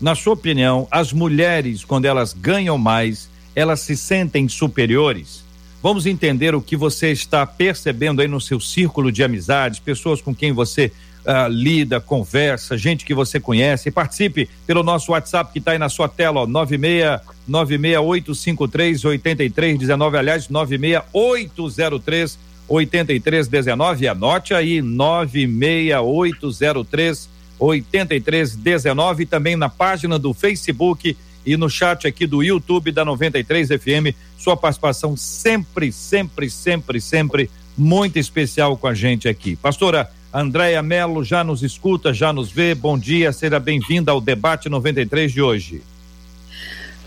Na 0.00 0.14
sua 0.14 0.34
opinião, 0.34 0.86
as 0.90 1.12
mulheres, 1.12 1.84
quando 1.84 2.04
elas 2.04 2.32
ganham 2.32 2.76
mais, 2.76 3.30
elas 3.54 3.80
se 3.80 3.96
sentem 3.96 4.48
superiores? 4.48 5.44
Vamos 5.82 6.04
entender 6.04 6.54
o 6.54 6.60
que 6.60 6.76
você 6.76 7.12
está 7.12 7.46
percebendo 7.46 8.20
aí 8.20 8.28
no 8.28 8.40
seu 8.40 8.60
círculo 8.60 9.10
de 9.10 9.22
amizades, 9.22 9.78
pessoas 9.78 10.20
com 10.20 10.34
quem 10.34 10.52
você 10.52 10.92
uh, 11.26 11.48
lida, 11.48 12.00
conversa, 12.00 12.76
gente 12.76 13.04
que 13.04 13.14
você 13.14 13.40
conhece. 13.40 13.90
Participe 13.90 14.48
pelo 14.66 14.82
nosso 14.82 15.12
WhatsApp 15.12 15.52
que 15.52 15.58
está 15.58 15.72
aí 15.72 15.78
na 15.78 15.88
sua 15.88 16.08
tela, 16.08 16.40
ó, 16.40 16.46
96 16.46 17.20
96853 17.46 19.04
8319, 19.04 20.18
aliás, 20.18 20.48
96803 20.48 22.38
8319. 22.68 24.08
Anote 24.08 24.54
aí, 24.54 24.82
96803 24.82 27.35
8319. 27.58 29.26
Também 29.26 29.56
na 29.56 29.68
página 29.68 30.18
do 30.18 30.32
Facebook 30.34 31.16
e 31.44 31.56
no 31.56 31.70
chat 31.70 32.06
aqui 32.06 32.26
do 32.26 32.42
YouTube 32.42 32.90
da 32.90 33.04
93 33.04 33.68
FM. 33.68 34.14
Sua 34.36 34.56
participação 34.56 35.16
sempre, 35.16 35.92
sempre, 35.92 36.50
sempre, 36.50 37.00
sempre 37.00 37.50
muito 37.76 38.18
especial 38.18 38.76
com 38.76 38.86
a 38.86 38.94
gente 38.94 39.28
aqui. 39.28 39.54
Pastora 39.54 40.10
Andréia 40.32 40.82
Melo 40.82 41.24
já 41.24 41.44
nos 41.44 41.62
escuta, 41.62 42.12
já 42.12 42.32
nos 42.32 42.50
vê. 42.50 42.74
Bom 42.74 42.98
dia, 42.98 43.32
seja 43.32 43.60
bem-vinda 43.60 44.12
ao 44.12 44.20
debate 44.20 44.68
93 44.68 45.32
de 45.32 45.40
hoje. 45.40 45.82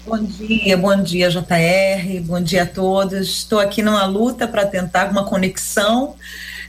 Bom 0.06 0.24
dia, 0.24 0.78
bom 0.78 1.04
dia, 1.04 1.30
JR, 1.30 2.22
bom 2.24 2.42
dia 2.42 2.64
a 2.64 2.66
todos. 2.66 3.28
Estou 3.28 3.60
aqui 3.60 3.84
numa 3.84 4.06
luta 4.06 4.48
para 4.48 4.66
tentar 4.66 5.12
uma 5.12 5.26
conexão. 5.26 6.16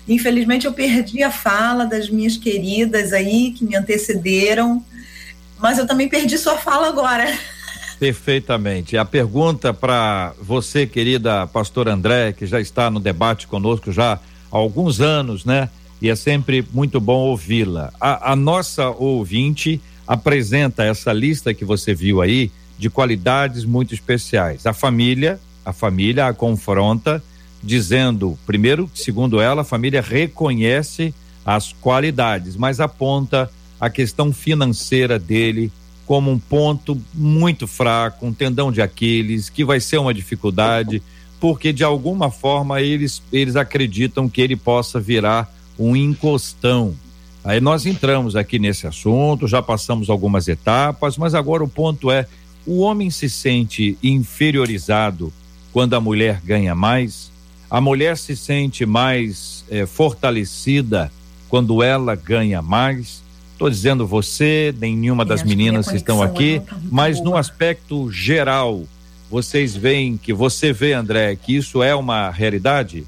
Infelizmente, 0.09 0.67
eu 0.67 0.73
perdi 0.73 1.23
a 1.23 1.31
fala 1.31 1.85
das 1.87 2.09
minhas 2.09 2.37
queridas 2.37 3.13
aí 3.13 3.53
que 3.53 3.65
me 3.65 3.77
antecederam, 3.77 4.85
mas 5.59 5.79
eu 5.79 5.87
também 5.87 6.09
perdi 6.09 6.37
sua 6.39 6.57
fala 6.57 6.89
agora. 6.89 7.27
Perfeitamente. 7.99 8.97
A 8.97 9.05
pergunta 9.05 9.75
para 9.75 10.33
você, 10.41 10.87
querida 10.87 11.47
pastora 11.47 11.93
André, 11.93 12.33
que 12.33 12.47
já 12.47 12.59
está 12.59 12.91
no 12.91 12.99
debate 12.99 13.47
conosco 13.47 13.93
já 13.93 14.15
há 14.15 14.19
alguns 14.51 15.03
anos, 15.03 15.45
né? 15.45 15.69
E 16.01 16.09
é 16.09 16.17
sempre 16.17 16.67
muito 16.73 16.99
bom 16.99 17.29
ouvi-la. 17.29 17.93
A, 18.01 18.33
a 18.33 18.37
nossa 18.37 18.89
ouvinte 18.89 19.81
apresenta 20.07 20.83
essa 20.83 21.13
lista 21.13 21.53
que 21.53 21.65
você 21.65 21.95
viu 21.95 22.23
aí 22.23 22.51
de 22.79 22.89
qualidades 22.89 23.67
muito 23.67 23.93
especiais. 23.93 24.65
A 24.67 24.73
família, 24.73 25.39
a 25.63 25.73
família 25.73 26.27
a 26.27 26.33
confronta, 26.33 27.23
dizendo, 27.63 28.39
primeiro, 28.47 28.91
segundo 28.95 29.41
ela, 29.41 29.63
a 29.63 29.65
família 29.65 30.01
reconhece 30.01 31.15
as 31.45 31.73
qualidades, 31.73 32.57
mas 32.57 32.81
aponta 32.81 33.51
a 33.81 33.89
questão 33.89 34.33
financeira 34.33 35.19
dele 35.19 35.73
como 36.07 36.31
um 36.31 36.39
ponto 36.39 37.01
muito 37.15 37.67
fraco, 37.67 38.27
um 38.27 38.33
tendão 38.33 38.73
de 38.73 38.83
Aquiles, 38.83 39.49
que 39.49 39.65
vai 39.65 39.79
ser 39.79 39.99
uma 39.99 40.13
dificuldade, 40.13 41.03
porque 41.39 41.73
de 41.73 41.85
alguma 41.85 42.31
forma 42.31 42.81
eles, 42.81 43.23
eles 43.33 43.57
acreditam 43.57 44.29
que 44.29 44.41
ele 44.41 44.57
possa 44.57 44.99
virar 44.99 45.53
um 45.79 45.95
encostão. 45.95 46.95
Aí 47.45 47.61
nós 47.61 47.87
entramos 47.87 48.37
aqui 48.37 48.59
nesse 48.59 48.87
assunto, 48.87 49.49
já 49.49 49.63
passamos 49.63 50.11
algumas 50.11 50.49
etapas, 50.49 51.17
mas 51.17 51.35
agora 51.35 51.65
o 51.65 51.69
ponto 51.69 52.11
é 52.11 52.27
o 52.67 52.81
homem 52.81 53.09
se 53.09 53.31
sente 53.31 53.97
inferiorizado 54.03 55.33
quando 55.73 55.95
a 55.95 56.01
mulher 56.01 56.41
ganha 56.45 56.75
mais, 56.75 57.30
a 57.71 57.81
mulher 57.81 58.19
se 58.19 58.37
sente 58.37 58.85
mais 58.85 59.65
eh, 59.71 59.87
fortalecida 59.87 61.11
quando 61.49 61.83
ela 61.83 62.15
ganha 62.15 62.61
mais. 62.61 63.23
Estou 63.53 63.71
dizendo 63.71 64.07
você, 64.07 64.75
nenhuma 64.79 65.25
das 65.25 65.43
meninas 65.43 65.89
que 65.89 65.97
estão 65.97 66.23
aqui, 66.23 66.61
tá 66.67 66.77
mas 66.91 67.19
boa. 67.19 67.31
no 67.31 67.37
aspecto 67.37 68.11
geral, 68.11 68.85
vocês 69.31 69.77
veem 69.77 70.17
que 70.17 70.33
você 70.33 70.73
vê, 70.73 70.95
André, 70.95 71.37
que 71.37 71.57
isso 71.57 71.83
é 71.83 71.95
uma 71.95 72.31
realidade? 72.31 73.07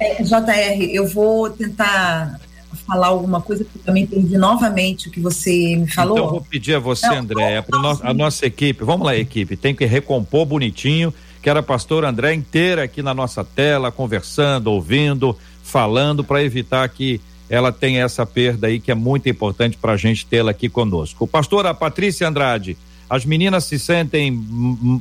É, 0.00 0.22
JR, 0.22 0.82
eu 0.90 1.06
vou 1.06 1.50
tentar 1.50 2.40
falar 2.86 3.08
alguma 3.08 3.40
coisa, 3.40 3.64
porque 3.64 3.78
eu 3.78 3.82
também 3.82 4.04
entendi 4.04 4.36
novamente 4.38 5.08
o 5.08 5.10
que 5.10 5.20
você 5.20 5.76
me 5.76 5.86
falou. 5.86 6.16
Então, 6.16 6.30
vou 6.30 6.40
pedir 6.40 6.74
a 6.74 6.78
você, 6.78 7.08
não, 7.08 7.18
André, 7.18 7.64
no, 7.70 8.00
a 8.02 8.14
nossa 8.14 8.46
equipe, 8.46 8.84
vamos 8.84 9.06
lá, 9.06 9.16
equipe, 9.16 9.56
tem 9.56 9.74
que 9.74 9.84
recompor 9.84 10.46
bonitinho, 10.46 11.12
que 11.46 11.50
era 11.50 11.60
a 11.60 11.62
pastora 11.62 12.08
André 12.08 12.34
inteira 12.34 12.82
aqui 12.82 13.04
na 13.04 13.14
nossa 13.14 13.44
tela, 13.44 13.92
conversando, 13.92 14.66
ouvindo, 14.66 15.38
falando, 15.62 16.24
para 16.24 16.42
evitar 16.42 16.88
que 16.88 17.20
ela 17.48 17.70
tenha 17.70 18.02
essa 18.02 18.26
perda 18.26 18.66
aí, 18.66 18.80
que 18.80 18.90
é 18.90 18.96
muito 18.96 19.28
importante 19.28 19.76
para 19.76 19.92
a 19.92 19.96
gente 19.96 20.26
tê-la 20.26 20.50
aqui 20.50 20.68
conosco. 20.68 21.24
Pastora 21.24 21.72
Patrícia 21.72 22.26
Andrade, 22.26 22.76
as 23.08 23.24
meninas 23.24 23.62
se 23.62 23.78
sentem 23.78 24.44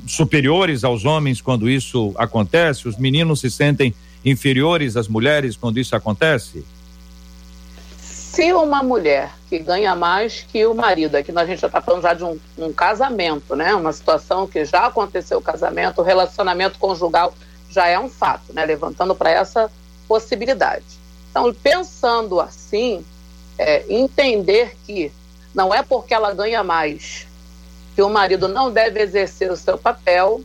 superiores 0.05 0.83
aos 0.83 1.03
homens 1.03 1.41
quando 1.41 1.67
isso 1.67 2.13
acontece? 2.15 2.87
Os 2.87 2.95
meninos 2.95 3.39
se 3.39 3.49
sentem 3.49 3.91
inferiores 4.23 4.95
às 4.95 5.07
mulheres 5.07 5.57
quando 5.57 5.79
isso 5.79 5.95
acontece? 5.95 6.63
Se 8.35 8.51
uma 8.51 8.83
mulher 8.83 9.31
que 9.47 9.57
ganha 9.57 9.95
mais 9.95 10.45
que 10.51 10.65
o 10.65 10.75
marido, 10.75 11.15
aqui 11.15 11.31
a 11.33 11.45
gente 11.45 11.61
já 11.61 11.67
está 11.67 11.81
falando 11.81 12.01
já 12.01 12.13
de 12.13 12.25
um, 12.25 12.37
um, 12.57 12.73
casamento, 12.73 13.55
né? 13.55 13.73
Uma 13.73 13.93
situação 13.93 14.45
que 14.45 14.65
já 14.65 14.87
aconteceu 14.87 15.37
o 15.37 15.41
casamento, 15.41 16.01
o 16.01 16.03
relacionamento 16.03 16.77
conjugal 16.77 17.33
já 17.69 17.87
é 17.87 17.97
um 17.97 18.09
fato, 18.09 18.51
né? 18.51 18.65
Levantando 18.65 19.15
para 19.15 19.29
essa 19.29 19.71
possibilidade. 20.05 20.83
Então, 21.31 21.53
pensando 21.53 22.41
assim, 22.41 23.05
é, 23.57 23.85
entender 23.87 24.75
que 24.85 25.13
não 25.53 25.73
é 25.73 25.81
porque 25.81 26.13
ela 26.13 26.33
ganha 26.33 26.61
mais 26.61 27.25
que 27.95 28.01
o 28.01 28.09
marido 28.09 28.49
não 28.49 28.69
deve 28.69 29.01
exercer 29.01 29.49
o 29.49 29.55
seu 29.55 29.77
papel, 29.77 30.41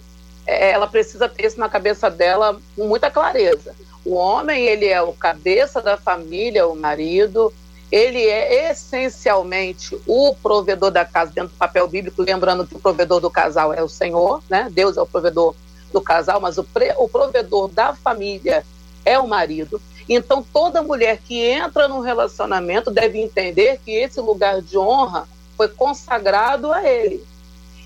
é, 0.46 0.70
ela 0.70 0.86
precisa 0.86 1.28
ter 1.28 1.46
isso 1.46 1.58
na 1.58 1.68
cabeça 1.68 2.08
dela 2.08 2.60
com 2.76 2.86
muita 2.86 3.10
clareza. 3.10 3.74
O 4.04 4.14
homem, 4.14 4.64
ele 4.66 4.86
é 4.86 5.02
o 5.02 5.12
cabeça 5.12 5.82
da 5.82 5.96
família, 5.96 6.68
o 6.68 6.76
marido, 6.76 7.52
ele 7.90 8.22
é 8.22 8.70
essencialmente 8.70 10.00
o 10.06 10.34
provedor 10.40 10.90
da 10.90 11.04
casa 11.04 11.32
dentro 11.32 11.50
do 11.50 11.58
papel 11.58 11.88
bíblico, 11.88 12.22
lembrando 12.22 12.66
que 12.66 12.76
o 12.76 12.80
provedor 12.80 13.20
do 13.20 13.30
casal 13.30 13.74
é 13.74 13.82
o 13.82 13.88
Senhor, 13.88 14.42
né? 14.48 14.68
Deus 14.70 14.96
é 14.96 15.02
o 15.02 15.06
provedor 15.06 15.54
do 15.92 16.00
casal, 16.00 16.40
mas 16.40 16.56
o, 16.56 16.62
pre, 16.64 16.94
o 16.98 17.08
provedor 17.08 17.68
da 17.68 17.94
família 17.94 18.64
é 19.04 19.18
o 19.18 19.26
marido. 19.26 19.80
Então, 20.08 20.44
toda 20.52 20.82
mulher 20.82 21.18
que 21.18 21.40
entra 21.44 21.88
num 21.88 22.00
relacionamento 22.00 22.90
deve 22.90 23.20
entender 23.20 23.80
que 23.84 23.90
esse 23.90 24.20
lugar 24.20 24.60
de 24.60 24.78
honra 24.78 25.28
foi 25.56 25.68
consagrado 25.68 26.72
a 26.72 26.88
ele. 26.88 27.24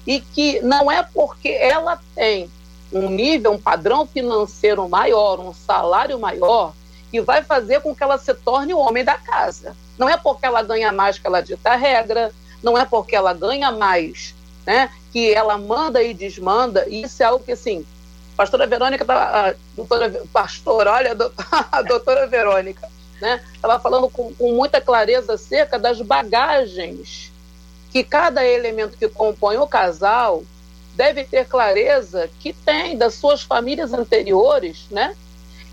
E 0.06 0.20
que 0.20 0.60
não 0.60 0.92
é 0.92 1.02
porque 1.02 1.48
ela 1.48 1.98
tem 2.14 2.50
um 2.92 3.08
nível, 3.08 3.52
um 3.52 3.58
padrão 3.58 4.06
financeiro 4.06 4.86
maior, 4.88 5.40
um 5.40 5.52
salário 5.52 6.18
maior, 6.18 6.72
que 7.10 7.20
vai 7.20 7.42
fazer 7.42 7.80
com 7.80 7.94
que 7.94 8.02
ela 8.02 8.18
se 8.18 8.34
torne 8.34 8.74
o 8.74 8.78
homem 8.78 9.04
da 9.04 9.14
casa. 9.14 9.74
Não 9.98 10.08
é 10.08 10.16
porque 10.16 10.46
ela 10.46 10.62
ganha 10.62 10.92
mais 10.92 11.18
que 11.18 11.26
ela 11.26 11.40
dita 11.40 11.70
a 11.70 11.76
regra, 11.76 12.32
não 12.62 12.76
é 12.76 12.84
porque 12.84 13.14
ela 13.14 13.32
ganha 13.32 13.70
mais, 13.70 14.34
né, 14.66 14.90
que 15.12 15.32
ela 15.32 15.56
manda 15.58 16.02
e 16.02 16.14
desmanda. 16.14 16.86
E 16.88 17.02
isso 17.02 17.22
é 17.22 17.26
algo 17.26 17.44
que, 17.44 17.52
assim, 17.52 17.86
pastora 18.36 18.66
Verônica, 18.66 19.04
tá, 19.04 19.48
a 19.48 19.54
doutora, 19.76 20.22
pastora, 20.32 20.92
olha, 20.92 21.16
a 21.70 21.82
doutora 21.82 22.26
Verônica, 22.26 22.88
né, 23.20 23.40
estava 23.54 23.78
falando 23.78 24.08
com, 24.08 24.34
com 24.34 24.52
muita 24.52 24.80
clareza 24.80 25.34
acerca 25.34 25.78
das 25.78 26.00
bagagens 26.00 27.32
que 27.92 28.02
cada 28.02 28.44
elemento 28.44 28.98
que 28.98 29.08
compõe 29.08 29.56
o 29.56 29.68
casal 29.68 30.42
deve 30.94 31.24
ter 31.24 31.46
clareza 31.46 32.28
que 32.40 32.52
tem 32.52 32.96
das 32.96 33.14
suas 33.14 33.42
famílias 33.42 33.92
anteriores, 33.92 34.86
né? 34.90 35.14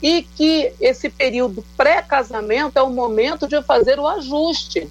E 0.02 0.24
que 0.24 0.74
esse 0.80 1.10
período 1.10 1.64
pré-casamento 1.78 2.78
é 2.78 2.82
o 2.82 2.90
momento 2.90 3.48
de 3.48 3.62
fazer 3.62 4.00
o 4.00 4.08
ajuste. 4.08 4.90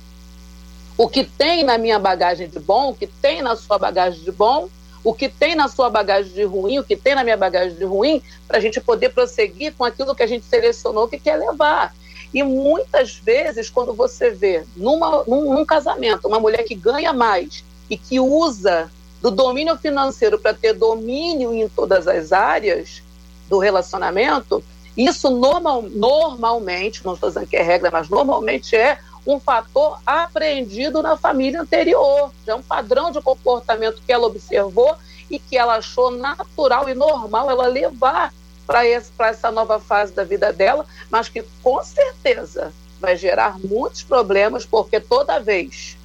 O 0.97 1.09
que 1.09 1.25
tem 1.25 1.65
na 1.65 1.79
minha 1.79 1.99
bagagem 1.99 2.49
de 2.49 2.61
bom, 2.61 2.91
o 2.91 2.95
que 2.95 3.07
tem 3.07 3.43
na 3.43 3.57
sua 3.57 3.79
bagagem 3.79 4.23
de 4.23 4.31
bom, 4.31 4.69
o 5.03 5.15
que 5.15 5.29
tem 5.29 5.55
na 5.55 5.67
sua 5.67 5.89
bagagem 5.89 6.33
de 6.33 6.45
ruim, 6.45 6.79
o 6.79 6.85
que 6.85 6.97
tem 6.97 7.15
na 7.15 7.25
minha 7.25 7.37
bagagem 7.37 7.77
de 7.77 7.85
ruim, 7.85 8.23
para 8.47 8.59
a 8.59 8.61
gente 8.61 8.81
poder 8.81 9.09
prosseguir 9.11 9.73
com 9.75 9.85
aquilo 9.85 10.15
que 10.15 10.23
a 10.23 10.27
gente 10.27 10.45
selecionou 10.45 11.09
que 11.09 11.19
quer 11.19 11.37
levar. 11.37 11.95
E 12.33 12.43
muitas 12.43 13.15
vezes, 13.15 13.69
quando 13.69 13.93
você 13.93 14.31
vê 14.31 14.65
numa, 14.77 15.25
num, 15.27 15.55
num 15.55 15.65
casamento 15.65 16.29
uma 16.29 16.39
mulher 16.39 16.63
que 16.65 16.75
ganha 16.75 17.13
mais 17.13 17.65
e 17.89 17.97
que 17.97 18.21
usa 18.21 18.91
do 19.21 19.31
domínio 19.31 19.77
financeiro 19.77 20.39
para 20.39 20.55
ter 20.55 20.73
domínio 20.73 21.53
em 21.53 21.69
todas 21.69 22.07
as 22.07 22.33
áreas 22.33 23.03
do 23.49 23.59
relacionamento, 23.59 24.63
isso 24.97 25.31
normal, 25.31 25.83
normalmente, 25.83 27.05
não 27.05 27.15
estou 27.15 27.29
dizendo 27.29 27.47
que 27.47 27.57
é 27.57 27.63
regra, 27.63 27.91
mas 27.91 28.09
normalmente 28.09 28.77
é 28.77 28.99
um 29.27 29.39
fator 29.39 29.99
aprendido 30.05 31.03
na 31.03 31.17
família 31.17 31.61
anterior. 31.61 32.33
É 32.47 32.55
um 32.55 32.63
padrão 32.63 33.11
de 33.11 33.21
comportamento 33.21 34.03
que 34.05 34.13
ela 34.13 34.27
observou 34.27 34.97
e 35.31 35.39
que 35.39 35.57
ela 35.57 35.77
achou 35.77 36.11
natural 36.11 36.89
e 36.89 36.95
normal 36.95 37.51
ela 37.51 37.67
levar 37.67 38.33
para 38.67 38.87
essa 38.87 39.51
nova 39.51 39.81
fase 39.81 40.13
da 40.13 40.25
vida 40.25 40.53
dela, 40.53 40.87
mas 41.11 41.29
que 41.29 41.45
com 41.63 41.83
certeza 41.83 42.73
vai 43.01 43.17
gerar 43.17 43.59
muitos 43.59 44.03
problemas, 44.03 44.65
porque 44.65 45.01
toda 45.01 45.41
vez 45.41 45.97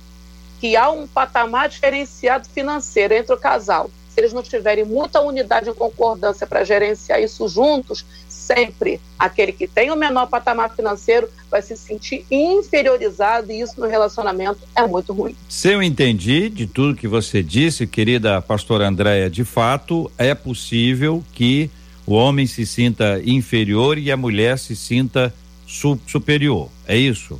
que 0.60 0.76
há 0.76 0.90
um 0.90 1.06
patamar 1.06 1.70
diferenciado 1.70 2.48
financeiro 2.50 3.14
entre 3.14 3.36
o 3.36 3.38
casal. 3.38 3.90
Se 4.10 4.22
eles 4.22 4.34
não 4.34 4.42
tiverem 4.42 4.86
muita 4.86 5.20
unidade 5.20 5.70
e 5.70 5.74
concordância 5.74 6.48
para 6.48 6.64
gerenciar 6.64 7.22
isso 7.22 7.48
juntos, 7.50 8.06
sempre 8.46 9.00
aquele 9.18 9.52
que 9.52 9.68
tem 9.68 9.92
o 9.92 9.96
menor 9.96 10.28
patamar 10.28 10.76
financeiro 10.76 11.28
vai 11.50 11.62
se 11.62 11.76
sentir 11.76 12.26
inferiorizado 12.30 13.52
e 13.52 13.62
isso 13.62 13.80
no 13.80 13.88
relacionamento 13.88 14.60
é 14.76 14.86
muito 14.86 15.14
ruim. 15.14 15.36
Se 15.50 15.70
eu 15.70 15.82
entendi 15.82 16.50
de 16.50 16.68
tudo 16.68 16.96
que 16.96 17.08
você 17.08 17.42
disse, 17.42 17.88
querida 17.88 18.42
pastora 18.42 18.88
Andréia, 18.88 19.30
de 19.30 19.44
fato 19.44 20.12
é 20.18 20.36
possível 20.36 21.24
que 21.34 21.70
o 22.06 22.14
homem 22.14 22.46
se 22.46 22.66
sinta 22.66 23.22
inferior 23.26 23.98
e 23.98 24.12
a 24.12 24.18
mulher 24.18 24.60
se 24.60 24.76
sinta 24.76 25.34
su 25.66 26.00
superior. 26.06 26.70
É 26.88 26.96
isso? 26.96 27.40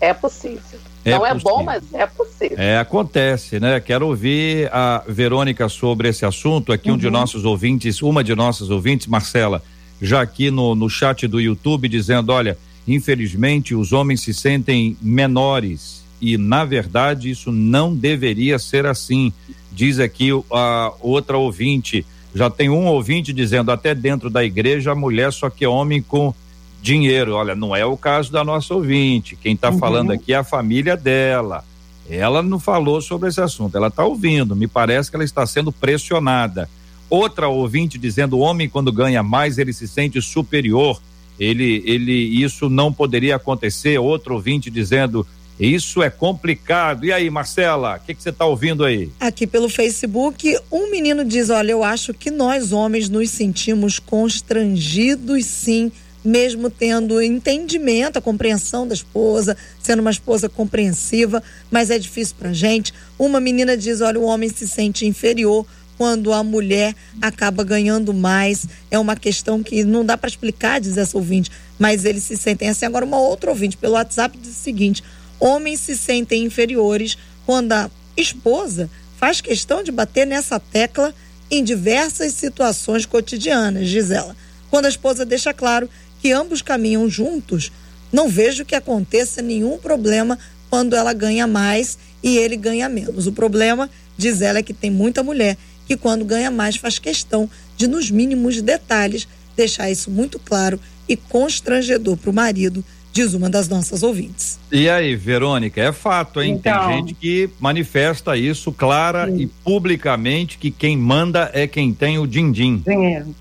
É 0.00 0.14
possível. 0.14 0.78
É 1.04 1.10
não 1.10 1.20
possível. 1.20 1.36
é 1.36 1.42
bom, 1.42 1.62
mas 1.62 1.82
é 1.92 2.06
possível. 2.06 2.58
É, 2.58 2.78
acontece, 2.78 3.60
né? 3.60 3.80
Quero 3.80 4.06
ouvir 4.06 4.70
a 4.72 5.02
Verônica 5.06 5.68
sobre 5.68 6.08
esse 6.08 6.24
assunto. 6.24 6.72
Aqui, 6.72 6.88
uhum. 6.88 6.94
um 6.94 6.98
de 6.98 7.06
uhum. 7.06 7.12
nossos 7.12 7.44
ouvintes, 7.44 8.00
uma 8.00 8.22
de 8.22 8.34
nossas 8.34 8.70
ouvintes, 8.70 9.06
Marcela, 9.06 9.62
já 10.00 10.20
aqui 10.20 10.50
no, 10.50 10.74
no 10.74 10.88
chat 10.88 11.26
do 11.26 11.40
YouTube, 11.40 11.88
dizendo: 11.88 12.32
olha, 12.32 12.58
infelizmente 12.86 13.74
os 13.74 13.92
homens 13.92 14.20
se 14.20 14.32
sentem 14.32 14.96
menores 15.00 15.98
e, 16.20 16.36
na 16.36 16.64
verdade, 16.64 17.30
isso 17.30 17.52
não 17.52 17.94
deveria 17.94 18.58
ser 18.58 18.86
assim. 18.86 19.32
Diz 19.72 19.98
aqui 19.98 20.30
a 20.52 20.92
outra 21.00 21.38
ouvinte. 21.38 22.04
Já 22.34 22.50
tem 22.50 22.68
um 22.68 22.86
ouvinte 22.86 23.32
dizendo: 23.32 23.70
até 23.70 23.94
dentro 23.94 24.28
da 24.28 24.44
igreja, 24.44 24.92
a 24.92 24.96
mulher 24.96 25.32
só 25.32 25.48
que 25.48 25.64
é 25.64 25.68
homem 25.68 26.02
com 26.02 26.34
dinheiro. 26.82 27.34
Olha, 27.34 27.54
não 27.54 27.74
é 27.74 27.84
o 27.84 27.96
caso 27.96 28.32
da 28.32 28.42
nossa 28.42 28.74
ouvinte. 28.74 29.36
Quem 29.36 29.54
está 29.54 29.70
uhum. 29.70 29.78
falando 29.78 30.12
aqui 30.12 30.32
é 30.32 30.36
a 30.36 30.44
família 30.44 30.96
dela. 30.96 31.64
Ela 32.10 32.42
não 32.42 32.58
falou 32.58 33.02
sobre 33.02 33.28
esse 33.28 33.40
assunto, 33.40 33.76
ela 33.76 33.88
está 33.88 34.02
ouvindo. 34.02 34.56
Me 34.56 34.66
parece 34.66 35.10
que 35.10 35.16
ela 35.16 35.24
está 35.24 35.46
sendo 35.46 35.70
pressionada. 35.70 36.68
Outra 37.10 37.48
ouvinte 37.48 37.98
dizendo: 37.98 38.36
o 38.36 38.40
homem, 38.40 38.68
quando 38.68 38.92
ganha 38.92 39.22
mais, 39.22 39.58
ele 39.58 39.72
se 39.72 39.88
sente 39.88 40.20
superior. 40.20 41.00
Ele, 41.38 41.82
ele, 41.86 42.12
isso 42.12 42.68
não 42.68 42.92
poderia 42.92 43.36
acontecer. 43.36 43.98
Outro 43.98 44.34
ouvinte 44.34 44.70
dizendo: 44.70 45.26
isso 45.58 46.02
é 46.02 46.08
complicado. 46.08 47.04
E 47.04 47.12
aí, 47.12 47.28
Marcela, 47.28 47.96
o 47.96 48.00
que, 48.00 48.14
que 48.14 48.22
você 48.22 48.30
está 48.30 48.46
ouvindo 48.46 48.84
aí? 48.84 49.10
Aqui 49.18 49.46
pelo 49.46 49.68
Facebook, 49.68 50.56
um 50.70 50.90
menino 50.90 51.24
diz: 51.24 51.50
Olha, 51.50 51.72
eu 51.72 51.82
acho 51.82 52.14
que 52.14 52.30
nós 52.30 52.72
homens 52.72 53.08
nos 53.08 53.30
sentimos 53.30 53.98
constrangidos, 53.98 55.44
sim, 55.46 55.90
mesmo 56.24 56.70
tendo 56.70 57.20
entendimento, 57.20 58.18
a 58.18 58.22
compreensão 58.22 58.86
da 58.86 58.94
esposa, 58.94 59.56
sendo 59.82 60.00
uma 60.00 60.10
esposa 60.12 60.48
compreensiva, 60.48 61.42
mas 61.70 61.90
é 61.90 61.98
difícil 61.98 62.36
pra 62.38 62.52
gente. 62.52 62.94
Uma 63.18 63.40
menina 63.40 63.76
diz: 63.76 64.00
olha, 64.00 64.20
o 64.20 64.24
homem 64.24 64.48
se 64.48 64.68
sente 64.68 65.06
inferior 65.06 65.66
quando 65.98 66.32
a 66.32 66.44
mulher 66.44 66.94
acaba 67.20 67.64
ganhando 67.64 68.14
mais. 68.14 68.66
É 68.88 68.98
uma 68.98 69.16
questão 69.16 69.62
que 69.62 69.82
não 69.82 70.04
dá 70.04 70.16
para 70.16 70.30
explicar, 70.30 70.80
diz 70.80 70.96
essa 70.96 71.18
ouvinte, 71.18 71.50
mas 71.76 72.04
eles 72.04 72.22
se 72.22 72.36
sentem 72.36 72.68
assim. 72.68 72.86
Agora, 72.86 73.04
uma 73.04 73.18
outra 73.18 73.50
ouvinte 73.50 73.76
pelo 73.76 73.94
WhatsApp 73.94 74.38
diz 74.38 74.52
o 74.52 74.62
seguinte: 74.62 75.02
homens 75.40 75.80
se 75.80 75.96
sentem 75.96 76.44
inferiores 76.44 77.18
quando 77.44 77.72
a 77.72 77.90
esposa 78.16 78.88
faz 79.18 79.40
questão 79.40 79.82
de 79.82 79.90
bater 79.90 80.24
nessa 80.24 80.60
tecla 80.60 81.12
em 81.50 81.64
diversas 81.64 82.34
situações 82.34 83.04
cotidianas, 83.04 83.88
diz 83.88 84.10
ela. 84.10 84.36
Quando 84.70 84.86
a 84.86 84.90
esposa 84.90 85.24
deixa 85.24 85.52
claro 85.52 85.90
que 86.20 86.30
ambos 86.30 86.62
caminham 86.62 87.08
juntos, 87.08 87.72
não 88.12 88.28
vejo 88.28 88.64
que 88.64 88.74
aconteça 88.74 89.42
nenhum 89.42 89.78
problema 89.78 90.38
quando 90.70 90.94
ela 90.94 91.12
ganha 91.12 91.46
mais 91.46 91.98
e 92.22 92.36
ele 92.36 92.56
ganha 92.56 92.88
menos. 92.88 93.26
O 93.26 93.32
problema, 93.32 93.88
diz 94.16 94.42
ela, 94.42 94.58
é 94.58 94.62
que 94.62 94.74
tem 94.74 94.90
muita 94.90 95.22
mulher 95.22 95.56
que 95.88 95.96
quando 95.96 96.24
ganha 96.24 96.50
mais 96.50 96.76
faz 96.76 96.98
questão 96.98 97.48
de, 97.74 97.86
nos 97.88 98.10
mínimos 98.10 98.60
detalhes, 98.60 99.26
deixar 99.56 99.90
isso 99.90 100.10
muito 100.10 100.38
claro 100.38 100.78
e 101.08 101.16
constrangedor 101.16 102.18
para 102.18 102.30
o 102.30 102.34
marido, 102.34 102.84
diz 103.10 103.32
uma 103.32 103.48
das 103.48 103.68
nossas 103.68 104.02
ouvintes. 104.02 104.60
E 104.70 104.88
aí, 104.88 105.16
Verônica, 105.16 105.80
é 105.80 105.90
fato, 105.90 106.42
hein? 106.42 106.52
Então, 106.52 106.88
tem 106.88 106.98
gente 106.98 107.14
que 107.14 107.48
manifesta 107.58 108.36
isso 108.36 108.70
clara 108.70 109.26
sim. 109.26 109.38
e 109.38 109.46
publicamente 109.46 110.58
que 110.58 110.70
quem 110.70 110.94
manda 110.94 111.50
é 111.54 111.66
quem 111.66 111.94
tem 111.94 112.18
o 112.18 112.26
din-din. 112.26 112.82
Dinheiro. 112.86 113.34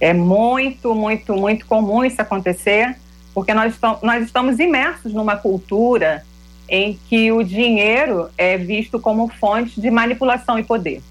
É 0.00 0.14
muito, 0.14 0.94
muito, 0.94 1.36
muito 1.36 1.66
comum 1.66 2.02
isso 2.02 2.20
acontecer, 2.22 2.96
porque 3.34 3.52
nós, 3.52 3.74
nós 4.02 4.24
estamos 4.24 4.58
imersos 4.58 5.12
numa 5.12 5.36
cultura 5.36 6.24
em 6.66 6.98
que 7.08 7.30
o 7.30 7.42
dinheiro 7.42 8.30
é 8.38 8.56
visto 8.56 8.98
como 8.98 9.28
fonte 9.28 9.78
de 9.78 9.90
manipulação 9.90 10.58
e 10.58 10.62
poder. 10.62 11.02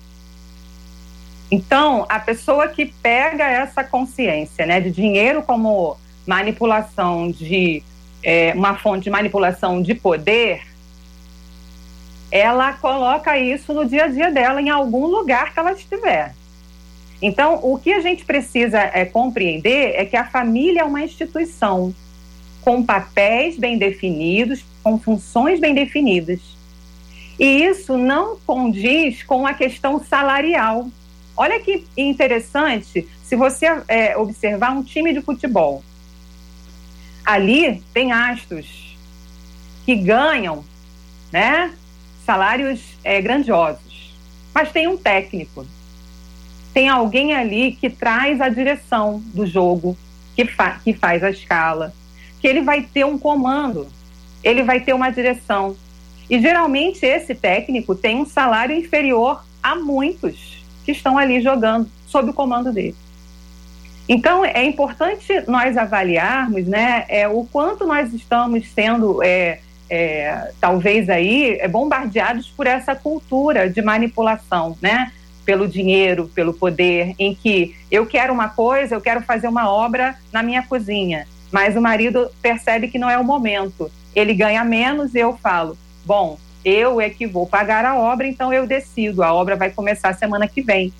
Então, 1.51 2.05
a 2.07 2.19
pessoa 2.19 2.67
que 2.67 2.85
pega 2.85 3.43
essa 3.43 3.83
consciência 3.83 4.65
né, 4.65 4.79
de 4.79 4.91
dinheiro 4.91 5.41
como 5.41 5.97
manipulação 6.25 7.31
de 7.31 7.81
é, 8.23 8.53
uma 8.55 8.75
fonte 8.75 9.05
de 9.05 9.09
manipulação 9.09 9.81
de 9.81 9.95
poder, 9.95 10.61
ela 12.31 12.73
coloca 12.73 13.37
isso 13.37 13.73
no 13.73 13.85
dia 13.85 14.05
a 14.05 14.07
dia 14.07 14.31
dela, 14.31 14.61
em 14.61 14.69
algum 14.69 15.07
lugar 15.07 15.53
que 15.53 15.59
ela 15.59 15.71
estiver. 15.71 16.35
Então, 17.21 17.59
o 17.63 17.77
que 17.77 17.91
a 17.91 17.99
gente 17.99 18.23
precisa 18.23 18.79
é, 18.79 19.03
compreender 19.03 19.93
é 19.95 20.05
que 20.05 20.15
a 20.15 20.25
família 20.25 20.81
é 20.81 20.83
uma 20.83 21.01
instituição 21.01 21.93
com 22.61 22.83
papéis 22.83 23.57
bem 23.57 23.77
definidos, 23.77 24.63
com 24.83 24.99
funções 24.99 25.59
bem 25.59 25.73
definidas. 25.73 26.39
E 27.37 27.63
isso 27.63 27.97
não 27.97 28.37
condiz 28.45 29.23
com 29.23 29.47
a 29.47 29.53
questão 29.53 30.03
salarial. 30.03 30.87
Olha 31.41 31.57
que 31.61 31.85
interessante, 31.95 33.07
se 33.23 33.33
você 33.33 33.65
é, 33.87 34.17
observar 34.17 34.71
um 34.73 34.83
time 34.83 35.13
de 35.13 35.21
futebol, 35.21 35.81
ali 37.25 37.81
tem 37.93 38.11
astros 38.11 38.97
que 39.85 39.95
ganham 39.95 40.65
né, 41.31 41.73
salários 42.25 42.81
é, 43.05 43.21
grandiosos, 43.21 44.13
mas 44.53 44.73
tem 44.73 44.89
um 44.89 44.97
técnico. 44.97 45.65
Tem 46.73 46.89
alguém 46.89 47.33
ali 47.33 47.71
que 47.71 47.89
traz 47.89 48.41
a 48.41 48.49
direção 48.49 49.23
do 49.27 49.47
jogo, 49.47 49.97
que, 50.35 50.43
fa 50.43 50.81
que 50.83 50.91
faz 50.91 51.23
a 51.23 51.29
escala, 51.29 51.93
que 52.41 52.49
ele 52.49 52.63
vai 52.63 52.81
ter 52.81 53.05
um 53.05 53.17
comando, 53.17 53.87
ele 54.43 54.61
vai 54.61 54.81
ter 54.81 54.91
uma 54.91 55.09
direção. 55.09 55.77
E 56.29 56.37
geralmente 56.37 57.05
esse 57.05 57.33
técnico 57.33 57.95
tem 57.95 58.17
um 58.17 58.25
salário 58.25 58.75
inferior 58.75 59.41
a 59.63 59.73
muitos 59.73 60.58
que 60.85 60.91
estão 60.91 61.17
ali 61.17 61.41
jogando 61.41 61.89
sob 62.07 62.31
o 62.31 62.33
comando 62.33 62.71
dele. 62.71 62.95
Então 64.07 64.43
é 64.43 64.63
importante 64.63 65.43
nós 65.47 65.77
avaliarmos, 65.77 66.65
né, 66.65 67.05
é, 67.07 67.27
o 67.27 67.45
quanto 67.45 67.85
nós 67.85 68.11
estamos 68.11 68.67
sendo 68.69 69.21
é, 69.21 69.59
é, 69.89 70.51
talvez 70.59 71.09
aí 71.09 71.57
é, 71.59 71.67
bombardeados 71.67 72.47
por 72.49 72.67
essa 72.67 72.95
cultura 72.95 73.69
de 73.69 73.81
manipulação, 73.81 74.77
né? 74.81 75.11
Pelo 75.45 75.67
dinheiro, 75.67 76.29
pelo 76.33 76.53
poder, 76.53 77.15
em 77.17 77.33
que 77.33 77.75
eu 77.89 78.05
quero 78.05 78.31
uma 78.31 78.49
coisa, 78.49 78.93
eu 78.95 79.01
quero 79.01 79.21
fazer 79.21 79.47
uma 79.47 79.69
obra 79.69 80.15
na 80.31 80.43
minha 80.43 80.61
cozinha, 80.61 81.27
mas 81.51 81.75
o 81.75 81.81
marido 81.81 82.29
percebe 82.39 82.87
que 82.87 82.99
não 82.99 83.09
é 83.09 83.17
o 83.17 83.23
momento. 83.23 83.91
Ele 84.15 84.33
ganha 84.33 84.63
menos 84.63 85.15
e 85.15 85.19
eu 85.19 85.35
falo, 85.37 85.75
bom, 86.05 86.37
eu 86.63 86.99
é 86.99 87.09
que 87.09 87.25
vou 87.25 87.45
pagar 87.45 87.85
a 87.85 87.97
obra, 87.97 88.27
então 88.27 88.53
eu 88.53 88.67
decido, 88.67 89.23
a 89.23 89.33
obra 89.33 89.55
vai 89.55 89.69
começar 89.71 90.13
semana 90.13 90.47
que 90.47 90.61
vem. 90.61 90.93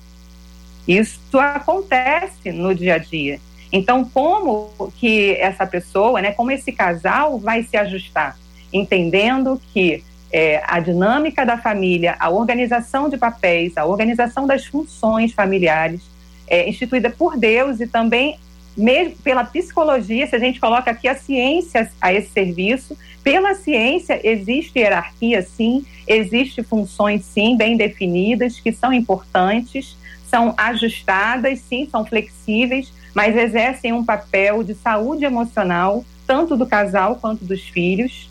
Isso 0.86 1.38
acontece 1.38 2.50
no 2.50 2.74
dia 2.74 2.94
a 2.94 2.98
dia. 2.98 3.38
Então, 3.72 4.04
como 4.04 4.92
que 4.98 5.36
essa 5.36 5.66
pessoa, 5.66 6.20
né, 6.20 6.32
como 6.32 6.50
esse 6.50 6.72
casal 6.72 7.38
vai 7.38 7.62
se 7.62 7.76
ajustar? 7.76 8.36
entendendo 8.72 9.60
que 9.72 10.02
é, 10.32 10.62
a 10.66 10.78
dinâmica 10.78 11.44
da 11.44 11.58
família, 11.58 12.16
a 12.18 12.30
organização 12.30 13.08
de 13.08 13.16
papéis, 13.16 13.76
a 13.76 13.84
organização 13.84 14.46
das 14.46 14.64
funções 14.64 15.32
familiares, 15.32 16.00
é, 16.46 16.68
instituída 16.68 17.10
por 17.10 17.36
Deus 17.36 17.80
e 17.80 17.86
também 17.86 18.38
mesmo 18.76 19.16
pela 19.22 19.44
psicologia, 19.44 20.26
se 20.26 20.36
a 20.36 20.38
gente 20.38 20.60
coloca 20.60 20.90
aqui 20.90 21.08
a 21.08 21.14
ciência 21.14 21.90
a 22.00 22.12
esse 22.12 22.30
serviço, 22.30 22.96
pela 23.22 23.54
ciência 23.54 24.20
existe 24.22 24.78
hierarquia 24.78 25.42
sim, 25.42 25.84
existe 26.06 26.62
funções 26.62 27.24
sim 27.24 27.56
bem 27.56 27.76
definidas 27.76 28.58
que 28.58 28.72
são 28.72 28.92
importantes, 28.92 29.96
são 30.28 30.54
ajustadas 30.56 31.60
sim, 31.60 31.88
são 31.90 32.04
flexíveis, 32.04 32.92
mas 33.14 33.36
exercem 33.36 33.92
um 33.92 34.04
papel 34.04 34.62
de 34.62 34.74
saúde 34.74 35.24
emocional 35.24 36.04
tanto 36.26 36.56
do 36.56 36.66
casal 36.66 37.16
quanto 37.16 37.44
dos 37.44 37.62
filhos 37.62 38.30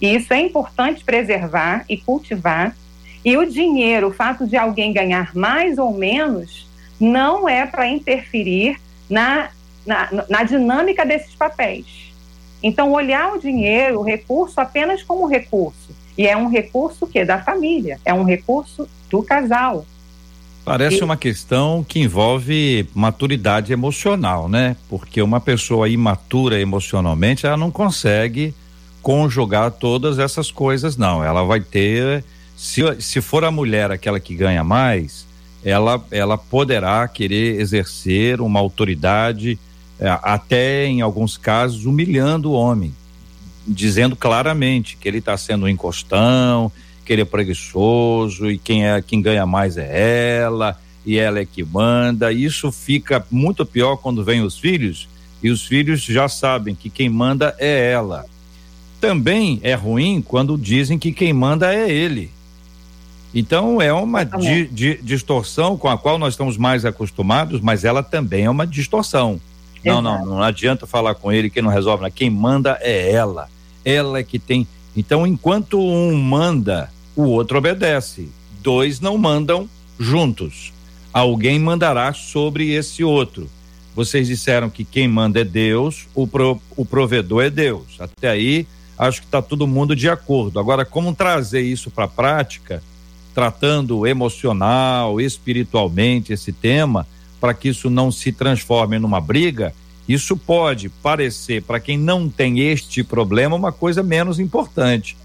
e 0.00 0.14
isso 0.14 0.32
é 0.32 0.40
importante 0.40 1.04
preservar 1.04 1.84
e 1.88 1.96
cultivar. 1.96 2.74
E 3.24 3.36
o 3.36 3.44
dinheiro, 3.44 4.08
o 4.08 4.12
fato 4.12 4.46
de 4.46 4.56
alguém 4.56 4.92
ganhar 4.92 5.34
mais 5.36 5.76
ou 5.76 5.92
menos, 5.92 6.66
não 6.98 7.48
é 7.48 7.66
para 7.66 7.86
interferir 7.86 8.80
na, 9.08 9.50
na, 9.84 10.08
na 10.28 10.42
dinâmica 10.42 11.04
desses 11.04 11.34
papéis. 11.34 12.12
Então, 12.62 12.92
olhar 12.92 13.32
o 13.32 13.38
dinheiro, 13.38 14.00
o 14.00 14.02
recurso, 14.02 14.60
apenas 14.60 15.02
como 15.02 15.26
recurso. 15.26 15.90
E 16.16 16.26
é 16.26 16.36
um 16.36 16.48
recurso 16.48 17.06
que 17.06 17.24
da 17.24 17.40
família, 17.40 17.98
é 18.04 18.12
um 18.12 18.24
recurso 18.24 18.88
do 19.08 19.22
casal. 19.22 19.86
Parece 20.64 20.98
e... 20.98 21.02
uma 21.02 21.16
questão 21.16 21.82
que 21.82 22.00
envolve 22.00 22.86
maturidade 22.94 23.72
emocional, 23.72 24.48
né? 24.48 24.76
Porque 24.88 25.22
uma 25.22 25.40
pessoa 25.40 25.88
imatura 25.88 26.60
emocionalmente, 26.60 27.46
ela 27.46 27.56
não 27.56 27.70
consegue 27.70 28.54
conjugar 29.00 29.70
todas 29.70 30.18
essas 30.18 30.50
coisas, 30.50 30.96
não. 30.96 31.24
Ela 31.24 31.42
vai 31.42 31.60
ter, 31.60 32.22
se, 32.56 32.82
se 33.00 33.20
for 33.22 33.44
a 33.44 33.50
mulher 33.50 33.90
aquela 33.90 34.20
que 34.20 34.34
ganha 34.34 34.62
mais, 34.62 35.26
ela, 35.64 36.04
ela 36.10 36.36
poderá 36.36 37.06
querer 37.08 37.60
exercer 37.60 38.40
uma 38.40 38.60
autoridade, 38.60 39.58
até 40.08 40.86
em 40.86 41.00
alguns 41.00 41.36
casos 41.36 41.84
humilhando 41.84 42.50
o 42.50 42.54
homem, 42.54 42.94
dizendo 43.66 44.16
claramente 44.16 44.96
que 44.96 45.08
ele 45.08 45.18
está 45.18 45.36
sendo 45.36 45.66
um 45.66 45.68
encostão, 45.68 46.72
que 47.04 47.12
ele 47.12 47.22
é 47.22 47.24
preguiçoso 47.24 48.50
e 48.50 48.58
quem 48.58 48.86
é 48.86 49.02
quem 49.02 49.20
ganha 49.20 49.44
mais 49.44 49.76
é 49.76 50.38
ela 50.38 50.80
e 51.04 51.18
ela 51.18 51.38
é 51.38 51.44
que 51.44 51.64
manda. 51.64 52.32
Isso 52.32 52.70
fica 52.70 53.24
muito 53.30 53.66
pior 53.66 53.96
quando 53.96 54.24
vem 54.24 54.42
os 54.42 54.58
filhos 54.58 55.08
e 55.42 55.50
os 55.50 55.66
filhos 55.66 56.02
já 56.02 56.28
sabem 56.28 56.74
que 56.74 56.88
quem 56.88 57.08
manda 57.08 57.54
é 57.58 57.90
ela 57.92 58.26
também 59.00 59.58
é 59.62 59.74
ruim 59.74 60.20
quando 60.20 60.58
dizem 60.58 60.98
que 60.98 61.10
quem 61.10 61.32
manda 61.32 61.74
é 61.74 61.90
ele. 61.90 62.30
Então 63.34 63.80
é 63.80 63.92
uma 63.92 64.24
di, 64.24 64.66
di, 64.66 65.00
distorção 65.02 65.76
com 65.76 65.88
a 65.88 65.96
qual 65.96 66.18
nós 66.18 66.34
estamos 66.34 66.56
mais 66.56 66.84
acostumados, 66.84 67.60
mas 67.60 67.84
ela 67.84 68.02
também 68.02 68.44
é 68.44 68.50
uma 68.50 68.66
distorção. 68.66 69.40
Não, 69.84 70.02
não, 70.02 70.26
não 70.26 70.42
adianta 70.42 70.86
falar 70.86 71.14
com 71.14 71.32
ele 71.32 71.50
que 71.50 71.62
não 71.62 71.70
resolve. 71.70 72.10
Quem 72.10 72.30
manda 72.30 72.78
é 72.80 73.12
ela. 73.12 73.48
Ela 73.84 74.18
é 74.18 74.22
que 74.22 74.38
tem. 74.38 74.66
Então, 74.96 75.26
enquanto 75.26 75.80
um 75.80 76.14
manda, 76.16 76.90
o 77.16 77.22
outro 77.22 77.58
obedece. 77.58 78.28
Dois 78.62 79.00
não 79.00 79.16
mandam 79.16 79.68
juntos. 79.98 80.72
Alguém 81.12 81.58
mandará 81.58 82.12
sobre 82.12 82.70
esse 82.70 83.02
outro. 83.02 83.48
Vocês 83.94 84.28
disseram 84.28 84.70
que 84.70 84.84
quem 84.84 85.08
manda 85.08 85.40
é 85.40 85.44
Deus, 85.44 86.06
o, 86.14 86.26
pro, 86.26 86.60
o 86.76 86.84
provedor 86.84 87.42
é 87.42 87.50
Deus. 87.50 87.96
Até 87.98 88.28
aí 88.28 88.66
acho 88.96 89.20
que 89.20 89.26
está 89.26 89.40
todo 89.42 89.66
mundo 89.66 89.96
de 89.96 90.08
acordo. 90.08 90.60
Agora, 90.60 90.84
como 90.84 91.14
trazer 91.14 91.62
isso 91.62 91.90
para 91.90 92.04
a 92.04 92.08
prática, 92.08 92.82
tratando 93.34 94.06
emocional, 94.06 95.20
espiritualmente 95.20 96.32
esse 96.32 96.52
tema, 96.52 97.06
para 97.40 97.54
que 97.54 97.68
isso 97.68 97.88
não 97.88 98.12
se 98.12 98.30
transforme 98.30 98.98
numa 98.98 99.20
briga, 99.20 99.74
isso 100.08 100.36
pode 100.36 100.88
parecer, 100.88 101.62
para 101.62 101.80
quem 101.80 101.96
não 101.96 102.28
tem 102.28 102.60
este 102.60 103.02
problema, 103.02 103.56
uma 103.56 103.72
coisa 103.72 104.02
menos 104.02 104.38
importante. 104.38 105.16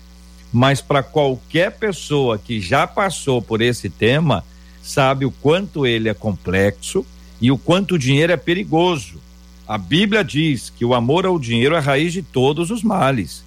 Mas 0.53 0.79
para 0.79 1.03
qualquer 1.03 1.71
pessoa 1.71 2.37
que 2.37 2.61
já 2.61 2.87
passou 2.87 3.41
por 3.41 3.61
esse 3.61 3.89
tema, 3.89 4.45
sabe 4.81 5.25
o 5.25 5.31
quanto 5.31 5.85
ele 5.85 6.07
é 6.07 6.13
complexo 6.13 7.05
e 7.41 7.51
o 7.51 7.57
quanto 7.57 7.95
o 7.95 7.99
dinheiro 7.99 8.31
é 8.31 8.37
perigoso. 8.37 9.19
A 9.67 9.77
Bíblia 9.77 10.23
diz 10.23 10.69
que 10.69 10.85
o 10.85 10.93
amor 10.93 11.25
ao 11.25 11.39
dinheiro 11.39 11.73
é 11.73 11.79
a 11.79 11.81
raiz 11.81 12.13
de 12.13 12.21
todos 12.21 12.69
os 12.69 12.83
males. 12.83 13.43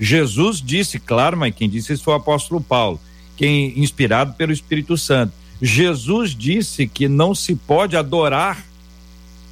Jesus 0.00 0.60
disse, 0.60 0.98
claro, 0.98 1.36
mas 1.36 1.54
quem 1.54 1.68
disse 1.68 1.92
isso 1.92 2.04
foi 2.04 2.14
o 2.14 2.16
apóstolo 2.16 2.60
Paulo, 2.60 3.00
quem 3.36 3.78
inspirado 3.78 4.32
pelo 4.32 4.52
Espírito 4.52 4.96
Santo. 4.98 5.32
Jesus 5.60 6.34
disse 6.34 6.86
que 6.86 7.08
não 7.08 7.34
se 7.34 7.54
pode 7.54 7.96
adorar 7.96 8.64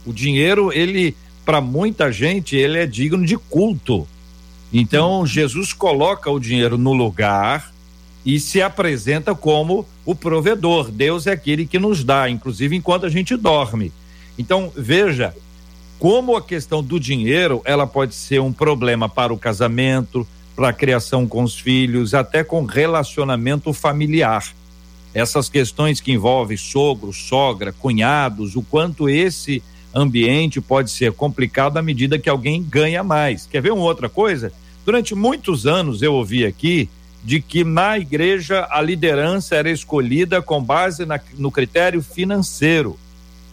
o 0.07 0.13
dinheiro, 0.13 0.73
ele 0.73 1.15
para 1.45 1.61
muita 1.61 2.13
gente 2.13 2.57
ele 2.57 2.79
é 2.79 2.87
digno 2.87 3.25
de 3.25 3.37
culto. 3.37 4.07
Então 4.73 5.27
Jesus 5.27 5.73
coloca 5.73 6.31
o 6.31 6.39
dinheiro 6.39 6.77
no 6.77 6.93
lugar 6.93 7.73
e 8.25 8.39
se 8.39 8.61
apresenta 8.61 9.35
como 9.35 9.87
o 10.05 10.15
provedor. 10.15 10.91
Deus 10.91 11.27
é 11.27 11.33
aquele 11.33 11.67
que 11.67 11.79
nos 11.79 12.05
dá, 12.05 12.29
inclusive 12.29 12.77
enquanto 12.77 13.07
a 13.07 13.09
gente 13.09 13.37
dorme. 13.37 13.93
Então 14.39 14.73
veja 14.77 15.35
como 15.99 16.37
a 16.37 16.43
questão 16.43 16.83
do 16.83 17.01
dinheiro 17.01 17.63
ela 17.65 17.87
pode 17.87 18.15
ser 18.15 18.41
um 18.41 18.53
problema 18.53 19.09
para 19.09 19.33
o 19.33 19.39
casamento, 19.39 20.27
para 20.55 20.69
a 20.69 20.73
criação 20.73 21.27
com 21.27 21.43
os 21.43 21.59
filhos, 21.59 22.15
até 22.15 22.45
com 22.45 22.65
relacionamento 22.65 23.73
familiar. 23.73 24.45
Essas 25.15 25.49
questões 25.49 26.01
que 26.01 26.13
envolvem 26.13 26.57
sogro, 26.57 27.13
sogra, 27.13 27.73
cunhados, 27.73 28.57
o 28.57 28.63
quanto 28.63 29.09
esse 29.09 29.63
ambiente 29.95 30.61
pode 30.61 30.91
ser 30.91 31.13
complicado 31.13 31.79
à 31.79 31.83
medida 31.83 32.19
que 32.19 32.29
alguém 32.29 32.63
ganha 32.63 33.03
mais. 33.03 33.47
Quer 33.47 33.63
ver 33.63 33.73
uma 33.73 33.85
outra 33.85 34.09
coisa? 34.09 34.53
Durante 34.85 35.15
muitos 35.15 35.67
anos 35.67 36.03
eu 36.03 36.15
ouvi 36.15 36.45
aqui 36.45 36.89
de 37.25 37.41
que 37.41 37.65
na 37.65 37.99
igreja 37.99 38.67
a 38.71 38.81
liderança 38.81 39.57
era 39.57 39.71
escolhida 39.71 40.41
com 40.41 40.63
base 40.63 41.05
na, 41.05 41.21
no 41.37 41.51
critério 41.51 42.03
financeiro, 42.03 42.99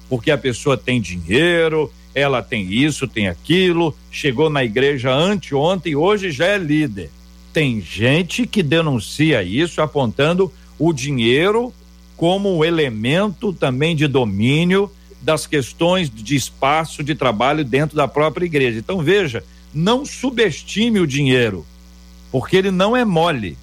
porque 0.08 0.30
a 0.30 0.38
pessoa 0.38 0.78
tem 0.78 1.02
dinheiro, 1.02 1.92
ela 2.14 2.42
tem 2.42 2.72
isso, 2.72 3.08
tem 3.08 3.28
aquilo, 3.28 3.96
chegou 4.12 4.50
na 4.50 4.64
igreja 4.64 5.14
anteontem 5.14 5.94
e 5.94 5.96
hoje 5.96 6.32
já 6.32 6.46
é 6.46 6.58
líder. 6.58 7.10
Tem 7.52 7.82
gente 7.82 8.46
que 8.46 8.62
denuncia 8.62 9.42
isso 9.44 9.82
apontando 9.82 10.52
o 10.78 10.94
dinheiro 10.94 11.74
como 12.16 12.64
elemento 12.64 13.52
também 13.54 13.96
de 13.96 14.08
domínio 14.08 14.92
das 15.22 15.48
questões 15.48 16.10
de 16.10 16.36
espaço 16.36 17.04
de 17.04 17.16
trabalho 17.16 17.66
dentro 17.66 17.96
da 17.96 18.08
própria 18.08 18.46
igreja. 18.46 18.80
Então 18.80 19.00
veja, 19.00 19.44
não 19.74 20.06
subestime 20.06 21.00
o 21.00 21.08
dinheiro, 21.08 21.66
porque 22.32 22.56
ele 22.56 22.72
não 22.72 22.96
é 22.96 23.04
mole. 23.04 23.58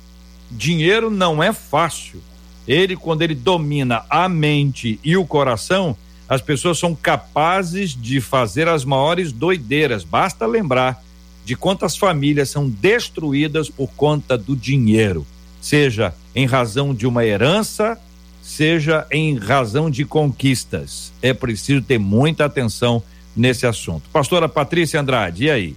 Dinheiro 0.51 1.09
não 1.09 1.43
é 1.43 1.53
fácil. 1.53 2.21
Ele, 2.67 2.97
quando 2.97 3.23
ele 3.23 3.35
domina 3.35 4.05
a 4.11 4.29
mente 4.29 5.01
e 5.03 5.17
o 5.17 5.25
coração, 5.25 5.97
as 6.29 6.41
pessoas 6.41 6.79
são 6.79 6.95
capazes 6.95 7.91
de 7.91 8.21
fazer 8.21 8.69
as 8.69 8.85
maiores 8.85 9.33
doideiras. 9.33 10.05
Basta 10.05 10.47
lembrar 10.47 11.03
de 11.45 11.57
quantas 11.57 11.97
famílias 11.97 12.51
são 12.51 12.69
destruídas 12.69 13.69
por 13.69 13.91
conta 13.97 14.39
do 14.39 14.55
dinheiro, 14.55 15.27
seja 15.63 16.13
em 16.35 16.45
razão 16.45 16.93
de 16.93 17.07
uma 17.07 17.25
herança 17.25 17.99
seja 18.43 19.07
em 19.11 19.39
razão 19.39 19.89
de 19.89 20.05
conquistas. 20.05 21.13
É 21.23 21.33
preciso 21.33 21.81
ter 21.81 21.99
muita 21.99 22.45
atenção 22.45 23.03
nesse 23.35 23.67
assunto. 23.67 24.11
Pastora 24.11 24.49
Patrícia 24.49 25.01
Andrade, 25.01 25.45
e 25.45 25.51
aí? 25.51 25.77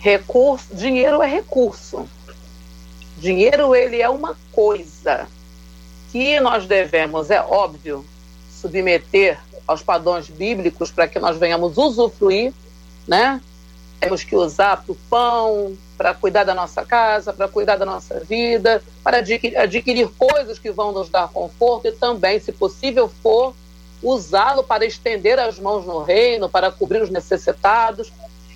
Recurso, 0.00 0.66
dinheiro 0.74 1.22
é 1.22 1.26
recurso. 1.28 2.06
Dinheiro 3.18 3.74
ele 3.74 4.02
é 4.02 4.08
uma 4.08 4.36
coisa 4.52 5.26
que 6.12 6.40
nós 6.40 6.66
devemos, 6.66 7.30
é 7.30 7.40
óbvio, 7.40 8.04
submeter 8.50 9.38
aos 9.66 9.82
padrões 9.82 10.28
bíblicos 10.28 10.90
para 10.90 11.06
que 11.06 11.18
nós 11.18 11.38
venhamos 11.38 11.76
usufruir, 11.76 12.52
né? 13.06 13.40
Temos 14.00 14.22
que 14.22 14.34
usar 14.34 14.78
para 14.78 14.92
o 14.92 14.96
pão, 15.10 15.76
para 15.98 16.14
cuidar 16.14 16.44
da 16.44 16.54
nossa 16.54 16.84
casa, 16.84 17.32
para 17.32 17.48
cuidar 17.48 17.74
da 17.74 17.84
nossa 17.84 18.20
vida, 18.20 18.80
para 19.02 19.18
adquirir, 19.18 19.58
adquirir 19.58 20.08
coisas 20.16 20.56
que 20.56 20.70
vão 20.70 20.92
nos 20.92 21.08
dar 21.08 21.28
conforto 21.28 21.88
e 21.88 21.92
também, 21.92 22.38
se 22.38 22.52
possível 22.52 23.10
for, 23.20 23.52
usá-lo 24.00 24.62
para 24.62 24.86
estender 24.86 25.40
as 25.40 25.58
mãos 25.58 25.84
no 25.84 26.00
reino, 26.00 26.48
para 26.48 26.70
cobrir 26.70 27.02
os 27.02 27.10
necessitados. 27.10 28.12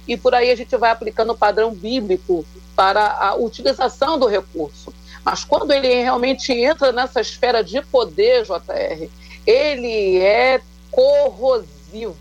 E 0.07 0.17
por 0.17 0.37
aí 0.37 0.53
a 0.53 0.55
gente 0.55 0.77
vai 0.77 0.93
aplicando 0.93 1.33
o 1.33 1.37
padrão 1.37 1.75
bíblico 1.75 2.47
para 2.77 3.11
a 3.19 3.35
utilização 3.35 4.17
do 4.17 4.29
recurso. 4.29 4.95
Mas 5.25 5.45
quando 5.45 5.73
ele 5.73 6.01
realmente 6.01 6.53
entra 6.53 6.93
nessa 6.93 7.21
esfera 7.21 7.63
de 7.63 7.83
poder, 7.83 8.45
JR, 8.45 9.09
ele 9.45 10.19
é 10.19 10.61
corrosivo, 10.93 12.17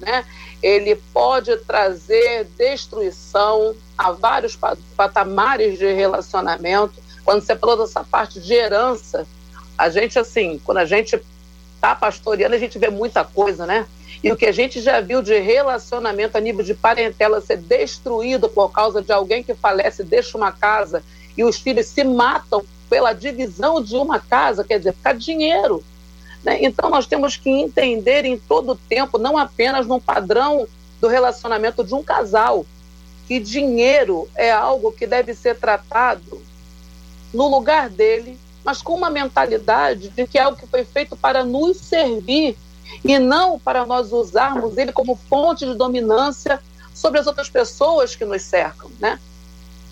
né? 0.00 0.24
Ele 0.60 0.96
pode 1.12 1.56
trazer 1.58 2.44
destruição 2.56 3.74
a 3.96 4.12
vários 4.12 4.58
patamares 4.96 5.78
de 5.78 5.92
relacionamento. 5.92 6.94
Quando 7.24 7.42
você 7.42 7.56
falou 7.56 7.76
dessa 7.76 8.04
parte 8.04 8.40
de 8.40 8.52
herança, 8.52 9.26
a 9.76 9.88
gente 9.88 10.18
assim, 10.18 10.60
quando 10.64 10.78
a 10.78 10.84
gente 10.84 11.20
está 11.74 11.94
pastoreando, 11.94 12.54
a 12.54 12.58
gente 12.58 12.78
vê 12.78 12.90
muita 12.90 13.24
coisa, 13.24 13.66
né? 13.66 13.86
E 14.22 14.32
o 14.32 14.36
que 14.36 14.46
a 14.46 14.52
gente 14.52 14.80
já 14.80 15.00
viu 15.00 15.20
de 15.20 15.38
relacionamento 15.38 16.38
a 16.38 16.40
nível 16.40 16.64
de 16.64 16.72
parentela 16.72 17.40
ser 17.40 17.58
destruído 17.58 18.48
por 18.48 18.70
causa 18.70 19.02
de 19.02 19.12
alguém 19.12 19.42
que 19.42 19.54
falece, 19.54 20.02
deixa 20.02 20.36
uma 20.38 20.50
casa 20.50 21.02
e 21.36 21.44
os 21.44 21.58
filhos 21.58 21.86
se 21.86 22.02
matam 22.04 22.64
pela 22.88 23.12
divisão 23.12 23.82
de 23.82 23.96
uma 23.96 24.18
casa, 24.18 24.64
quer 24.64 24.78
dizer, 24.78 24.92
ficar 24.94 25.14
dinheiro. 25.14 25.84
Né? 26.42 26.58
Então, 26.62 26.88
nós 26.90 27.06
temos 27.06 27.36
que 27.36 27.50
entender 27.50 28.24
em 28.24 28.38
todo 28.38 28.72
o 28.72 28.76
tempo, 28.76 29.18
não 29.18 29.36
apenas 29.36 29.86
no 29.86 30.00
padrão 30.00 30.66
do 31.00 31.08
relacionamento 31.08 31.82
de 31.82 31.94
um 31.94 32.02
casal, 32.02 32.64
que 33.26 33.40
dinheiro 33.40 34.28
é 34.34 34.50
algo 34.50 34.92
que 34.92 35.06
deve 35.06 35.34
ser 35.34 35.56
tratado 35.56 36.42
no 37.32 37.48
lugar 37.48 37.88
dele, 37.88 38.38
mas 38.64 38.80
com 38.80 38.94
uma 38.94 39.10
mentalidade 39.10 40.08
de 40.08 40.26
que 40.26 40.38
é 40.38 40.42
algo 40.42 40.58
que 40.58 40.66
foi 40.66 40.84
feito 40.84 41.16
para 41.16 41.44
nos 41.44 41.76
servir 41.78 42.56
e 43.04 43.18
não 43.18 43.58
para 43.58 43.84
nós 43.84 44.12
usarmos 44.12 44.76
ele 44.76 44.92
como 44.92 45.16
fonte 45.16 45.66
de 45.66 45.74
dominância 45.74 46.60
sobre 46.94 47.18
as 47.18 47.26
outras 47.26 47.48
pessoas 47.48 48.14
que 48.14 48.24
nos 48.24 48.42
cercam, 48.42 48.90
né? 49.00 49.18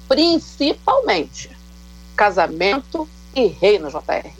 Principalmente 0.08 1.50
casamento 2.14 3.08
e 3.34 3.46
reino, 3.46 3.88
JR. 3.90 4.30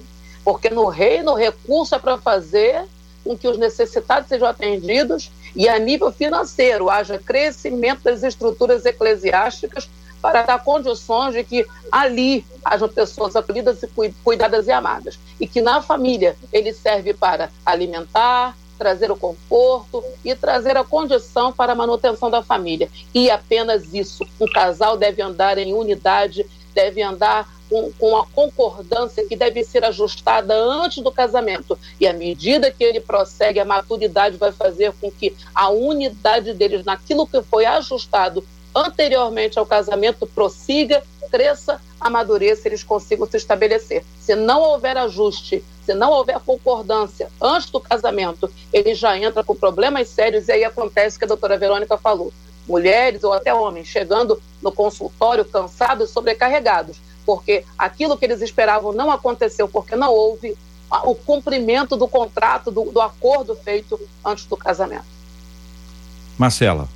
Porque 0.45 0.71
no 0.71 0.87
reino 0.87 1.33
o 1.33 1.37
recurso 1.37 1.95
é 1.95 1.99
para 1.99 2.19
fazer 2.19 2.85
com 3.25 3.37
que 3.37 3.49
os 3.49 3.59
necessitados 3.59 4.29
sejam 4.29 4.49
atendidos 4.49 5.31
e 5.55 5.69
a 5.69 5.79
nível 5.79 6.11
financeiro 6.13 6.89
haja 6.89 7.19
crescimento 7.19 8.03
das 8.05 8.23
estruturas 8.23 8.85
eclesiásticas 8.85 9.89
para 10.21 10.43
dar 10.43 10.63
condições 10.63 11.35
de 11.35 11.43
que 11.43 11.67
ali 11.91 12.47
hajam 12.65 12.89
pessoas 12.89 13.35
acolhidas 13.35 13.83
e 13.83 13.89
cuidadas 14.23 14.69
e 14.69 14.71
amadas. 14.71 15.19
E 15.41 15.49
que 15.49 15.61
na 15.61 15.83
família 15.83 16.37
ele 16.53 16.73
serve 16.73 17.13
para 17.13 17.51
alimentar, 17.67 18.57
trazer 18.79 19.11
o 19.11 19.17
conforto 19.17 20.03
e 20.25 20.35
trazer 20.35 20.77
a 20.77 20.85
condição 20.85 21.53
para 21.53 21.73
a 21.73 21.75
manutenção 21.75 22.31
da 22.31 22.43
família. 22.43 22.89
E 23.13 23.31
apenas 23.31 23.93
isso. 23.93 24.25
Um 24.41 24.47
casal 24.47 24.97
deve 24.97 25.21
andar 25.21 25.59
em 25.59 25.75
unidade, 25.75 26.47
deve 26.73 27.03
andar 27.03 27.49
com, 27.73 27.91
com 27.99 28.17
a 28.19 28.27
concordância 28.27 29.27
que 29.27 29.35
deve 29.35 29.65
ser 29.65 29.83
ajustada 29.83 30.55
antes 30.55 31.03
do 31.03 31.11
casamento. 31.11 31.79
E 31.99 32.07
à 32.07 32.13
medida 32.13 32.71
que 32.71 32.85
ele 32.85 33.01
prossegue, 33.01 33.59
a 33.59 33.65
maturidade 33.65 34.37
vai 34.37 34.53
fazer 34.53 34.93
com 35.01 35.11
que 35.11 35.35
a 35.55 35.71
unidade 35.71 36.53
deles 36.53 36.85
naquilo 36.85 37.27
que 37.27 37.41
foi 37.41 37.65
ajustado 37.65 38.45
anteriormente 38.75 39.59
ao 39.59 39.65
casamento 39.65 40.27
prossiga, 40.27 41.03
cresça, 41.31 41.81
amadureça, 41.99 42.69
eles 42.69 42.85
consigam 42.85 43.27
se 43.27 43.39
estabelecer. 43.39 44.05
Se 44.21 44.35
não 44.35 44.61
houver 44.61 44.99
ajuste, 44.99 45.65
se 45.85 45.95
não 45.95 46.11
houver 46.13 46.39
concordância 46.41 47.31
antes 47.41 47.71
do 47.71 47.81
casamento, 47.81 48.53
ele 48.71 48.95
já 48.95 49.17
entra 49.19 49.43
com 49.43 49.55
problemas 49.55 50.09
sérios 50.09 50.49
e 50.49 50.53
aí 50.53 50.65
acontece 50.65 51.17
o 51.17 51.19
que 51.19 51.25
a 51.25 51.29
doutora 51.29 51.57
Verônica 51.57 51.97
falou. 51.97 52.33
Mulheres 52.69 53.25
ou 53.25 53.33
até 53.33 53.53
homens 53.53 53.89
chegando 53.89 54.41
no 54.61 54.71
consultório 54.71 55.45
cansados, 55.45 56.11
sobrecarregados 56.11 57.01
porque 57.25 57.65
aquilo 57.79 58.17
que 58.17 58.25
eles 58.25 58.41
esperavam 58.41 58.93
não 58.93 59.11
aconteceu, 59.11 59.69
porque 59.69 59.97
não 59.97 60.13
houve 60.13 60.57
o 61.05 61.15
cumprimento 61.15 61.97
do 61.97 62.07
contrato, 62.07 62.71
do, 62.71 62.85
do 62.91 63.01
acordo 63.01 63.57
feito 63.57 63.99
antes 64.25 64.45
do 64.45 64.57
casamento. 64.57 65.05
Marcela. 66.37 66.89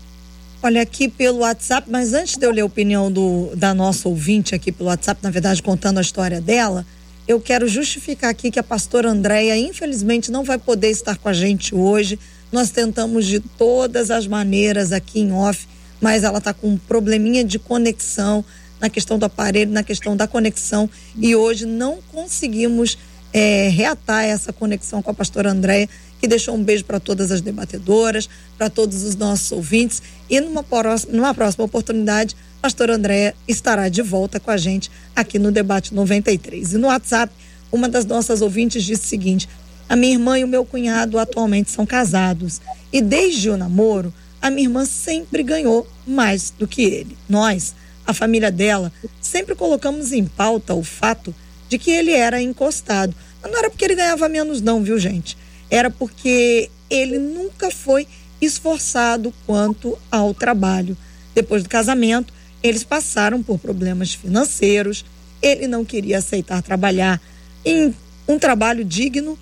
Olha, 0.62 0.82
aqui 0.82 1.08
pelo 1.08 1.38
WhatsApp, 1.38 1.88
mas 1.90 2.12
antes 2.12 2.36
de 2.36 2.44
eu 2.44 2.50
ler 2.50 2.62
a 2.62 2.64
opinião 2.64 3.10
do, 3.10 3.54
da 3.54 3.72
nossa 3.72 4.08
ouvinte 4.08 4.54
aqui 4.54 4.72
pelo 4.72 4.88
WhatsApp, 4.88 5.20
na 5.22 5.30
verdade, 5.30 5.62
contando 5.62 5.98
a 5.98 6.00
história 6.00 6.40
dela, 6.40 6.84
eu 7.28 7.40
quero 7.40 7.68
justificar 7.68 8.30
aqui 8.30 8.50
que 8.50 8.58
a 8.58 8.62
pastora 8.62 9.10
Andréia, 9.10 9.56
infelizmente, 9.56 10.30
não 10.30 10.44
vai 10.44 10.58
poder 10.58 10.90
estar 10.90 11.16
com 11.18 11.28
a 11.28 11.32
gente 11.32 11.74
hoje. 11.74 12.18
Nós 12.52 12.70
tentamos 12.70 13.26
de 13.26 13.40
todas 13.40 14.10
as 14.10 14.26
maneiras 14.26 14.92
aqui 14.92 15.20
em 15.20 15.32
off, 15.32 15.66
mas 16.00 16.22
ela 16.22 16.38
está 16.38 16.54
com 16.54 16.68
um 16.68 16.78
probleminha 16.78 17.44
de 17.44 17.58
conexão 17.58 18.44
na 18.80 18.90
questão 18.90 19.18
do 19.18 19.24
aparelho, 19.24 19.70
na 19.70 19.82
questão 19.82 20.16
da 20.16 20.26
conexão. 20.26 20.88
E 21.16 21.34
hoje 21.34 21.66
não 21.66 21.98
conseguimos 22.12 22.98
é, 23.32 23.68
reatar 23.68 24.24
essa 24.24 24.52
conexão 24.52 25.02
com 25.02 25.10
a 25.10 25.14
pastora 25.14 25.50
Andréia, 25.50 25.88
que 26.20 26.26
deixou 26.26 26.54
um 26.54 26.62
beijo 26.62 26.84
para 26.84 26.98
todas 26.98 27.30
as 27.30 27.40
debatedoras, 27.40 28.28
para 28.56 28.70
todos 28.70 29.02
os 29.02 29.14
nossos 29.14 29.52
ouvintes. 29.52 30.02
E 30.30 30.40
numa 30.40 30.62
próxima, 30.62 31.12
numa 31.12 31.34
próxima 31.34 31.64
oportunidade, 31.64 32.36
pastora 32.62 32.94
Andréia 32.94 33.34
estará 33.46 33.88
de 33.88 34.02
volta 34.02 34.40
com 34.40 34.50
a 34.50 34.56
gente 34.56 34.90
aqui 35.14 35.38
no 35.38 35.52
Debate 35.52 35.94
93. 35.94 36.72
E 36.72 36.78
no 36.78 36.88
WhatsApp, 36.88 37.32
uma 37.70 37.88
das 37.88 38.04
nossas 38.04 38.40
ouvintes 38.40 38.84
disse 38.84 39.04
o 39.04 39.08
seguinte: 39.08 39.48
a 39.88 39.94
minha 39.94 40.14
irmã 40.14 40.38
e 40.38 40.44
o 40.44 40.48
meu 40.48 40.64
cunhado 40.64 41.18
atualmente 41.18 41.70
são 41.70 41.84
casados. 41.84 42.60
E 42.92 43.00
desde 43.02 43.50
o 43.50 43.56
namoro, 43.56 44.12
a 44.40 44.50
minha 44.50 44.66
irmã 44.66 44.84
sempre 44.84 45.42
ganhou 45.42 45.86
mais 46.06 46.50
do 46.50 46.66
que 46.66 46.82
ele. 46.82 47.16
Nós, 47.28 47.74
a 48.06 48.14
família 48.14 48.50
dela, 48.50 48.92
sempre 49.20 49.54
colocamos 49.54 50.12
em 50.12 50.24
pauta 50.24 50.74
o 50.74 50.84
fato 50.84 51.34
de 51.68 51.78
que 51.78 51.90
ele 51.90 52.12
era 52.12 52.40
encostado. 52.40 53.14
Mas 53.42 53.50
não 53.50 53.58
era 53.58 53.70
porque 53.70 53.84
ele 53.84 53.94
ganhava 53.94 54.28
menos, 54.28 54.60
não, 54.60 54.82
viu, 54.82 54.98
gente? 54.98 55.36
Era 55.70 55.90
porque 55.90 56.70
ele 56.88 57.18
nunca 57.18 57.70
foi 57.70 58.06
esforçado 58.40 59.34
quanto 59.44 59.98
ao 60.10 60.32
trabalho. 60.32 60.96
Depois 61.34 61.62
do 61.62 61.68
casamento, 61.68 62.32
eles 62.62 62.84
passaram 62.84 63.42
por 63.42 63.58
problemas 63.58 64.14
financeiros. 64.14 65.04
Ele 65.42 65.66
não 65.66 65.84
queria 65.84 66.18
aceitar 66.18 66.62
trabalhar 66.62 67.20
em 67.64 67.94
um 68.28 68.38
trabalho 68.38 68.84
digno 68.84 69.38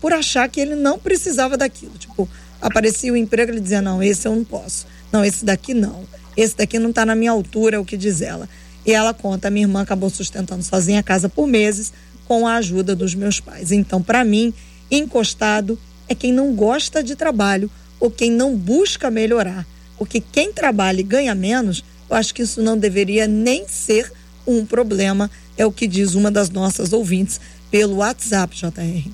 por 0.00 0.12
achar 0.12 0.48
que 0.48 0.60
ele 0.60 0.74
não 0.74 0.98
precisava 0.98 1.56
daquilo. 1.56 1.96
Tipo, 1.98 2.28
aparecia 2.60 3.12
o 3.12 3.16
emprego, 3.16 3.52
ele 3.52 3.60
dizia: 3.60 3.80
Não, 3.80 4.02
esse 4.02 4.26
eu 4.26 4.34
não 4.34 4.44
posso. 4.44 4.86
Não, 5.10 5.24
esse 5.24 5.44
daqui 5.44 5.74
não. 5.74 6.04
Esse 6.36 6.56
daqui 6.56 6.78
não 6.78 6.90
está 6.90 7.04
na 7.04 7.14
minha 7.14 7.30
altura, 7.30 7.76
é 7.76 7.78
o 7.78 7.84
que 7.84 7.96
diz 7.96 8.20
ela. 8.20 8.48
E 8.84 8.92
ela 8.92 9.14
conta: 9.14 9.50
minha 9.50 9.64
irmã 9.64 9.82
acabou 9.82 10.10
sustentando 10.10 10.62
sozinha 10.62 11.00
a 11.00 11.02
casa 11.02 11.28
por 11.28 11.46
meses 11.46 11.92
com 12.26 12.46
a 12.46 12.54
ajuda 12.56 12.94
dos 12.94 13.14
meus 13.14 13.40
pais. 13.40 13.72
Então, 13.72 14.02
para 14.02 14.24
mim, 14.24 14.52
encostado 14.90 15.78
é 16.08 16.14
quem 16.14 16.32
não 16.32 16.54
gosta 16.54 17.02
de 17.02 17.16
trabalho 17.16 17.70
ou 17.98 18.10
quem 18.10 18.30
não 18.30 18.56
busca 18.56 19.10
melhorar. 19.10 19.66
Porque 19.96 20.20
quem 20.20 20.52
trabalha 20.52 21.00
e 21.00 21.04
ganha 21.04 21.34
menos, 21.34 21.84
eu 22.10 22.16
acho 22.16 22.34
que 22.34 22.42
isso 22.42 22.60
não 22.60 22.76
deveria 22.76 23.26
nem 23.26 23.66
ser 23.68 24.12
um 24.46 24.66
problema, 24.66 25.30
é 25.56 25.64
o 25.64 25.70
que 25.70 25.86
diz 25.86 26.14
uma 26.14 26.30
das 26.30 26.50
nossas 26.50 26.92
ouvintes 26.92 27.40
pelo 27.70 27.96
WhatsApp, 27.96 28.56
JR. 28.56 29.10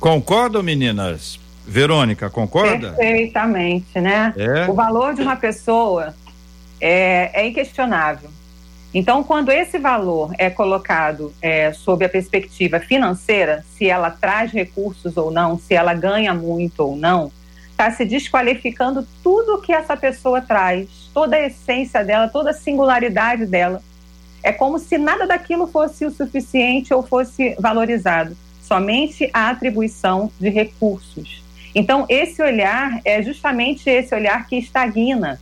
Concordam, 0.00 0.62
meninas? 0.62 1.38
Verônica, 1.66 2.28
concorda? 2.30 2.92
Perfeitamente, 2.92 4.00
né? 4.00 4.32
É? 4.36 4.68
O 4.68 4.74
valor 4.74 5.14
de 5.14 5.22
uma 5.22 5.36
pessoa 5.36 6.14
é, 6.82 7.30
é 7.32 7.46
inquestionável. 7.46 8.28
Então, 8.92 9.22
quando 9.22 9.50
esse 9.50 9.78
valor 9.78 10.32
é 10.36 10.50
colocado 10.50 11.32
é, 11.40 11.72
sob 11.72 12.04
a 12.04 12.08
perspectiva 12.08 12.78
financeira, 12.78 13.64
se 13.70 13.88
ela 13.88 14.10
traz 14.10 14.52
recursos 14.52 15.16
ou 15.16 15.30
não, 15.30 15.58
se 15.58 15.72
ela 15.72 15.94
ganha 15.94 16.34
muito 16.34 16.80
ou 16.80 16.96
não, 16.96 17.32
está 17.70 17.90
se 17.90 18.04
desqualificando 18.04 19.06
tudo 19.22 19.62
que 19.62 19.72
essa 19.72 19.96
pessoa 19.96 20.42
traz, 20.42 20.88
toda 21.14 21.36
a 21.36 21.46
essência 21.46 22.04
dela, 22.04 22.28
toda 22.28 22.50
a 22.50 22.54
singularidade 22.54 23.46
dela. 23.46 23.80
é 24.42 24.52
como 24.52 24.76
se 24.76 24.98
nada 24.98 25.24
daquilo 25.24 25.68
fosse 25.68 26.04
o 26.04 26.10
suficiente 26.10 26.92
ou 26.92 27.00
fosse 27.00 27.54
valorizado, 27.60 28.36
somente 28.60 29.30
a 29.32 29.50
atribuição 29.50 30.32
de 30.38 30.48
recursos. 30.48 31.40
Então, 31.72 32.04
esse 32.08 32.42
olhar 32.42 33.00
é 33.04 33.22
justamente 33.22 33.88
esse 33.88 34.12
olhar 34.12 34.46
que 34.48 34.56
estagna, 34.56 35.40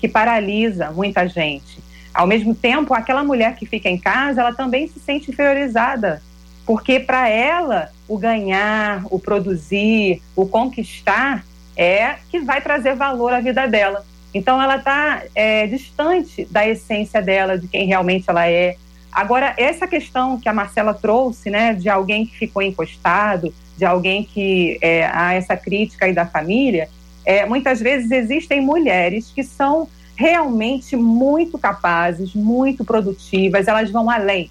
que 0.00 0.08
paralisa 0.08 0.90
muita 0.90 1.28
gente. 1.28 1.78
Ao 2.12 2.26
mesmo 2.26 2.54
tempo, 2.54 2.94
aquela 2.94 3.22
mulher 3.22 3.54
que 3.54 3.66
fica 3.66 3.88
em 3.88 3.98
casa, 3.98 4.40
ela 4.40 4.52
também 4.52 4.88
se 4.88 4.98
sente 4.98 5.30
inferiorizada, 5.30 6.22
porque 6.66 6.98
para 6.98 7.28
ela 7.28 7.90
o 8.08 8.18
ganhar, 8.18 9.04
o 9.10 9.18
produzir, 9.18 10.20
o 10.34 10.46
conquistar 10.46 11.44
é 11.76 12.16
que 12.30 12.40
vai 12.40 12.60
trazer 12.60 12.94
valor 12.94 13.32
à 13.32 13.40
vida 13.40 13.66
dela. 13.66 14.04
Então 14.34 14.60
ela 14.60 14.76
está 14.76 15.22
é, 15.34 15.66
distante 15.66 16.44
da 16.50 16.66
essência 16.66 17.20
dela, 17.20 17.58
de 17.58 17.68
quem 17.68 17.86
realmente 17.86 18.28
ela 18.28 18.48
é. 18.48 18.76
Agora, 19.12 19.54
essa 19.56 19.86
questão 19.88 20.38
que 20.38 20.48
a 20.48 20.52
Marcela 20.52 20.94
trouxe, 20.94 21.50
né, 21.50 21.74
de 21.74 21.88
alguém 21.88 22.26
que 22.26 22.36
ficou 22.36 22.62
encostado, 22.62 23.52
de 23.76 23.84
alguém 23.84 24.22
que 24.22 24.78
é, 24.80 25.06
há 25.12 25.34
essa 25.34 25.56
crítica 25.56 26.06
aí 26.06 26.12
da 26.12 26.26
família, 26.26 26.88
é, 27.24 27.46
muitas 27.46 27.80
vezes 27.80 28.10
existem 28.10 28.60
mulheres 28.60 29.30
que 29.34 29.42
são 29.42 29.88
realmente 30.16 30.96
muito 30.96 31.58
capazes, 31.58 32.34
muito 32.34 32.84
produtivas, 32.84 33.68
elas 33.68 33.90
vão 33.90 34.10
além. 34.10 34.50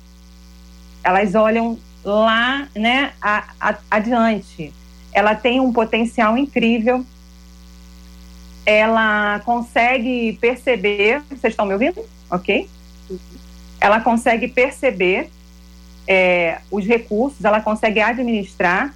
Elas 1.03 1.35
olham 1.35 1.77
lá, 2.03 2.67
né, 2.75 3.13
a, 3.21 3.45
a, 3.59 3.77
adiante. 3.91 4.73
Ela 5.13 5.35
tem 5.35 5.59
um 5.59 5.71
potencial 5.71 6.37
incrível 6.37 7.05
ela 8.69 9.39
consegue 9.39 10.37
perceber. 10.39 11.23
Vocês 11.27 11.53
estão 11.53 11.65
me 11.65 11.73
ouvindo? 11.73 12.05
Ok? 12.29 12.69
Ela 13.81 13.99
consegue 13.99 14.47
perceber 14.47 15.31
é, 16.07 16.59
os 16.69 16.85
recursos, 16.85 17.43
ela 17.43 17.61
consegue 17.61 17.99
administrar, 17.99 18.93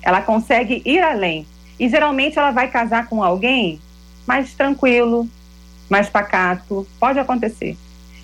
ela 0.00 0.22
consegue 0.22 0.80
ir 0.86 1.02
além. 1.02 1.46
E 1.80 1.88
geralmente 1.88 2.38
ela 2.38 2.50
vai 2.50 2.68
casar 2.68 3.08
com 3.08 3.24
alguém 3.24 3.80
mais 4.26 4.52
tranquilo, 4.52 5.26
mais 5.88 6.10
pacato. 6.10 6.86
Pode 7.00 7.18
acontecer. 7.18 7.74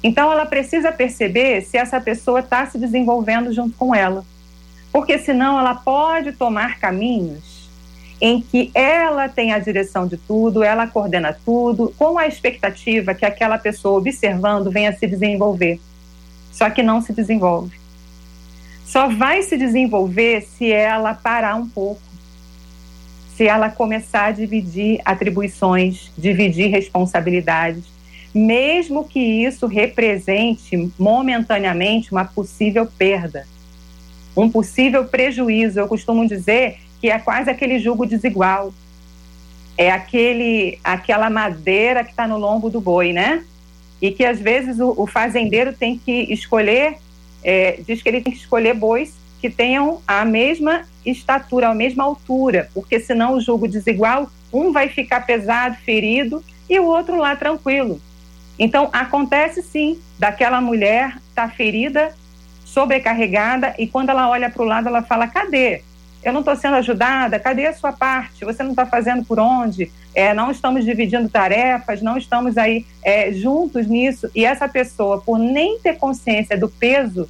Então 0.03 0.31
ela 0.31 0.45
precisa 0.45 0.93
perceber 0.93 1.63
se 1.63 1.79
essa 1.79 1.99
pessoa 1.99 2.41
está 2.41 2.67
se 2.67 2.77
desenvolvendo 2.79 3.51
junto 3.55 3.75
com 3.77 3.95
ela. 3.95 4.25
Porque 4.93 5.19
senão 5.19 5.59
ela 5.59 5.75
pode 5.75 6.33
tomar 6.33 6.79
caminhos 6.79 7.67
em 8.21 8.41
que 8.41 8.71
ela 8.75 9.29
tem 9.29 9.53
a 9.53 9.59
direção 9.59 10.07
de 10.07 10.17
tudo, 10.17 10.63
ela 10.63 10.87
coordena 10.87 11.37
tudo, 11.45 11.93
com 11.99 12.19
a 12.19 12.27
expectativa 12.27 13.15
que 13.15 13.25
aquela 13.25 13.59
pessoa 13.59 13.99
observando 13.99 14.71
venha 14.71 14.93
se 14.93 15.07
desenvolver. 15.07 15.81
Só 16.53 16.69
que 16.71 16.83
não 16.83 17.01
se 17.03 17.13
desenvolve. 17.13 17.79
Só 18.85 19.09
vai 19.09 19.43
se 19.43 19.57
desenvolver 19.59 20.43
se 20.43 20.71
ela 20.71 21.13
parar 21.15 21.57
um 21.57 21.69
pouco, 21.69 22.01
se 23.37 23.47
ela 23.47 23.69
começar 23.69 24.27
a 24.27 24.33
dividir 24.33 25.01
atribuições, 25.05 26.11
dividir 26.17 26.71
responsabilidades, 26.71 27.85
mesmo 28.35 29.05
que 29.05 29.21
isso 29.21 29.67
represente 29.67 30.91
momentaneamente 30.99 32.13
uma 32.13 32.25
possível 32.25 32.87
perda, 32.87 33.47
um 34.35 34.51
possível 34.51 35.05
prejuízo. 35.05 35.79
Eu 35.79 35.87
costumo 35.87 36.27
dizer 36.27 36.79
que 36.99 37.11
é 37.11 37.19
quase 37.19 37.51
aquele 37.51 37.79
jugo 37.79 38.07
desigual. 38.07 38.73
É 39.77 39.91
aquele, 39.91 40.79
aquela 40.83 41.29
madeira 41.29 42.03
que 42.03 42.11
está 42.11 42.27
no 42.27 42.39
lombo 42.39 42.71
do 42.71 42.81
boi, 42.81 43.13
né? 43.13 43.45
E 44.01 44.11
que 44.11 44.25
às 44.25 44.41
vezes 44.41 44.81
o, 44.81 44.95
o 44.97 45.07
fazendeiro 45.07 45.75
tem 45.75 45.99
que 45.99 46.33
escolher, 46.33 46.97
é, 47.45 47.81
diz 47.87 48.01
que 48.01 48.09
ele 48.09 48.23
tem 48.23 48.33
que 48.33 48.39
escolher 48.39 48.75
bois 48.75 49.13
que 49.41 49.51
tenham 49.51 50.01
a 50.07 50.25
mesma 50.25 50.83
estatura, 51.05 51.69
a 51.69 51.75
mesma 51.75 52.05
altura, 52.05 52.69
porque 52.75 52.99
senão 52.99 53.35
o 53.35 53.41
jugo 53.41 53.69
desigual, 53.69 54.31
um 54.53 54.73
vai 54.73 54.89
ficar 54.89 55.27
pesado, 55.27 55.77
ferido, 55.85 56.43
e 56.69 56.79
o 56.81 56.85
outro 56.85 57.17
lá 57.17 57.37
tranquilo. 57.37 58.01
Então 58.59 58.89
acontece 58.93 59.63
sim, 59.63 60.01
daquela 60.19 60.61
mulher 60.61 61.19
tá 61.35 61.49
ferida, 61.49 62.15
sobrecarregada, 62.65 63.75
e 63.79 63.87
quando 63.87 64.11
ela 64.11 64.29
olha 64.29 64.51
para 64.51 64.63
o 64.63 64.67
lado, 64.67 64.89
ela 64.89 65.03
fala: 65.03 65.29
cadê? 65.29 65.83
eu 66.27 66.33
não 66.33 66.41
estou 66.41 66.57
sendo 66.57 66.75
ajudada, 66.75 67.39
cadê 67.39 67.67
a 67.67 67.73
sua 67.73 67.93
parte? 67.93 68.45
Você 68.45 68.61
não 68.61 68.71
está 68.71 68.85
fazendo 68.85 69.25
por 69.25 69.39
onde? 69.39 69.93
É, 70.13 70.35
não 70.35 70.51
estamos 70.51 70.85
dividindo 70.85 71.29
tarefas, 71.29 72.03
não 72.03 72.19
estamos 72.19 72.59
aí 72.59 72.85
é, 73.01 73.33
juntos 73.33 73.87
nisso. 73.87 74.29
E 74.35 74.45
essa 74.45 74.69
pessoa, 74.69 75.21
por 75.21 75.39
nem 75.39 75.79
ter 75.79 75.97
consciência 75.99 76.59
do 76.59 76.69
peso 76.69 77.29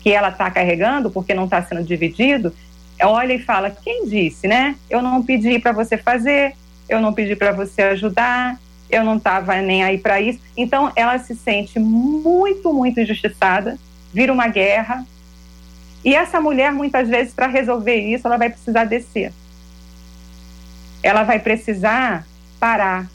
que 0.00 0.10
ela 0.10 0.28
está 0.28 0.50
carregando, 0.50 1.10
porque 1.10 1.34
não 1.34 1.44
está 1.44 1.62
sendo 1.62 1.82
dividido, 1.82 2.54
olha 3.02 3.34
e 3.34 3.38
fala: 3.38 3.70
quem 3.70 4.06
disse, 4.06 4.48
né? 4.48 4.76
Eu 4.88 5.02
não 5.02 5.22
pedi 5.22 5.58
para 5.58 5.72
você 5.72 5.96
fazer, 5.96 6.54
eu 6.88 7.00
não 7.00 7.12
pedi 7.12 7.36
para 7.36 7.52
você 7.52 7.82
ajudar, 7.82 8.58
eu 8.90 9.04
não 9.04 9.16
estava 9.16 9.56
nem 9.56 9.84
aí 9.84 9.98
para 9.98 10.20
isso. 10.20 10.40
Então, 10.56 10.90
ela 10.96 11.18
se 11.18 11.34
sente 11.34 11.78
muito, 11.78 12.72
muito 12.72 13.00
injustiçada, 13.00 13.78
vira 14.12 14.32
uma 14.32 14.48
guerra, 14.48 15.04
e 16.04 16.14
essa 16.14 16.40
mulher, 16.40 16.72
muitas 16.72 17.08
vezes, 17.08 17.32
para 17.32 17.46
resolver 17.46 17.96
isso, 17.96 18.26
ela 18.26 18.38
vai 18.38 18.48
precisar 18.50 18.84
descer. 18.84 19.32
Ela 21.02 21.22
vai 21.24 21.38
precisar 21.38 22.26
parar. 22.58 23.06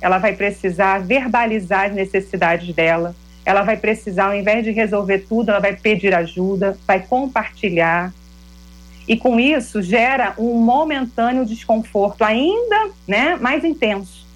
Ela 0.00 0.18
vai 0.18 0.34
precisar 0.34 1.00
verbalizar 1.00 1.86
as 1.86 1.94
necessidades 1.94 2.74
dela. 2.74 3.16
Ela 3.44 3.62
vai 3.62 3.76
precisar, 3.76 4.26
ao 4.26 4.34
invés 4.34 4.64
de 4.64 4.70
resolver 4.70 5.20
tudo, 5.28 5.50
ela 5.50 5.60
vai 5.60 5.76
pedir 5.76 6.14
ajuda, 6.14 6.76
vai 6.86 7.00
compartilhar. 7.00 8.12
E 9.06 9.16
com 9.16 9.38
isso 9.38 9.82
gera 9.82 10.34
um 10.38 10.54
momentâneo 10.54 11.44
desconforto 11.44 12.22
ainda 12.22 12.90
né, 13.06 13.36
mais 13.36 13.64
intenso. 13.64 14.26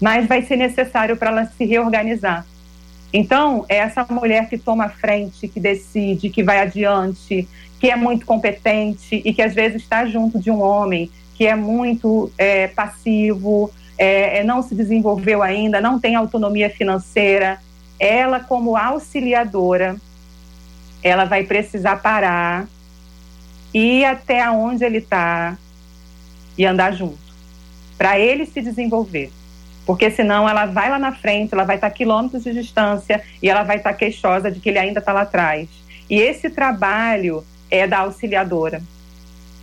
Mas 0.00 0.26
vai 0.26 0.42
ser 0.42 0.56
necessário 0.56 1.16
para 1.16 1.30
ela 1.30 1.44
se 1.46 1.64
reorganizar. 1.64 2.46
Então, 3.12 3.64
é 3.68 3.76
essa 3.76 4.06
mulher 4.10 4.48
que 4.48 4.58
toma 4.58 4.88
frente, 4.88 5.48
que 5.48 5.58
decide, 5.58 6.28
que 6.28 6.42
vai 6.42 6.58
adiante, 6.58 7.48
que 7.80 7.90
é 7.90 7.96
muito 7.96 8.26
competente 8.26 9.22
e 9.24 9.32
que 9.32 9.42
às 9.42 9.54
vezes 9.54 9.82
está 9.82 10.06
junto 10.06 10.38
de 10.38 10.50
um 10.50 10.60
homem 10.60 11.10
que 11.34 11.46
é 11.46 11.54
muito 11.54 12.32
é, 12.38 12.66
passivo, 12.68 13.70
é, 13.98 14.38
é, 14.38 14.44
não 14.44 14.62
se 14.62 14.74
desenvolveu 14.74 15.42
ainda, 15.42 15.80
não 15.80 16.00
tem 16.00 16.14
autonomia 16.14 16.70
financeira. 16.70 17.58
Ela, 17.98 18.40
como 18.40 18.76
auxiliadora, 18.76 19.96
ela 21.02 21.24
vai 21.24 21.44
precisar 21.44 21.96
parar, 21.96 22.66
ir 23.72 24.04
até 24.04 24.48
onde 24.50 24.84
ele 24.84 24.98
está 24.98 25.56
e 26.56 26.64
andar 26.64 26.92
junto, 26.92 27.18
para 27.96 28.18
ele 28.18 28.46
se 28.46 28.60
desenvolver 28.60 29.30
porque 29.86 30.10
senão 30.10 30.48
ela 30.48 30.66
vai 30.66 30.90
lá 30.90 30.98
na 30.98 31.12
frente, 31.12 31.54
ela 31.54 31.62
vai 31.62 31.76
estar 31.76 31.88
quilômetros 31.90 32.42
de 32.42 32.52
distância 32.52 33.22
e 33.40 33.48
ela 33.48 33.62
vai 33.62 33.76
estar 33.76 33.94
queixosa 33.94 34.50
de 34.50 34.58
que 34.58 34.68
ele 34.68 34.80
ainda 34.80 34.98
está 34.98 35.12
lá 35.12 35.22
atrás. 35.22 35.68
E 36.10 36.18
esse 36.20 36.50
trabalho 36.50 37.44
é 37.70 37.86
da 37.86 37.98
auxiliadora. 37.98 38.82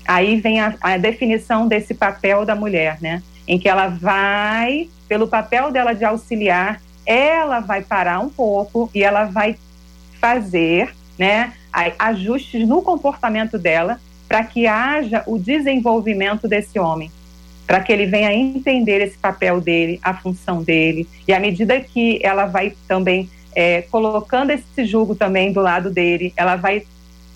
Aí 0.07 0.39
vem 0.39 0.61
a, 0.61 0.73
a 0.81 0.97
definição 0.97 1.67
desse 1.67 1.93
papel 1.93 2.45
da 2.45 2.55
mulher, 2.55 2.97
né? 3.01 3.21
Em 3.45 3.59
que 3.59 3.67
ela 3.67 3.89
vai, 3.89 4.89
pelo 5.09 5.27
papel 5.27 5.71
dela 5.71 5.93
de 5.93 6.05
auxiliar, 6.05 6.81
ela 7.06 7.60
vai 7.60 7.82
parar 7.82 8.20
um 8.20 8.30
pouco 8.30 8.89
e 8.93 9.04
ela 9.04 9.26
vai 9.26 9.58
fazer, 10.20 10.93
né, 11.18 11.54
ajustes 11.99 12.68
no 12.68 12.82
comportamento 12.82 13.58
dela 13.58 13.99
para 14.28 14.43
que 14.43 14.66
haja 14.66 15.24
o 15.28 15.38
desenvolvimento 15.38 16.47
desse 16.47 16.80
homem 16.80 17.12
para 17.66 17.82
que 17.82 17.91
ele 17.91 18.06
venha 18.06 18.34
entender 18.34 19.01
esse 19.01 19.18
papel 19.18 19.62
dele, 19.62 19.99
a 20.04 20.14
função 20.14 20.62
dele. 20.62 21.08
E 21.28 21.34
à 21.34 21.39
medida 21.39 21.80
que 21.80 22.20
ela 22.22 22.45
vai 22.45 22.76
também 22.88 23.30
é, 23.56 23.84
colocando 23.84 24.51
esse 24.51 24.86
jugo 24.86 25.16
também 25.16 25.51
do 25.54 25.62
lado 25.62 25.89
dele, 25.89 26.34
ela 26.36 26.56
vai 26.56 26.86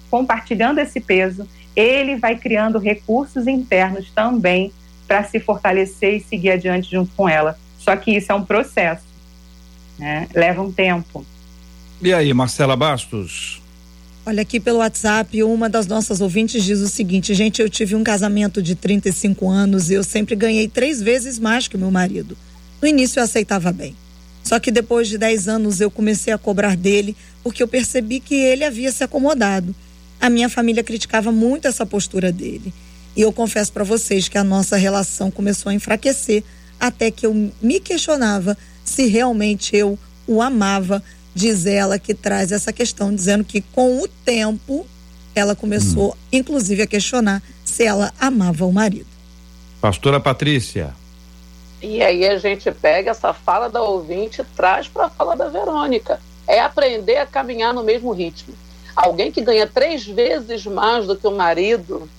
compartilhando 0.09 0.80
esse 0.80 0.99
peso, 0.99 1.47
ele 1.76 2.15
vai 2.15 2.36
criando 2.36 2.78
recursos 2.78 3.47
internos 3.47 4.11
também 4.11 4.72
para 5.07 5.24
se 5.24 5.39
fortalecer 5.39 6.15
e 6.15 6.20
seguir 6.20 6.51
adiante 6.51 6.91
junto 6.91 7.11
com 7.15 7.30
ela. 7.30 7.57
Só 7.78 7.95
que 7.95 8.11
isso 8.11 8.32
é 8.32 8.36
um 8.36 8.43
processo, 8.43 9.03
né? 9.97 10.27
leva 10.33 10.61
um 10.61 10.71
tempo. 10.71 11.25
E 12.01 12.13
aí, 12.13 12.33
Marcela 12.33 12.75
Bastos? 12.75 13.61
Olha 14.25 14.41
aqui 14.41 14.59
pelo 14.59 14.79
WhatsApp, 14.79 15.41
uma 15.41 15.69
das 15.69 15.87
nossas 15.87 16.19
ouvintes 16.19 16.63
diz 16.63 16.79
o 16.79 16.87
seguinte: 16.87 17.33
gente, 17.33 17.61
eu 17.61 17.69
tive 17.69 17.95
um 17.95 18.03
casamento 18.03 18.61
de 18.61 18.75
35 18.75 19.49
anos 19.49 19.89
e 19.89 19.93
eu 19.93 20.03
sempre 20.03 20.35
ganhei 20.35 20.67
três 20.67 21.01
vezes 21.01 21.39
mais 21.39 21.67
que 21.67 21.77
meu 21.77 21.89
marido. 21.89 22.37
No 22.81 22.87
início 22.87 23.19
eu 23.19 23.23
aceitava 23.23 23.71
bem. 23.71 23.95
Só 24.43 24.59
que 24.59 24.71
depois 24.71 25.07
de 25.07 25.17
10 25.17 25.47
anos 25.47 25.81
eu 25.81 25.89
comecei 25.89 26.31
a 26.31 26.37
cobrar 26.37 26.75
dele 26.75 27.15
porque 27.43 27.63
eu 27.63 27.67
percebi 27.67 28.19
que 28.19 28.35
ele 28.35 28.63
havia 28.63 28.91
se 28.91 29.03
acomodado. 29.03 29.73
A 30.19 30.29
minha 30.29 30.49
família 30.49 30.83
criticava 30.83 31.31
muito 31.31 31.67
essa 31.67 31.85
postura 31.85 32.31
dele. 32.31 32.73
E 33.15 33.21
eu 33.21 33.31
confesso 33.31 33.71
para 33.71 33.83
vocês 33.83 34.27
que 34.27 34.37
a 34.37 34.43
nossa 34.43 34.77
relação 34.77 35.31
começou 35.31 35.69
a 35.69 35.73
enfraquecer 35.73 36.43
até 36.79 37.09
que 37.09 37.25
eu 37.25 37.51
me 37.61 37.79
questionava 37.79 38.57
se 38.89 39.05
realmente 39.07 39.75
eu 39.75 39.97
o 40.25 40.41
amava 40.41 41.03
diz 41.33 41.65
ela 41.65 41.99
que 41.99 42.13
traz 42.13 42.51
essa 42.51 42.73
questão, 42.73 43.13
dizendo 43.13 43.43
que 43.43 43.61
com 43.61 44.01
o 44.01 44.07
tempo 44.07 44.88
ela 45.35 45.55
começou, 45.55 46.09
hum. 46.09 46.17
inclusive, 46.33 46.81
a 46.81 46.88
questionar 46.88 47.43
se 47.63 47.83
ela 47.83 48.11
amava 48.19 48.65
o 48.65 48.73
marido. 48.73 49.05
Pastora 49.79 50.19
Patrícia. 50.19 50.95
E 51.79 52.01
aí 52.01 52.27
a 52.27 52.39
gente 52.39 52.71
pega 52.71 53.11
essa 53.11 53.33
fala 53.33 53.69
da 53.69 53.83
ouvinte 53.83 54.41
e 54.41 54.45
traz 54.55 54.88
para 54.88 55.05
a 55.05 55.09
fala 55.09 55.35
da 55.35 55.47
Verônica. 55.47 56.19
É 56.47 56.59
aprender 56.59 57.17
a 57.17 57.25
caminhar 57.27 57.71
no 57.71 57.83
mesmo 57.83 58.11
ritmo. 58.11 58.55
Alguém 58.95 59.31
que 59.31 59.41
ganha 59.41 59.67
três 59.67 60.07
vezes 60.07 60.65
mais 60.65 61.05
do 61.05 61.15
que 61.15 61.27
o 61.27 61.35
marido, 61.35 62.09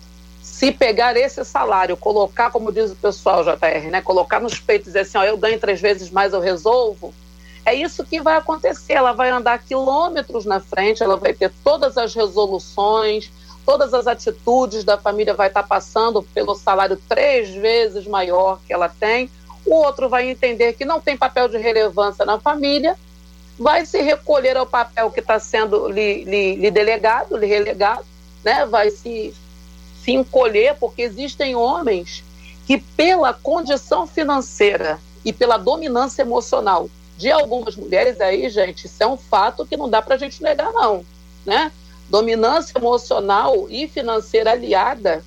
se 0.59 0.73
pegar 0.73 1.17
esse 1.17 1.45
salário, 1.45 1.97
colocar, 1.97 2.51
como 2.51 2.73
diz 2.73 2.91
o 2.91 2.97
pessoal, 2.97 3.45
JR, 3.45 3.91
né? 3.93 4.03
Colocar 4.03 4.41
nos 4.41 4.59
peitos 4.59 4.89
e 4.89 4.91
dizer 4.91 5.01
assim, 5.03 5.17
ó, 5.17 5.23
eu 5.23 5.37
ganho 5.37 5.57
três 5.57 5.81
vezes 5.81 6.11
mais, 6.11 6.33
eu 6.33 6.41
resolvo. 6.41 7.15
É 7.65 7.73
isso 7.73 8.05
que 8.05 8.21
vai 8.21 8.37
acontecer. 8.37 8.95
Ela 8.95 9.13
vai 9.13 9.31
andar 9.31 9.63
quilômetros 9.63 10.45
na 10.45 10.59
frente, 10.59 11.01
ela 11.01 11.17
vai 11.17 11.33
ter 11.33 11.53
todas 11.63 11.97
as 11.97 12.13
resoluções, 12.13 13.31
todas 13.65 13.95
as 13.95 14.09
atitudes 14.09 14.83
da 14.83 14.99
família 14.99 15.33
vai 15.33 15.47
estar 15.47 15.63
passando 15.63 16.25
pelo 16.25 16.57
salário 16.57 17.01
três 17.09 17.51
vezes 17.51 18.05
maior 18.09 18.59
que 18.67 18.73
ela 18.73 18.89
tem. 18.89 19.31
O 19.65 19.73
outro 19.77 20.09
vai 20.09 20.29
entender 20.29 20.73
que 20.73 20.85
não 20.85 21.01
tem 21.01 21.17
papel 21.17 21.47
de 21.47 21.57
relevância 21.57 22.25
na 22.25 22.41
família, 22.41 22.97
vai 23.57 23.87
se 23.87 24.03
recolher 24.03 24.57
ao 24.57 24.67
papel 24.67 25.09
que 25.13 25.21
está 25.21 25.39
sendo 25.39 25.87
lhe, 25.87 26.25
lhe, 26.25 26.57
lhe, 26.57 26.71
delegado, 26.73 27.37
lhe 27.37 27.47
relegado, 27.47 28.05
né? 28.43 28.67
vai 28.67 28.91
se, 28.91 29.33
se 30.03 30.13
encolher, 30.13 30.77
porque 30.77 31.03
existem 31.03 31.55
homens 31.55 32.25
que, 32.67 32.79
pela 32.79 33.33
condição 33.33 34.07
financeira 34.07 34.99
e 35.25 35.33
pela 35.33 35.57
dominância 35.57 36.23
emocional 36.23 36.89
de 37.17 37.31
algumas 37.31 37.75
mulheres, 37.75 38.21
aí, 38.21 38.49
gente, 38.49 38.87
isso 38.87 39.03
é 39.03 39.07
um 39.07 39.17
fato 39.17 39.67
que 39.67 39.77
não 39.77 39.91
dá 39.91 40.01
para 40.01 40.15
a 40.15 40.19
gente 40.19 40.43
negar, 40.43 40.73
não. 40.73 41.05
Né? 41.45 41.73
Dominância 42.09 42.79
emocional 42.79 43.67
e 43.69 43.89
financeira 43.89 44.53
aliada 44.53 45.25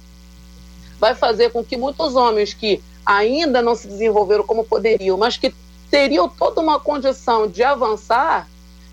vai 1.00 1.16
fazer 1.16 1.52
com 1.52 1.64
que 1.64 1.76
muitos 1.76 2.16
homens 2.16 2.54
que 2.54 2.82
ainda 3.06 3.62
não 3.62 3.76
se 3.76 3.88
desenvolveram 3.88 4.46
como 4.46 4.64
poderiam, 4.64 5.18
mas 5.18 5.36
que 5.36 5.54
teriam 5.90 6.30
toda 6.30 6.62
uma 6.62 6.80
condição 6.80 7.48
de 7.48 7.64
avançar, 7.64 8.48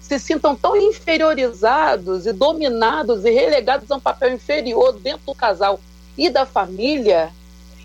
se 0.08 0.18
sintam 0.18 0.56
tão 0.56 0.74
inferiorizados 0.74 2.26
e 2.26 2.32
dominados 2.32 3.26
e 3.26 3.30
relegados 3.30 3.90
a 3.90 3.96
um 3.96 4.00
papel 4.00 4.32
inferior 4.32 4.94
dentro 4.94 5.26
do 5.26 5.34
casal 5.34 5.78
e 6.16 6.30
da 6.30 6.46
família, 6.46 7.30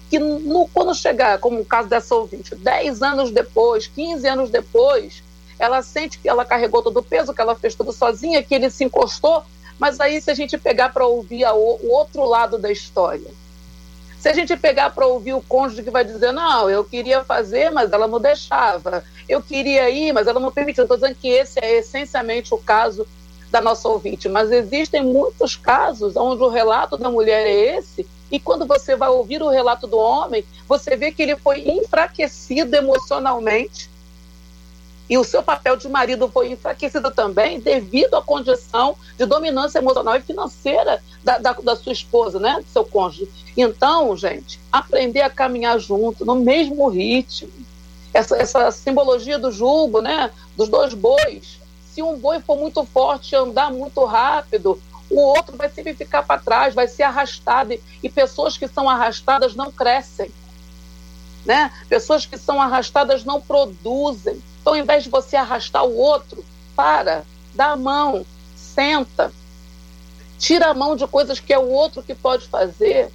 que 0.09 0.17
no, 0.17 0.65
quando 0.69 0.95
chegar, 0.95 1.37
como 1.39 1.59
o 1.59 1.65
caso 1.65 1.89
dessa 1.89 2.15
ouvinte, 2.15 2.55
10 2.55 3.01
anos 3.01 3.29
depois, 3.29 3.87
15 3.87 4.25
anos 4.25 4.49
depois, 4.49 5.21
ela 5.59 5.81
sente 5.81 6.17
que 6.17 6.29
ela 6.29 6.45
carregou 6.45 6.81
todo 6.81 6.97
o 6.97 7.03
peso, 7.03 7.33
que 7.33 7.41
ela 7.41 7.55
fez 7.55 7.75
tudo 7.75 7.91
sozinha, 7.91 8.41
que 8.41 8.55
ele 8.55 8.69
se 8.69 8.85
encostou, 8.85 9.43
mas 9.77 9.99
aí 9.99 10.21
se 10.21 10.31
a 10.31 10.33
gente 10.33 10.57
pegar 10.57 10.93
para 10.93 11.05
ouvir 11.05 11.43
a, 11.43 11.53
o 11.53 11.89
outro 11.89 12.23
lado 12.23 12.57
da 12.57 12.71
história, 12.71 13.29
se 14.17 14.29
a 14.29 14.33
gente 14.33 14.55
pegar 14.55 14.91
para 14.91 15.05
ouvir 15.05 15.33
o 15.33 15.41
cônjuge 15.41 15.83
que 15.83 15.91
vai 15.91 16.05
dizer, 16.05 16.31
não, 16.31 16.69
eu 16.69 16.85
queria 16.85 17.25
fazer, 17.25 17.69
mas 17.69 17.91
ela 17.91 18.07
não 18.07 18.21
deixava. 18.21 19.03
Eu 19.27 19.41
queria 19.41 19.89
ir, 19.89 20.13
mas 20.13 20.27
ela 20.27 20.39
não 20.39 20.51
permitiu. 20.51 20.83
Estou 20.83 20.97
dizendo 20.97 21.15
que 21.15 21.27
esse 21.27 21.59
é 21.59 21.79
essencialmente 21.79 22.53
o 22.53 22.57
caso 22.57 23.07
da 23.51 23.61
nossa 23.61 23.87
ouvinte. 23.87 24.27
Mas 24.27 24.51
existem 24.51 25.03
muitos 25.03 25.55
casos 25.55 26.15
onde 26.15 26.41
o 26.41 26.49
relato 26.49 26.97
da 26.97 27.09
mulher 27.09 27.45
é 27.45 27.77
esse, 27.77 28.05
e 28.31 28.39
quando 28.39 28.65
você 28.65 28.95
vai 28.95 29.09
ouvir 29.09 29.43
o 29.43 29.49
relato 29.49 29.85
do 29.85 29.97
homem, 29.97 30.43
você 30.67 30.95
vê 30.95 31.11
que 31.11 31.21
ele 31.21 31.35
foi 31.35 31.59
enfraquecido 31.59 32.75
emocionalmente 32.75 33.93
e 35.09 35.17
o 35.17 35.23
seu 35.23 35.43
papel 35.43 35.75
de 35.75 35.87
marido 35.87 36.27
foi 36.27 36.51
enfraquecido 36.51 37.11
também 37.11 37.59
devido 37.59 38.15
à 38.15 38.21
condição 38.23 38.95
de 39.17 39.25
dominância 39.25 39.77
emocional 39.77 40.15
e 40.15 40.21
financeira 40.21 41.03
da, 41.23 41.37
da, 41.37 41.51
da, 41.51 41.75
sua 41.75 41.91
esposa, 41.91 42.39
né, 42.39 42.55
do 42.59 42.71
seu 42.71 42.85
cônjuge. 42.85 43.29
Então, 43.55 44.15
gente, 44.15 44.59
aprender 44.71 45.21
a 45.21 45.29
caminhar 45.29 45.77
junto, 45.77 46.25
no 46.25 46.35
mesmo 46.35 46.87
ritmo. 46.87 47.51
Essa, 48.13 48.37
essa 48.37 48.71
simbologia 48.71 49.39
do 49.39 49.51
julgo, 49.51 50.01
né, 50.01 50.31
dos 50.55 50.69
dois 50.69 50.93
bois. 50.93 51.59
Se 51.93 52.01
um 52.01 52.17
boi 52.17 52.39
for 52.39 52.57
muito 52.57 52.83
forte, 52.85 53.35
andar 53.35 53.71
muito 53.71 54.03
rápido, 54.05 54.81
o 55.09 55.19
outro 55.19 55.55
vai 55.55 55.69
sempre 55.69 55.93
ficar 55.93 56.23
para 56.23 56.41
trás, 56.41 56.73
vai 56.73 56.87
ser 56.87 57.03
arrastado. 57.03 57.73
E 58.01 58.09
pessoas 58.09 58.57
que 58.57 58.67
são 58.67 58.89
arrastadas 58.89 59.55
não 59.55 59.71
crescem. 59.71 60.31
Né? 61.45 61.71
Pessoas 61.89 62.25
que 62.25 62.37
são 62.37 62.61
arrastadas 62.61 63.23
não 63.23 63.41
produzem. 63.41 64.41
Então, 64.61 64.73
ao 64.73 64.79
invés 64.79 65.03
de 65.03 65.09
você 65.09 65.35
arrastar 65.35 65.83
o 65.85 65.95
outro, 65.95 66.43
para, 66.75 67.23
dá 67.53 67.71
a 67.71 67.75
mão, 67.75 68.25
senta, 68.55 69.31
tira 70.39 70.67
a 70.67 70.73
mão 70.73 70.95
de 70.95 71.05
coisas 71.05 71.39
que 71.39 71.53
é 71.53 71.59
o 71.59 71.69
outro 71.69 72.01
que 72.01 72.15
pode 72.15 72.47
fazer. 72.47 73.11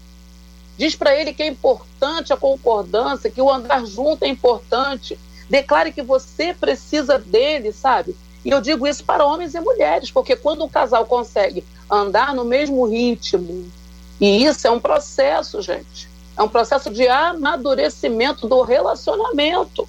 Diz 0.79 0.95
para 0.95 1.13
ele 1.15 1.35
que 1.35 1.43
é 1.43 1.49
importante 1.49 2.33
a 2.33 2.37
concordância, 2.37 3.29
que 3.29 3.43
o 3.43 3.51
andar 3.51 3.85
junto 3.85 4.25
é 4.25 4.29
importante. 4.29 5.19
Declare 5.51 5.91
que 5.91 6.03
você 6.03 6.55
precisa 6.55 7.19
dele, 7.19 7.73
sabe? 7.73 8.17
E 8.45 8.51
eu 8.51 8.61
digo 8.61 8.87
isso 8.87 9.05
para 9.05 9.27
homens 9.27 9.57
e 9.57 9.61
mulheres, 9.61 10.13
porque 10.13 10.37
quando 10.37 10.65
um 10.65 10.69
casal 10.69 11.05
consegue 11.05 11.65
andar 11.91 12.33
no 12.33 12.45
mesmo 12.45 12.87
ritmo, 12.87 13.69
e 14.21 14.45
isso 14.45 14.69
é 14.69 14.71
um 14.71 14.79
processo, 14.79 15.61
gente, 15.61 16.09
é 16.37 16.43
um 16.43 16.49
processo 16.49 16.91
de 16.91 17.09
amadurecimento 17.09 18.47
do 18.47 18.63
relacionamento. 18.63 19.89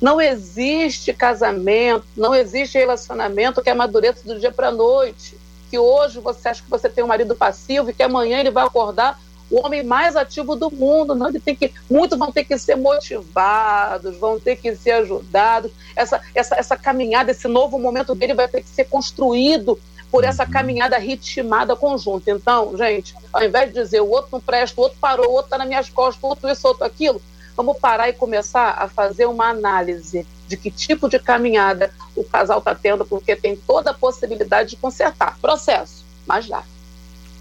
Não 0.00 0.18
existe 0.20 1.12
casamento, 1.12 2.06
não 2.16 2.34
existe 2.34 2.78
relacionamento 2.78 3.60
que 3.60 3.68
amadureça 3.68 4.26
do 4.26 4.40
dia 4.40 4.50
para 4.50 4.68
a 4.68 4.72
noite. 4.72 5.36
Que 5.70 5.78
hoje 5.78 6.18
você 6.20 6.48
acha 6.48 6.62
que 6.62 6.70
você 6.70 6.88
tem 6.88 7.04
um 7.04 7.08
marido 7.08 7.34
passivo 7.34 7.90
e 7.90 7.94
que 7.94 8.02
amanhã 8.02 8.38
ele 8.38 8.50
vai 8.50 8.66
acordar 8.66 9.20
o 9.54 9.64
homem 9.64 9.84
mais 9.84 10.16
ativo 10.16 10.56
do 10.56 10.68
mundo. 10.68 11.14
Não, 11.14 11.28
ele 11.28 11.38
tem 11.38 11.54
que, 11.54 11.72
muitos 11.88 12.18
vão 12.18 12.32
ter 12.32 12.44
que 12.44 12.58
ser 12.58 12.74
motivados, 12.74 14.16
vão 14.16 14.40
ter 14.40 14.56
que 14.56 14.74
ser 14.74 14.90
ajudados. 14.92 15.70
Essa, 15.94 16.20
essa, 16.34 16.56
essa 16.56 16.76
caminhada, 16.76 17.30
esse 17.30 17.46
novo 17.46 17.78
momento 17.78 18.14
dele 18.16 18.34
vai 18.34 18.48
ter 18.48 18.62
que 18.62 18.68
ser 18.68 18.86
construído 18.86 19.78
por 20.10 20.24
essa 20.24 20.44
uhum. 20.44 20.50
caminhada 20.50 20.98
ritmada 20.98 21.76
conjunta. 21.76 22.32
Então, 22.32 22.76
gente, 22.76 23.14
ao 23.32 23.44
invés 23.44 23.72
de 23.72 23.80
dizer 23.80 24.00
o 24.00 24.10
outro 24.10 24.30
não 24.32 24.40
presta, 24.40 24.80
o 24.80 24.84
outro 24.84 24.98
parou, 25.00 25.26
o 25.26 25.32
outro 25.32 25.46
está 25.46 25.58
nas 25.58 25.68
minhas 25.68 25.88
costas, 25.88 26.22
o 26.22 26.26
outro 26.26 26.50
isso, 26.50 26.66
outro 26.66 26.84
aquilo, 26.84 27.22
vamos 27.56 27.78
parar 27.78 28.08
e 28.08 28.12
começar 28.12 28.76
a 28.78 28.88
fazer 28.88 29.26
uma 29.26 29.50
análise 29.50 30.26
de 30.48 30.56
que 30.56 30.70
tipo 30.70 31.08
de 31.08 31.18
caminhada 31.18 31.92
o 32.14 32.24
casal 32.24 32.58
está 32.58 32.74
tendo, 32.74 33.04
porque 33.04 33.34
tem 33.36 33.56
toda 33.56 33.90
a 33.90 33.94
possibilidade 33.94 34.70
de 34.70 34.76
consertar. 34.76 35.38
Processo, 35.40 36.04
mas 36.26 36.48
dá. 36.48 36.62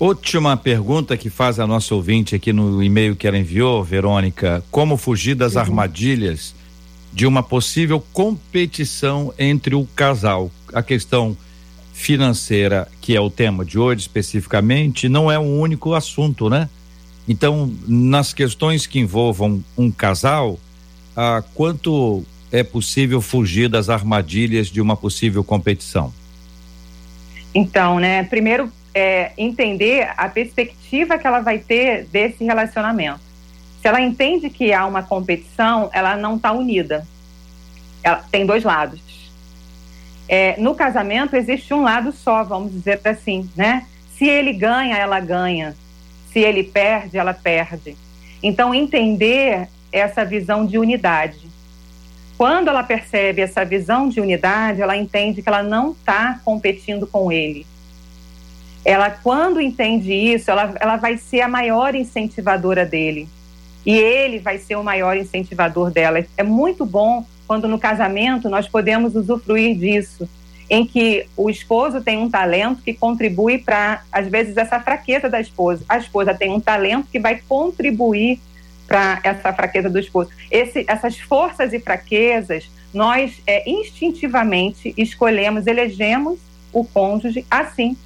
Última 0.04 0.58
pergunta 0.58 1.16
que 1.16 1.30
faz 1.30 1.62
a 1.62 1.66
nossa 1.66 1.96
ouvinte 1.96 2.36
aqui 2.36 2.52
no 2.52 2.84
e-mail 2.84 3.16
que 3.16 3.26
ela 3.26 3.38
enviou, 3.38 3.82
Verônica: 3.82 4.62
como 4.70 4.98
fugir 4.98 5.34
das 5.34 5.54
uhum. 5.54 5.62
armadilhas 5.62 6.54
de 7.14 7.26
uma 7.26 7.42
possível 7.42 8.04
competição 8.12 9.34
entre 9.40 9.76
o 9.76 9.86
casal? 9.96 10.52
A 10.74 10.84
questão 10.84 11.38
financeira, 11.94 12.86
que 13.00 13.16
é 13.16 13.22
o 13.22 13.30
tema 13.30 13.64
de 13.64 13.80
hoje 13.80 14.02
especificamente, 14.02 15.08
não 15.08 15.32
é 15.32 15.40
um 15.40 15.58
único 15.58 15.94
assunto, 15.94 16.50
né? 16.50 16.68
Então, 17.26 17.74
nas 17.88 18.34
questões 18.34 18.86
que 18.86 19.00
envolvam 19.00 19.64
um 19.78 19.90
casal, 19.90 20.60
ah, 21.16 21.42
quanto 21.54 22.26
é 22.52 22.62
possível 22.62 23.22
fugir 23.22 23.70
das 23.70 23.88
armadilhas 23.88 24.68
de 24.68 24.82
uma 24.82 24.98
possível 24.98 25.46
competição? 25.46 26.14
Então, 27.56 28.02
né, 28.02 28.22
primeiro 28.24 28.70
é, 28.94 29.32
entender 29.38 30.12
a 30.16 30.30
perspectiva 30.30 31.18
que 31.18 31.26
ela 31.26 31.40
vai 31.40 31.58
ter 31.60 32.06
desse 32.06 32.44
relacionamento. 32.44 33.20
Se 33.82 33.88
ela 33.88 34.00
entende 34.00 34.50
que 34.50 34.72
há 34.72 34.86
uma 34.86 35.04
competição, 35.04 35.90
ela 35.92 36.16
não 36.16 36.36
está 36.38 36.52
unida. 36.52 37.06
Ela 38.02 38.24
tem 38.32 38.46
dois 38.46 38.64
lados. 38.64 39.02
É, 40.28 40.56
no 40.60 40.74
casamento 40.74 41.36
existe 41.36 41.74
um 41.74 41.82
lado 41.82 42.12
só, 42.12 42.44
vamos 42.44 42.72
dizer 42.72 43.02
assim, 43.04 43.50
né? 43.56 43.86
Se 44.18 44.26
ele 44.26 44.54
ganha, 44.54 44.96
ela 44.98 45.20
ganha. 45.20 45.76
Se 46.32 46.40
ele 46.40 46.64
perde, 46.64 47.18
ela 47.18 47.34
perde. 47.34 47.98
Então, 48.42 48.74
entender 48.74 49.68
essa 49.92 50.24
visão 50.24 50.66
de 50.66 50.78
unidade. 50.78 51.48
Quando 52.38 52.68
ela 52.68 52.84
percebe 52.84 53.42
essa 53.42 53.64
visão 53.64 54.10
de 54.10 54.20
unidade, 54.20 54.82
ela 54.82 54.98
entende 54.98 55.42
que 55.42 55.48
ela 55.48 55.64
não 55.64 55.92
está 55.92 56.40
competindo 56.44 57.06
com 57.06 57.32
ele. 57.32 57.66
Ela, 58.86 59.10
quando 59.10 59.62
entende 59.62 60.14
isso, 60.14 60.52
ela, 60.52 60.76
ela 60.80 60.98
vai 60.98 61.18
ser 61.18 61.42
a 61.42 61.48
maior 61.48 61.96
incentivadora 61.96 62.86
dele. 62.86 63.28
E 63.86 63.96
ele 63.96 64.40
vai 64.40 64.58
ser 64.58 64.76
o 64.76 64.84
maior 64.84 65.16
incentivador 65.18 65.92
dela. 65.92 66.26
É 66.38 66.44
muito 66.44 66.86
bom 66.86 67.26
quando 67.48 67.68
no 67.68 67.80
casamento 67.80 68.50
nós 68.50 68.68
podemos 68.68 69.16
usufruir 69.16 69.78
disso 69.78 70.28
em 70.70 70.86
que 70.86 71.28
o 71.36 71.50
esposo 71.50 72.02
tem 72.02 72.18
um 72.18 72.30
talento 72.30 72.82
que 72.82 72.94
contribui 72.94 73.58
para, 73.58 74.02
às 74.12 74.28
vezes, 74.28 74.56
essa 74.58 74.80
fraqueza 74.80 75.30
da 75.30 75.40
esposa. 75.40 75.84
A 75.88 75.98
esposa 75.98 76.34
tem 76.34 76.52
um 76.52 76.60
talento 76.60 77.08
que 77.12 77.20
vai 77.20 77.42
contribuir 77.48 78.40
para 78.88 79.20
essa 79.24 79.54
fraqueza 79.54 79.90
do 79.90 80.00
esposo. 80.00 80.30
Esse, 80.50 80.86
essas 80.88 81.18
forças 81.20 81.74
e 81.74 81.80
fraquezas 81.80 82.70
nós 82.94 83.42
é, 83.48 83.70
instintivamente 83.70 84.94
escolhemos, 84.98 85.68
elegemos 85.68 86.40
o 86.72 86.84
cônjuge 86.84 87.46
assim. 87.50 87.98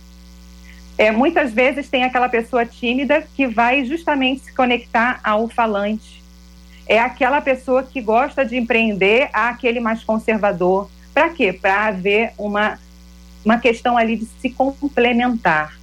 É, 0.98 1.12
muitas 1.12 1.54
vezes 1.54 1.89
tem 1.89 2.04
aquela 2.04 2.28
pessoa 2.28 2.66
tímida 2.66 3.22
que 3.36 3.45
vai 3.45 3.86
justamente 3.86 4.45
se 4.45 4.54
conectar 4.54 5.20
ao 5.24 5.48
falante. 5.48 6.24
É 6.88 7.00
aquela 7.00 7.39
pessoa 7.39 7.84
que 7.84 8.02
gosta 8.02 8.43
de 8.43 8.58
empreender 8.58 9.30
aquele 9.32 9.80
mais 9.80 10.04
conservador. 10.04 10.89
Para 11.14 11.30
quê? 11.30 11.54
Para 11.54 11.88
haver 11.88 12.34
uma, 12.38 12.80
uma 13.45 13.60
questão 13.60 13.95
ali 13.95 14.18
de 14.18 14.26
se 14.26 14.50
complementar. 14.50 15.78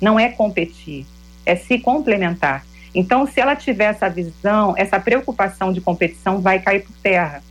Não 0.00 0.18
é 0.18 0.28
competir, 0.30 1.04
é 1.44 1.54
se 1.56 1.78
complementar. 1.78 2.64
Então, 2.94 3.26
se 3.26 3.38
ela 3.38 3.54
tiver 3.54 3.86
essa 3.86 4.08
visão, 4.08 4.72
essa 4.76 4.98
preocupação 4.98 5.70
de 5.70 5.82
competição 5.82 6.40
vai 6.40 6.60
cair 6.60 6.82
por 6.82 6.96
terra, 7.02 7.42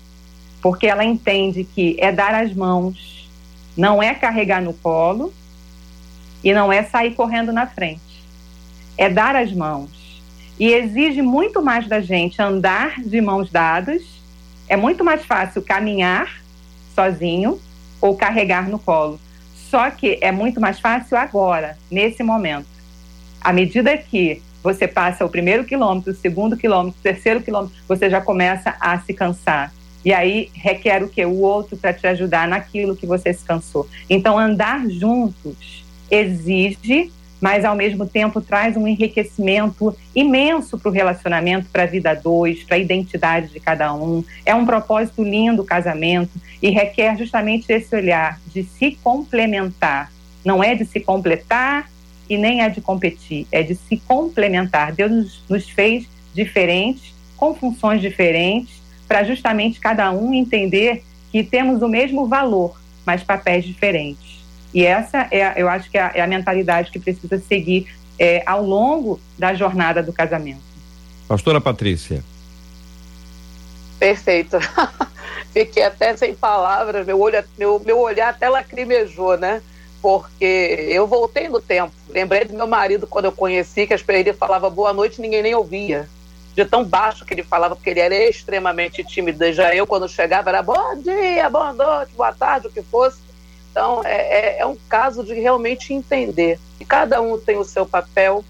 porque 0.60 0.88
ela 0.88 1.04
entende 1.04 1.64
que 1.64 1.98
é 2.00 2.12
dar 2.12 2.34
as 2.34 2.52
mãos, 2.54 3.30
não 3.78 4.02
é 4.02 4.16
carregar 4.16 4.62
no 4.62 4.74
colo 4.74 5.32
e 6.46 6.54
não 6.54 6.72
é 6.72 6.84
sair 6.84 7.16
correndo 7.16 7.52
na 7.52 7.66
frente. 7.66 8.24
É 8.96 9.10
dar 9.10 9.36
as 9.36 9.52
mãos. 9.52 10.22
E 10.60 10.72
exige 10.72 11.24
muito 11.24 11.60
mais 11.62 11.88
da 11.88 12.00
gente 12.00 12.40
andar 12.40 13.02
de 13.02 13.20
mãos 13.20 13.50
dadas. 13.50 14.04
É 14.70 14.78
muito 14.78 15.04
mais 15.04 15.26
fácil 15.26 15.64
caminhar 15.64 16.42
sozinho 16.94 17.60
ou 18.00 18.16
carregar 18.16 18.70
no 18.70 18.78
colo. 18.78 19.20
Só 19.56 19.90
que 19.90 20.20
é 20.22 20.32
muito 20.32 20.62
mais 20.62 20.80
fácil 20.80 21.18
agora, 21.18 21.78
nesse 21.90 22.22
momento. 22.22 22.68
À 23.42 23.52
medida 23.52 23.98
que 23.98 24.42
você 24.62 24.88
passa 24.88 25.26
o 25.26 25.30
primeiro 25.30 25.66
quilômetro, 25.66 26.12
o 26.12 26.16
segundo 26.16 26.56
quilômetro, 26.56 27.00
o 27.00 27.04
terceiro 27.04 27.42
quilômetro, 27.42 27.76
você 27.88 28.10
já 28.10 28.22
começa 28.22 28.76
a 28.80 29.00
se 29.00 29.14
cansar. 29.14 29.74
E 30.06 30.14
aí 30.14 30.52
requer 30.54 31.04
o 31.04 31.10
que? 31.10 31.26
O 31.26 31.42
outro 31.42 31.76
para 31.76 31.92
te 31.92 32.06
ajudar 32.06 32.48
naquilo 32.48 32.96
que 32.96 33.08
você 33.08 33.34
se 33.34 33.44
cansou. 33.44 33.88
Então, 34.08 34.38
andar 34.38 34.88
juntos 34.88 35.85
exige, 36.16 37.12
mas 37.40 37.66
ao 37.66 37.76
mesmo 37.76 38.06
tempo 38.06 38.42
traz 38.42 38.76
um 38.76 38.88
enriquecimento 38.88 39.96
imenso 40.16 40.80
para 40.80 40.90
o 40.90 40.92
relacionamento, 40.92 41.70
para 41.72 41.84
a 41.84 41.86
vida 41.86 42.14
dois, 42.14 42.64
para 42.64 42.76
a 42.76 42.80
identidade 42.80 43.50
de 43.50 43.60
cada 43.60 43.94
um. 43.94 44.24
É 44.46 44.56
um 44.56 44.66
propósito 44.66 45.24
lindo 45.24 45.62
o 45.62 45.66
casamento 45.66 46.32
e 46.62 46.70
requer 46.70 47.18
justamente 47.18 47.72
esse 47.72 47.96
olhar 47.96 48.40
de 48.54 48.64
se 48.64 48.98
complementar. 49.04 50.12
Não 50.44 50.64
é 50.64 50.74
de 50.76 50.86
se 50.86 51.00
completar 51.00 51.90
e 52.30 52.38
nem 52.38 52.62
é 52.62 52.70
de 52.70 52.82
competir, 52.82 53.46
é 53.52 53.62
de 53.62 53.76
se 53.76 53.98
complementar. 53.98 54.92
Deus 54.94 55.12
nos, 55.12 55.44
nos 55.50 55.70
fez 55.70 56.08
diferentes, 56.34 57.14
com 57.38 57.54
funções 57.54 58.02
diferentes, 58.02 58.82
para 59.08 59.24
justamente 59.24 59.80
cada 59.80 60.12
um 60.12 60.34
entender 60.34 61.04
que 61.32 61.44
temos 61.44 61.82
o 61.82 61.88
mesmo 61.88 62.28
valor, 62.28 62.80
mas 63.06 63.24
papéis 63.24 63.66
diferentes. 63.66 64.25
E 64.76 64.86
essa 64.86 65.28
é, 65.32 65.54
eu 65.56 65.70
acho 65.70 65.90
que 65.90 65.98
é 65.98 66.02
a, 66.02 66.12
é 66.14 66.22
a 66.22 66.28
mentalidade 66.28 66.92
que 66.92 67.00
precisa 67.00 67.40
seguir 67.40 67.88
é, 68.20 68.44
ao 68.46 68.62
longo 68.62 69.22
da 69.40 69.54
jornada 69.54 70.04
do 70.04 70.12
casamento. 70.12 70.62
Pastora 71.30 71.62
Patrícia. 71.62 72.22
Perfeito. 73.98 74.58
Fiquei 75.54 75.84
até 75.84 76.18
sem 76.18 76.36
palavras, 76.36 77.08
meu, 77.08 77.18
olho, 77.18 77.42
meu, 77.58 77.80
meu 77.80 78.00
olhar 78.00 78.30
até 78.30 78.50
lacrimejou, 78.50 79.38
né? 79.38 79.62
porque 80.02 80.90
eu 80.92 81.08
voltei 81.08 81.50
no 81.50 81.60
tempo. 81.60 81.92
Lembrei 82.10 82.46
do 82.46 82.54
meu 82.54 82.68
marido 82.68 83.08
quando 83.08 83.26
eu 83.26 83.32
conheci, 83.32 83.88
que 83.88 83.96
ele 84.10 84.34
falava 84.34 84.70
boa 84.70 84.94
noite 84.94 85.20
ninguém 85.20 85.42
nem 85.42 85.56
ouvia. 85.56 86.08
De 86.54 86.64
tão 86.64 86.86
baixo 86.86 87.26
que 87.26 87.34
ele 87.34 87.42
falava, 87.42 87.76
porque 87.76 87.90
ele 87.90 88.02
era 88.02 88.14
extremamente 88.30 89.04
tímido. 89.04 89.52
Já 89.52 89.74
eu, 89.74 89.88
quando 89.88 90.08
chegava, 90.08 90.52
era 90.52 90.62
bom 90.62 90.96
dia, 91.02 91.50
boa 91.50 91.74
noite, 91.74 92.12
boa 92.16 92.32
tarde, 92.32 92.68
o 92.68 92.72
que 92.72 92.84
fosse. 92.84 93.25
Então, 93.76 94.02
é, 94.06 94.16
é, 94.16 94.60
é 94.60 94.66
um 94.66 94.78
caso 94.88 95.22
de 95.22 95.34
realmente 95.34 95.94
entender 95.94 96.58
que 96.78 96.86
cada 96.86 97.22
um 97.22 97.38
tem 97.38 97.58
o 97.58 97.66
seu 97.66 97.86
papel 97.86 98.42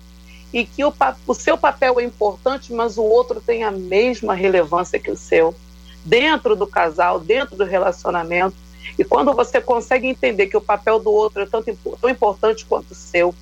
e 0.54 0.64
que 0.64 0.86
o, 0.86 0.94
o 1.26 1.34
seu 1.34 1.58
papel 1.58 2.00
é 2.00 2.04
importante, 2.04 2.72
mas 2.72 2.96
o 2.96 3.02
outro 3.02 3.42
tem 3.42 3.64
a 3.64 3.72
mesma 3.72 4.36
relevância 4.36 5.00
que 5.00 5.10
o 5.10 5.18
seu. 5.18 5.56
Dentro 6.04 6.56
do 6.56 6.68
casal, 6.68 7.20
dentro 7.20 7.56
do 7.56 7.64
relacionamento, 7.64 8.56
e 9.00 9.04
quando 9.04 9.34
você 9.34 9.60
consegue 9.60 10.08
entender 10.08 10.46
que 10.46 10.56
o 10.56 10.62
papel 10.62 11.00
do 11.00 11.12
outro 11.12 11.42
é 11.42 11.48
tanto, 11.48 11.76
tão 12.00 12.08
importante 12.08 12.64
quanto 12.64 12.92
o 12.92 12.96
seu, 12.96 13.34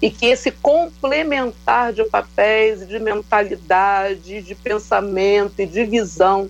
e 0.00 0.10
que 0.10 0.24
esse 0.24 0.50
complementar 0.50 1.92
de 1.92 2.04
papéis, 2.04 2.88
de 2.88 2.98
mentalidade, 2.98 4.40
de 4.40 4.54
pensamento 4.54 5.60
e 5.60 5.66
de 5.66 5.84
visão 5.84 6.48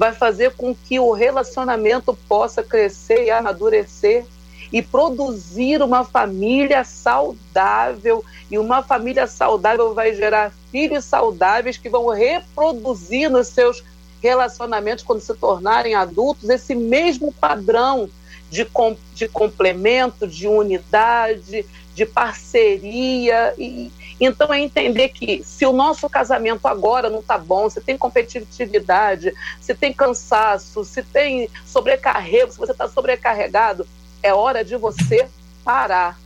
vai 0.00 0.14
fazer 0.14 0.52
com 0.52 0.74
que 0.74 0.98
o 0.98 1.12
relacionamento 1.12 2.16
possa 2.26 2.62
crescer 2.62 3.26
e 3.26 3.30
amadurecer 3.30 4.24
e 4.72 4.80
produzir 4.80 5.82
uma 5.82 6.06
família 6.06 6.82
saudável. 6.84 8.24
E 8.50 8.58
uma 8.58 8.82
família 8.82 9.26
saudável 9.26 9.92
vai 9.92 10.14
gerar 10.14 10.54
filhos 10.72 11.04
saudáveis 11.04 11.76
que 11.76 11.90
vão 11.90 12.08
reproduzir 12.08 13.28
nos 13.28 13.48
seus 13.48 13.84
relacionamentos, 14.22 15.04
quando 15.04 15.20
se 15.20 15.34
tornarem 15.34 15.94
adultos, 15.94 16.48
esse 16.48 16.74
mesmo 16.74 17.30
padrão 17.30 18.08
de, 18.48 18.64
com, 18.64 18.96
de 19.14 19.28
complemento, 19.28 20.26
de 20.26 20.48
unidade, 20.48 21.66
de 21.94 22.06
parceria. 22.06 23.52
E, 23.58 23.92
então, 24.20 24.52
é 24.52 24.60
entender 24.60 25.08
que 25.08 25.42
se 25.44 25.64
o 25.64 25.72
nosso 25.72 26.08
casamento 26.10 26.66
agora 26.68 27.08
não 27.08 27.20
está 27.20 27.38
bom, 27.38 27.70
se 27.70 27.80
tem 27.80 27.96
competitividade, 27.96 29.32
se 29.60 29.74
tem 29.74 29.92
cansaço, 29.92 30.84
se 30.84 31.02
tem 31.02 31.48
sobrecarrego, 31.64 32.52
se 32.52 32.58
você 32.58 32.72
está 32.72 32.86
sobrecarregado, 32.86 33.86
é 34.22 34.34
hora 34.34 34.62
de 34.62 34.76
você 34.76 35.28
parar, 35.64 36.18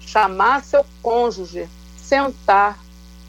chamar 0.00 0.64
seu 0.64 0.84
cônjuge, 1.02 1.68
sentar, 1.96 2.78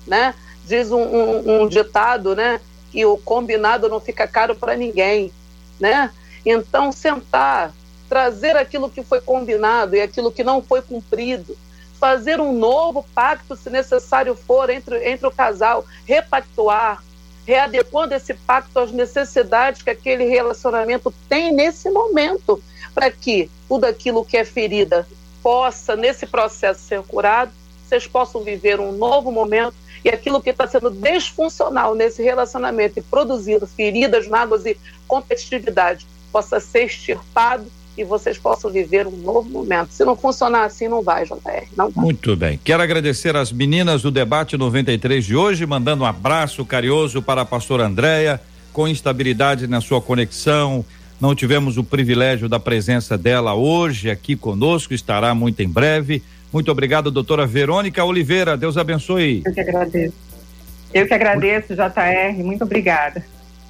né? 0.08 0.34
Diz 0.66 0.92
um, 0.92 1.02
um, 1.02 1.62
um 1.64 1.68
ditado, 1.68 2.36
né? 2.36 2.62
que 2.92 3.06
o 3.06 3.18
combinado 3.18 3.88
não 3.88 4.00
fica 4.00 4.28
caro 4.28 4.56
para 4.56 4.76
ninguém, 4.76 5.32
né? 5.80 6.12
Então, 6.46 6.92
sentar, 6.92 7.74
trazer 8.08 8.56
aquilo 8.56 8.90
que 8.90 9.04
foi 9.04 9.22
combinado 9.22 9.96
e 9.96 10.02
aquilo 10.02 10.32
que 10.32 10.44
não 10.44 10.62
foi 10.62 10.82
cumprido, 10.82 11.58
fazer 12.00 12.40
um 12.40 12.54
novo 12.54 13.06
pacto, 13.14 13.56
se 13.56 13.70
necessário 13.70 14.34
for, 14.34 14.70
entre, 14.70 15.10
entre 15.10 15.28
o 15.28 15.32
casal, 15.32 15.86
repactuar, 16.06 17.04
readequando 17.46 18.16
esse 18.16 18.34
pacto 18.34 18.80
às 18.80 18.92
necessidades 18.92 19.82
que 19.82 19.90
aquele 19.90 20.24
relacionamento 20.24 21.14
tem 21.28 21.52
nesse 21.52 21.90
momento, 21.90 22.64
para 22.96 23.12
que 23.12 23.52
tudo 23.68 23.86
aquilo 23.86 24.24
que 24.24 24.38
é 24.38 24.46
ferida 24.46 25.06
possa, 25.44 25.96
nesse 25.96 26.26
processo, 26.26 26.82
ser 26.82 27.02
curado, 27.04 27.52
vocês 27.88 28.08
possam 28.08 28.42
viver 28.44 28.80
um 28.80 28.92
novo 28.92 29.32
momento 29.32 29.76
e 30.04 30.10
aquilo 30.10 30.42
que 30.42 30.52
está 30.52 30.68
sendo 30.68 30.90
desfuncional 30.90 31.96
nesse 31.96 32.24
relacionamento 32.24 33.00
e 33.00 33.02
produzindo 33.02 33.68
feridas, 33.68 34.28
mágoas 34.28 34.66
e 34.66 34.78
competitividade 35.08 36.08
possa 36.32 36.60
ser 36.60 36.86
extirpado 36.86 37.70
e 38.00 38.04
vocês 38.04 38.38
possam 38.38 38.72
viver 38.72 39.06
um 39.08 39.16
novo 39.18 39.50
momento. 39.50 39.92
Se 39.92 40.04
não 40.06 40.16
funcionar 40.16 40.66
assim, 40.66 40.88
não 40.88 41.02
vai, 41.02 41.26
JR. 41.26 41.68
Não 41.76 41.90
vai. 41.90 42.06
Muito 42.06 42.36
bem. 42.36 42.60
Quero 42.64 42.82
agradecer 42.82 43.36
às 43.36 43.52
meninas 43.52 44.02
do 44.02 44.12
debate 44.12 44.58
93 44.58 45.26
de 45.26 45.36
hoje, 45.36 45.66
mandando 45.66 46.04
um 46.04 46.08
abraço 46.08 46.66
carinhoso 46.66 47.22
para 47.22 47.42
a 47.42 47.46
pastora 47.46 47.86
Andréia, 47.86 48.40
com 48.72 48.88
instabilidade 48.88 49.68
na 49.68 49.82
sua 49.82 50.02
conexão. 50.02 50.86
Não 51.20 51.36
tivemos 51.36 51.78
o 51.78 51.84
privilégio 51.84 52.48
da 52.48 52.60
presença 52.60 53.18
dela 53.18 53.54
hoje 53.54 54.10
aqui 54.10 54.36
conosco, 54.36 54.94
estará 54.94 55.36
muito 55.36 55.62
em 55.62 55.68
breve 55.68 56.24
muito 56.52 56.72
obrigado, 56.72 57.12
doutora 57.12 57.46
Verônica 57.46 58.04
Oliveira. 58.04 58.58
Deus 58.58 58.78
abençoe. 58.78 59.44
Eu 59.46 59.54
que 59.54 59.62
agradeço. 59.62 60.14
Eu 60.92 61.08
que 61.08 61.14
agradeço, 61.14 61.76
JR. 61.76 62.44
Muito 62.44 62.64
obrigada. 62.64 63.24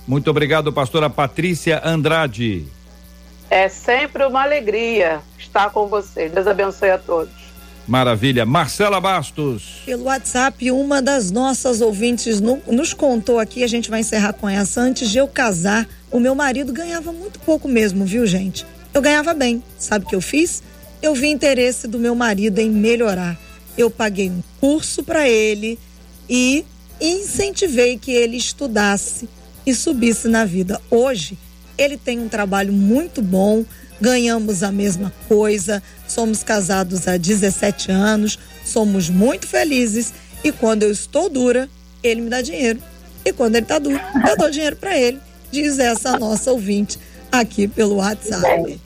Muito 0.08 0.30
obrigado, 0.30 0.72
pastora 0.72 1.10
Patrícia 1.10 1.82
Andrade. 1.84 2.66
É 3.50 3.68
sempre 3.68 4.24
uma 4.26 4.44
alegria 4.44 5.22
estar 5.38 5.70
com 5.72 5.88
vocês. 5.88 6.32
Deus 6.32 6.48
abençoe 6.48 6.92
a 6.92 6.98
todos. 6.98 7.34
Maravilha. 7.88 8.46
Marcela 8.46 9.02
Bastos. 9.02 9.82
Pelo 9.86 10.04
WhatsApp, 10.04 10.72
uma 10.72 11.02
das 11.02 11.32
nossas 11.32 11.82
ouvintes 11.82 12.40
no, 12.40 12.62
nos 12.68 12.94
contou 12.94 13.40
aqui, 13.40 13.64
a 13.64 13.68
gente 13.68 13.90
vai 13.90 14.02
encerrar 14.02 14.34
com 14.34 14.48
essa. 14.48 14.80
Antes 14.80 15.10
de 15.10 15.18
eu 15.18 15.28
casar, 15.28 15.88
o 16.12 16.20
meu 16.20 16.36
marido 16.36 16.72
ganhava 16.72 17.12
muito 17.12 17.40
pouco 17.40 17.68
mesmo, 17.68 18.06
viu, 18.06 18.28
gente? 18.28 18.66
Eu 18.94 19.02
ganhava 19.02 19.34
bem. 19.34 19.64
Sabe 19.78 20.06
o 20.06 20.08
que 20.08 20.16
eu 20.16 20.22
fiz? 20.22 20.62
eu 21.02 21.16
vi 21.16 21.30
interesse 21.30 21.88
do 21.88 21.98
meu 21.98 22.14
marido 22.14 22.60
em 22.60 22.70
melhorar. 22.70 23.40
Eu 23.78 23.90
paguei 23.90 24.30
um 24.30 24.44
curso 24.60 25.04
para 25.04 25.28
ele 25.28 25.80
e 26.30 26.66
incentivei 27.00 27.98
que 27.98 28.12
ele 28.12 28.36
estudasse 28.36 29.30
e 29.66 29.74
subisse 29.74 30.28
na 30.28 30.44
vida. 30.44 30.82
Hoje, 30.90 31.38
ele 31.80 31.98
tem 31.98 32.20
um 32.20 32.28
trabalho 32.28 32.74
muito 32.74 33.22
bom, 33.22 33.66
ganhamos 34.02 34.62
a 34.62 34.72
mesma 34.72 35.12
coisa, 35.28 35.82
somos 36.08 36.44
casados 36.44 37.08
há 37.08 37.16
17 37.16 37.90
anos, 37.90 38.38
somos 38.66 39.10
muito 39.10 39.48
felizes 39.48 40.14
e 40.44 40.52
quando 40.52 40.84
eu 40.84 40.92
estou 40.92 41.30
dura, 41.30 41.70
ele 42.04 42.22
me 42.22 42.30
dá 42.30 42.42
dinheiro. 42.42 42.80
E 43.26 43.32
quando 43.32 43.56
ele 43.56 43.66
está 43.66 43.80
duro, 43.80 44.00
eu 44.30 44.38
dou 44.38 44.50
dinheiro 44.50 44.76
para 44.76 44.98
ele. 44.98 45.20
diz 45.52 45.80
essa 45.80 46.18
nossa 46.20 46.52
ouvinte 46.52 47.00
aqui 47.32 47.68
pelo 47.68 47.96
WhatsApp. 47.96 48.80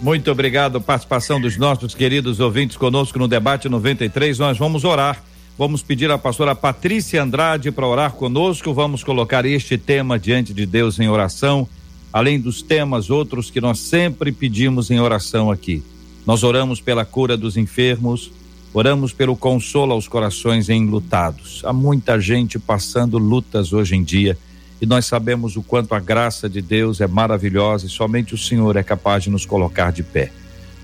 Muito 0.00 0.30
obrigado, 0.30 0.80
participação 0.80 1.40
dos 1.40 1.56
nossos 1.56 1.94
queridos 1.94 2.40
ouvintes 2.40 2.76
conosco 2.76 3.18
no 3.18 3.28
debate 3.28 3.68
93. 3.68 4.38
Nós 4.38 4.58
vamos 4.58 4.84
orar. 4.84 5.22
Vamos 5.56 5.82
pedir 5.82 6.10
à 6.10 6.18
pastora 6.18 6.52
Patrícia 6.54 7.22
Andrade 7.22 7.70
para 7.70 7.86
orar 7.86 8.12
conosco. 8.12 8.74
Vamos 8.74 9.04
colocar 9.04 9.46
este 9.46 9.78
tema 9.78 10.18
diante 10.18 10.52
de 10.52 10.66
Deus 10.66 10.98
em 10.98 11.08
oração, 11.08 11.68
além 12.14 12.38
dos 12.38 12.62
temas 12.62 13.10
outros 13.10 13.50
que 13.50 13.60
nós 13.60 13.80
sempre 13.80 14.30
pedimos 14.30 14.88
em 14.88 15.00
oração 15.00 15.50
aqui. 15.50 15.82
Nós 16.24 16.44
oramos 16.44 16.80
pela 16.80 17.04
cura 17.04 17.36
dos 17.36 17.56
enfermos, 17.56 18.30
oramos 18.72 19.12
pelo 19.12 19.34
consolo 19.34 19.92
aos 19.92 20.06
corações 20.06 20.68
enlutados. 20.68 21.60
Há 21.64 21.72
muita 21.72 22.20
gente 22.20 22.56
passando 22.56 23.18
lutas 23.18 23.72
hoje 23.72 23.96
em 23.96 24.04
dia 24.04 24.38
e 24.80 24.86
nós 24.86 25.06
sabemos 25.06 25.56
o 25.56 25.62
quanto 25.62 25.92
a 25.92 25.98
graça 25.98 26.48
de 26.48 26.62
Deus 26.62 27.00
é 27.00 27.08
maravilhosa 27.08 27.86
e 27.86 27.90
somente 27.90 28.32
o 28.32 28.38
Senhor 28.38 28.76
é 28.76 28.84
capaz 28.84 29.24
de 29.24 29.30
nos 29.30 29.44
colocar 29.44 29.90
de 29.90 30.04
pé. 30.04 30.30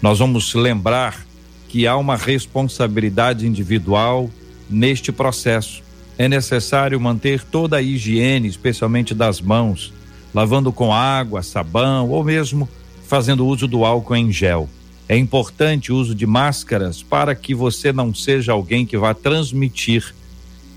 Nós 0.02 0.18
vamos 0.18 0.52
lembrar 0.54 1.24
que 1.68 1.86
há 1.86 1.96
uma 1.96 2.16
responsabilidade 2.16 3.46
individual 3.46 4.28
neste 4.68 5.12
processo. 5.12 5.80
É 6.18 6.26
necessário 6.26 6.98
manter 7.00 7.44
toda 7.44 7.76
a 7.76 7.82
higiene, 7.82 8.48
especialmente 8.48 9.14
das 9.14 9.40
mãos, 9.40 9.92
lavando 10.34 10.72
com 10.72 10.92
água, 10.92 11.42
sabão 11.42 12.08
ou 12.08 12.22
mesmo 12.22 12.68
fazendo 13.06 13.46
uso 13.46 13.66
do 13.66 13.84
álcool 13.84 14.16
em 14.16 14.30
gel. 14.30 14.68
É 15.08 15.16
importante 15.16 15.90
o 15.90 15.96
uso 15.96 16.14
de 16.14 16.24
máscaras 16.24 17.02
para 17.02 17.34
que 17.34 17.52
você 17.52 17.92
não 17.92 18.14
seja 18.14 18.52
alguém 18.52 18.86
que 18.86 18.96
vá 18.96 19.12
transmitir. 19.12 20.14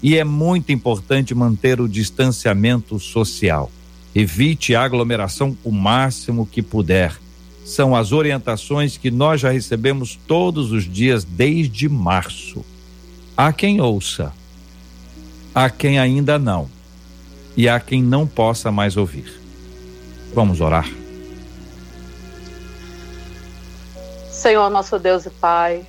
E 0.02 0.18
é 0.18 0.24
muito 0.24 0.72
importante 0.72 1.36
manter 1.36 1.80
o 1.80 1.88
distanciamento 1.88 3.00
social. 3.00 3.72
Evite 4.16 4.74
a 4.74 4.84
aglomeração 4.84 5.56
o 5.64 5.72
máximo 5.72 6.48
que 6.48 6.64
puder. 6.64 7.16
São 7.64 7.96
as 7.96 8.12
orientações 8.12 8.98
que 8.98 9.12
nós 9.12 9.40
já 9.40 9.52
recebemos 9.52 10.20
todos 10.28 10.72
os 10.72 10.92
dias 10.92 11.24
desde 11.24 11.88
março. 11.88 12.66
Há 13.38 13.54
quem 13.54 13.80
ouça, 13.80 14.34
há 15.54 15.70
quem 15.70 16.00
ainda 16.00 16.40
não, 16.40 16.68
e 17.56 17.70
há 17.70 17.80
quem 17.80 18.02
não 18.02 18.26
possa 18.26 18.72
mais 18.72 18.98
ouvir. 18.98 19.43
Vamos 20.34 20.62
orar. 20.62 20.90
Senhor, 24.32 24.70
nosso 24.70 24.98
Deus 24.98 25.26
e 25.26 25.30
Pai, 25.30 25.86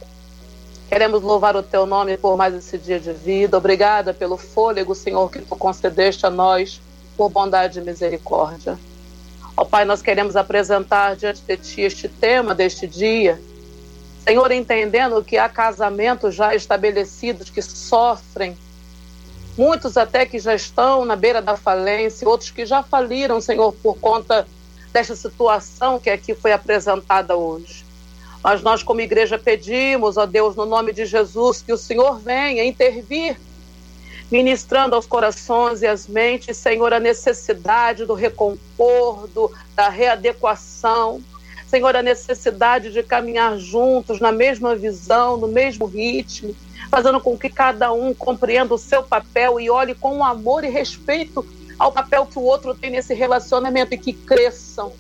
queremos 0.89 1.23
louvar 1.23 1.57
o 1.57 1.63
Teu 1.63 1.87
nome 1.87 2.17
por 2.19 2.37
mais 2.37 2.55
esse 2.55 2.77
dia 2.77 3.01
de 3.01 3.13
vida. 3.13 3.57
Obrigada 3.57 4.13
pelo 4.13 4.37
fôlego, 4.37 4.95
Senhor, 4.95 5.31
que 5.31 5.41
Tu 5.41 5.57
concedeste 5.57 6.27
a 6.27 6.31
nós 6.31 6.81
por 7.17 7.31
bondade 7.31 7.79
e 7.79 7.83
misericórdia. 7.83 8.79
Ó 9.57 9.65
Pai, 9.65 9.85
nós 9.85 10.03
queremos 10.03 10.37
apresentar 10.37 11.17
diante 11.17 11.41
de 11.43 11.57
Ti 11.57 11.81
este 11.81 12.09
tema 12.09 12.55
deste 12.55 12.87
dia. 12.87 13.41
Senhor, 14.27 14.53
entendendo 14.53 15.25
que 15.25 15.39
há 15.39 15.49
casamentos 15.49 16.35
já 16.35 16.55
estabelecidos 16.55 17.51
que 17.51 17.63
sofrem, 17.63 18.57
muitos 19.57 19.97
até 19.97 20.27
que 20.27 20.39
já 20.39 20.55
estão 20.55 21.05
na 21.05 21.17
beira 21.17 21.41
da 21.41 21.57
falência, 21.57 22.29
outros 22.29 22.51
que 22.51 22.67
já 22.67 22.83
faliram, 22.83 23.41
Senhor, 23.41 23.73
por 23.73 23.97
conta 23.99 24.47
desta 24.93 25.17
situação 25.17 25.99
que 25.99 26.11
aqui 26.11 26.35
foi 26.35 26.53
apresentada 26.53 27.37
hoje. 27.37 27.85
Mas 28.43 28.63
nós, 28.63 28.83
como 28.83 29.01
igreja, 29.01 29.39
pedimos, 29.39 30.17
ó 30.17 30.27
Deus, 30.27 30.55
no 30.55 30.67
nome 30.67 30.93
de 30.93 31.07
Jesus, 31.07 31.63
que 31.63 31.73
o 31.73 31.79
Senhor 31.79 32.19
venha 32.19 32.65
intervir, 32.65 33.41
ministrando 34.31 34.95
aos 34.95 35.07
corações 35.07 35.83
e 35.83 35.87
às 35.87 36.07
mentes, 36.07 36.57
Senhor, 36.57 36.93
a 36.93 37.01
necessidade 37.01 38.05
do 38.05 38.15
recompordo, 38.15 39.51
da 39.75 39.89
readequação. 39.89 41.23
Senhor, 41.67 41.97
a 41.97 42.03
necessidade 42.03 42.93
de 42.93 43.03
caminhar 43.03 43.59
juntos 43.59 44.21
na 44.21 44.31
mesma 44.31 44.77
visão, 44.77 45.37
no 45.37 45.49
mesmo 45.49 45.87
ritmo, 45.87 46.55
fazendo 46.91 47.20
com 47.20 47.37
que 47.39 47.49
cada 47.49 47.93
um 47.93 48.14
compreenda 48.14 48.74
o 48.74 48.78
seu 48.78 49.03
papel 49.03 49.61
e 49.61 49.70
olhe 49.70 49.95
com 49.95 50.24
amor 50.24 50.64
e 50.64 50.68
respeito 50.68 51.47
ao 51.78 51.93
papel 51.93 52.26
que 52.26 52.39
o 52.39 52.43
outro 52.43 52.74
tem 52.74 52.91
nesse 52.91 53.14
relacionamento 53.14 53.95
e 53.95 53.99
que 53.99 54.12
cresçam 54.12 54.93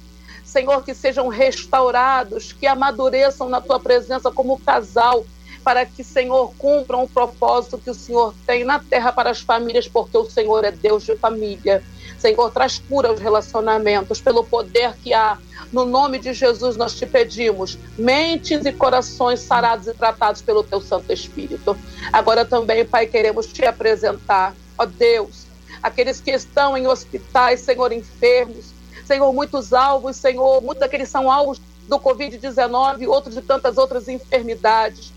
Senhor, 0.54 0.84
que 0.84 0.94
sejam 0.94 1.26
restaurados, 1.26 2.52
que 2.52 2.64
amadureçam 2.64 3.48
na 3.48 3.60
tua 3.60 3.80
presença 3.80 4.30
como 4.30 4.60
casal, 4.60 5.26
para 5.64 5.84
que, 5.84 6.04
Senhor, 6.04 6.54
cumpram 6.56 7.02
o 7.02 7.08
propósito 7.08 7.76
que 7.76 7.90
o 7.90 7.94
Senhor 7.94 8.32
tem 8.46 8.62
na 8.62 8.78
terra 8.78 9.10
para 9.10 9.30
as 9.30 9.40
famílias, 9.40 9.88
porque 9.88 10.16
o 10.16 10.30
Senhor 10.30 10.64
é 10.64 10.70
Deus 10.70 11.02
de 11.02 11.16
família. 11.16 11.82
Senhor, 12.24 12.50
traz 12.50 12.78
cura 12.78 13.10
aos 13.10 13.20
relacionamentos, 13.20 14.18
pelo 14.18 14.42
poder 14.42 14.94
que 15.02 15.12
há. 15.12 15.36
No 15.70 15.84
nome 15.84 16.18
de 16.18 16.32
Jesus, 16.32 16.74
nós 16.74 16.94
te 16.94 17.04
pedimos 17.04 17.76
mentes 17.98 18.64
e 18.64 18.72
corações 18.72 19.40
sarados 19.40 19.86
e 19.88 19.92
tratados 19.92 20.40
pelo 20.40 20.62
teu 20.62 20.80
Santo 20.80 21.12
Espírito. 21.12 21.76
Agora 22.10 22.42
também, 22.46 22.86
Pai, 22.86 23.06
queremos 23.06 23.46
te 23.48 23.66
apresentar, 23.66 24.54
ó 24.78 24.86
Deus, 24.86 25.44
aqueles 25.82 26.18
que 26.18 26.30
estão 26.30 26.78
em 26.78 26.86
hospitais, 26.86 27.60
Senhor, 27.60 27.92
enfermos, 27.92 28.72
Senhor, 29.04 29.30
muitos 29.34 29.74
alvos, 29.74 30.16
Senhor, 30.16 30.62
muitos 30.62 30.80
daqueles 30.80 31.10
são 31.10 31.30
alvos 31.30 31.60
do 31.86 31.98
Covid-19, 31.98 33.06
outros 33.06 33.34
de 33.34 33.42
tantas 33.42 33.76
outras 33.76 34.08
enfermidades. 34.08 35.12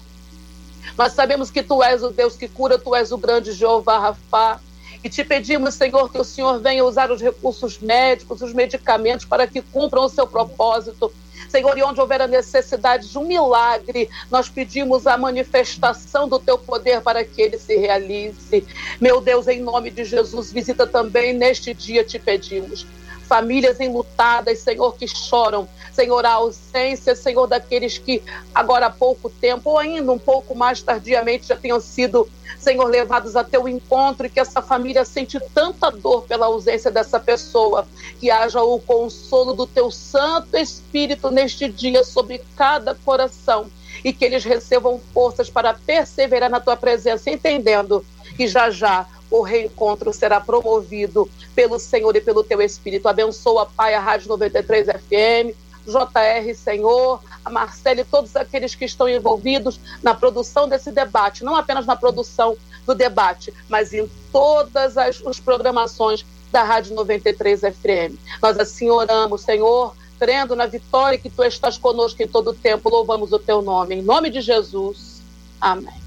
Nós 0.97 1.13
sabemos 1.13 1.49
que 1.49 1.63
Tu 1.63 1.81
és 1.83 2.03
o 2.03 2.09
Deus 2.09 2.35
que 2.35 2.49
cura, 2.49 2.77
Tu 2.77 2.93
és 2.93 3.13
o 3.13 3.17
grande 3.17 3.53
Jeová 3.53 3.97
Rafá. 3.97 4.59
E 5.03 5.09
te 5.09 5.23
pedimos, 5.23 5.75
Senhor, 5.75 6.11
que 6.11 6.17
o 6.17 6.23
Senhor 6.23 6.59
venha 6.59 6.83
usar 6.83 7.11
os 7.11 7.21
recursos 7.21 7.79
médicos, 7.79 8.41
os 8.41 8.53
medicamentos, 8.53 9.25
para 9.25 9.47
que 9.47 9.61
cumpram 9.61 10.03
o 10.03 10.09
seu 10.09 10.27
propósito. 10.27 11.11
Senhor, 11.49 11.77
e 11.77 11.83
onde 11.83 12.01
houver 12.01 12.21
a 12.21 12.27
necessidade 12.27 13.07
de 13.07 13.17
um 13.17 13.25
milagre, 13.25 14.09
nós 14.29 14.49
pedimos 14.49 15.07
a 15.07 15.17
manifestação 15.17 16.27
do 16.27 16.39
teu 16.39 16.57
poder 16.57 17.01
para 17.01 17.23
que 17.23 17.41
ele 17.41 17.57
se 17.57 17.77
realize. 17.77 18.65
Meu 18.99 19.21
Deus, 19.21 19.47
em 19.47 19.61
nome 19.61 19.89
de 19.89 20.03
Jesus, 20.03 20.51
visita 20.51 20.85
também 20.85 21.33
neste 21.33 21.73
dia, 21.73 22.03
te 22.03 22.19
pedimos 22.19 22.85
famílias 23.27 23.79
enlutadas, 23.79 24.59
Senhor, 24.59 24.95
que 24.95 25.07
choram, 25.07 25.67
Senhor, 25.91 26.25
a 26.25 26.33
ausência, 26.33 27.15
Senhor, 27.15 27.47
daqueles 27.47 27.97
que 27.97 28.23
agora 28.53 28.85
há 28.85 28.89
pouco 28.89 29.29
tempo, 29.29 29.71
ou 29.71 29.77
ainda 29.77 30.11
um 30.11 30.19
pouco 30.19 30.55
mais 30.55 30.81
tardiamente, 30.81 31.47
já 31.47 31.55
tenham 31.55 31.79
sido, 31.79 32.27
Senhor, 32.59 32.85
levados 32.85 33.35
a 33.35 33.43
teu 33.43 33.67
encontro 33.67 34.25
e 34.25 34.29
que 34.29 34.39
essa 34.39 34.61
família 34.61 35.03
sente 35.03 35.39
tanta 35.53 35.89
dor 35.89 36.23
pela 36.23 36.45
ausência 36.45 36.89
dessa 36.89 37.19
pessoa, 37.19 37.87
que 38.19 38.31
haja 38.31 38.61
o 38.61 38.79
consolo 38.79 39.53
do 39.53 39.67
teu 39.67 39.91
Santo 39.91 40.55
Espírito 40.55 41.29
neste 41.29 41.67
dia 41.67 42.03
sobre 42.03 42.41
cada 42.55 42.95
coração 42.95 43.67
e 44.03 44.13
que 44.13 44.23
eles 44.23 44.43
recebam 44.43 45.01
forças 45.13 45.49
para 45.49 45.73
perseverar 45.73 46.49
na 46.49 46.59
tua 46.59 46.77
presença, 46.77 47.29
entendendo 47.29 48.05
que 48.35 48.47
já 48.47 48.69
já 48.69 49.07
o 49.37 49.43
reencontro 49.43 50.13
será 50.13 50.39
promovido 50.39 51.29
pelo 51.55 51.79
Senhor 51.79 52.15
e 52.15 52.21
pelo 52.21 52.43
teu 52.43 52.61
Espírito. 52.61 53.07
Abençoa, 53.07 53.65
Pai, 53.65 53.93
a 53.93 53.99
Rádio 53.99 54.29
93 54.29 54.87
FM, 54.87 55.55
JR, 55.85 56.55
Senhor, 56.55 57.21
a 57.43 57.49
Marcela 57.49 58.01
e 58.01 58.05
todos 58.05 58.35
aqueles 58.35 58.75
que 58.75 58.85
estão 58.85 59.07
envolvidos 59.07 59.79
na 60.03 60.13
produção 60.13 60.67
desse 60.67 60.91
debate, 60.91 61.43
não 61.43 61.55
apenas 61.55 61.85
na 61.85 61.95
produção 61.95 62.57
do 62.85 62.93
debate, 62.93 63.53
mas 63.69 63.93
em 63.93 64.09
todas 64.31 64.97
as, 64.97 65.25
as 65.25 65.39
programações 65.39 66.25
da 66.51 66.63
Rádio 66.63 66.95
93 66.95 67.61
FM. 67.61 68.17
Nós 68.41 68.57
assim 68.59 68.89
oramos, 68.89 69.41
Senhor, 69.41 69.95
crendo 70.19 70.55
na 70.55 70.65
vitória 70.65 71.17
que 71.17 71.29
tu 71.29 71.43
estás 71.43 71.77
conosco 71.77 72.21
em 72.21 72.27
todo 72.27 72.51
o 72.51 72.53
tempo. 72.53 72.89
Louvamos 72.89 73.31
o 73.31 73.39
teu 73.39 73.61
nome. 73.61 73.95
Em 73.95 74.01
nome 74.01 74.29
de 74.29 74.41
Jesus. 74.41 75.21
Amém. 75.59 76.06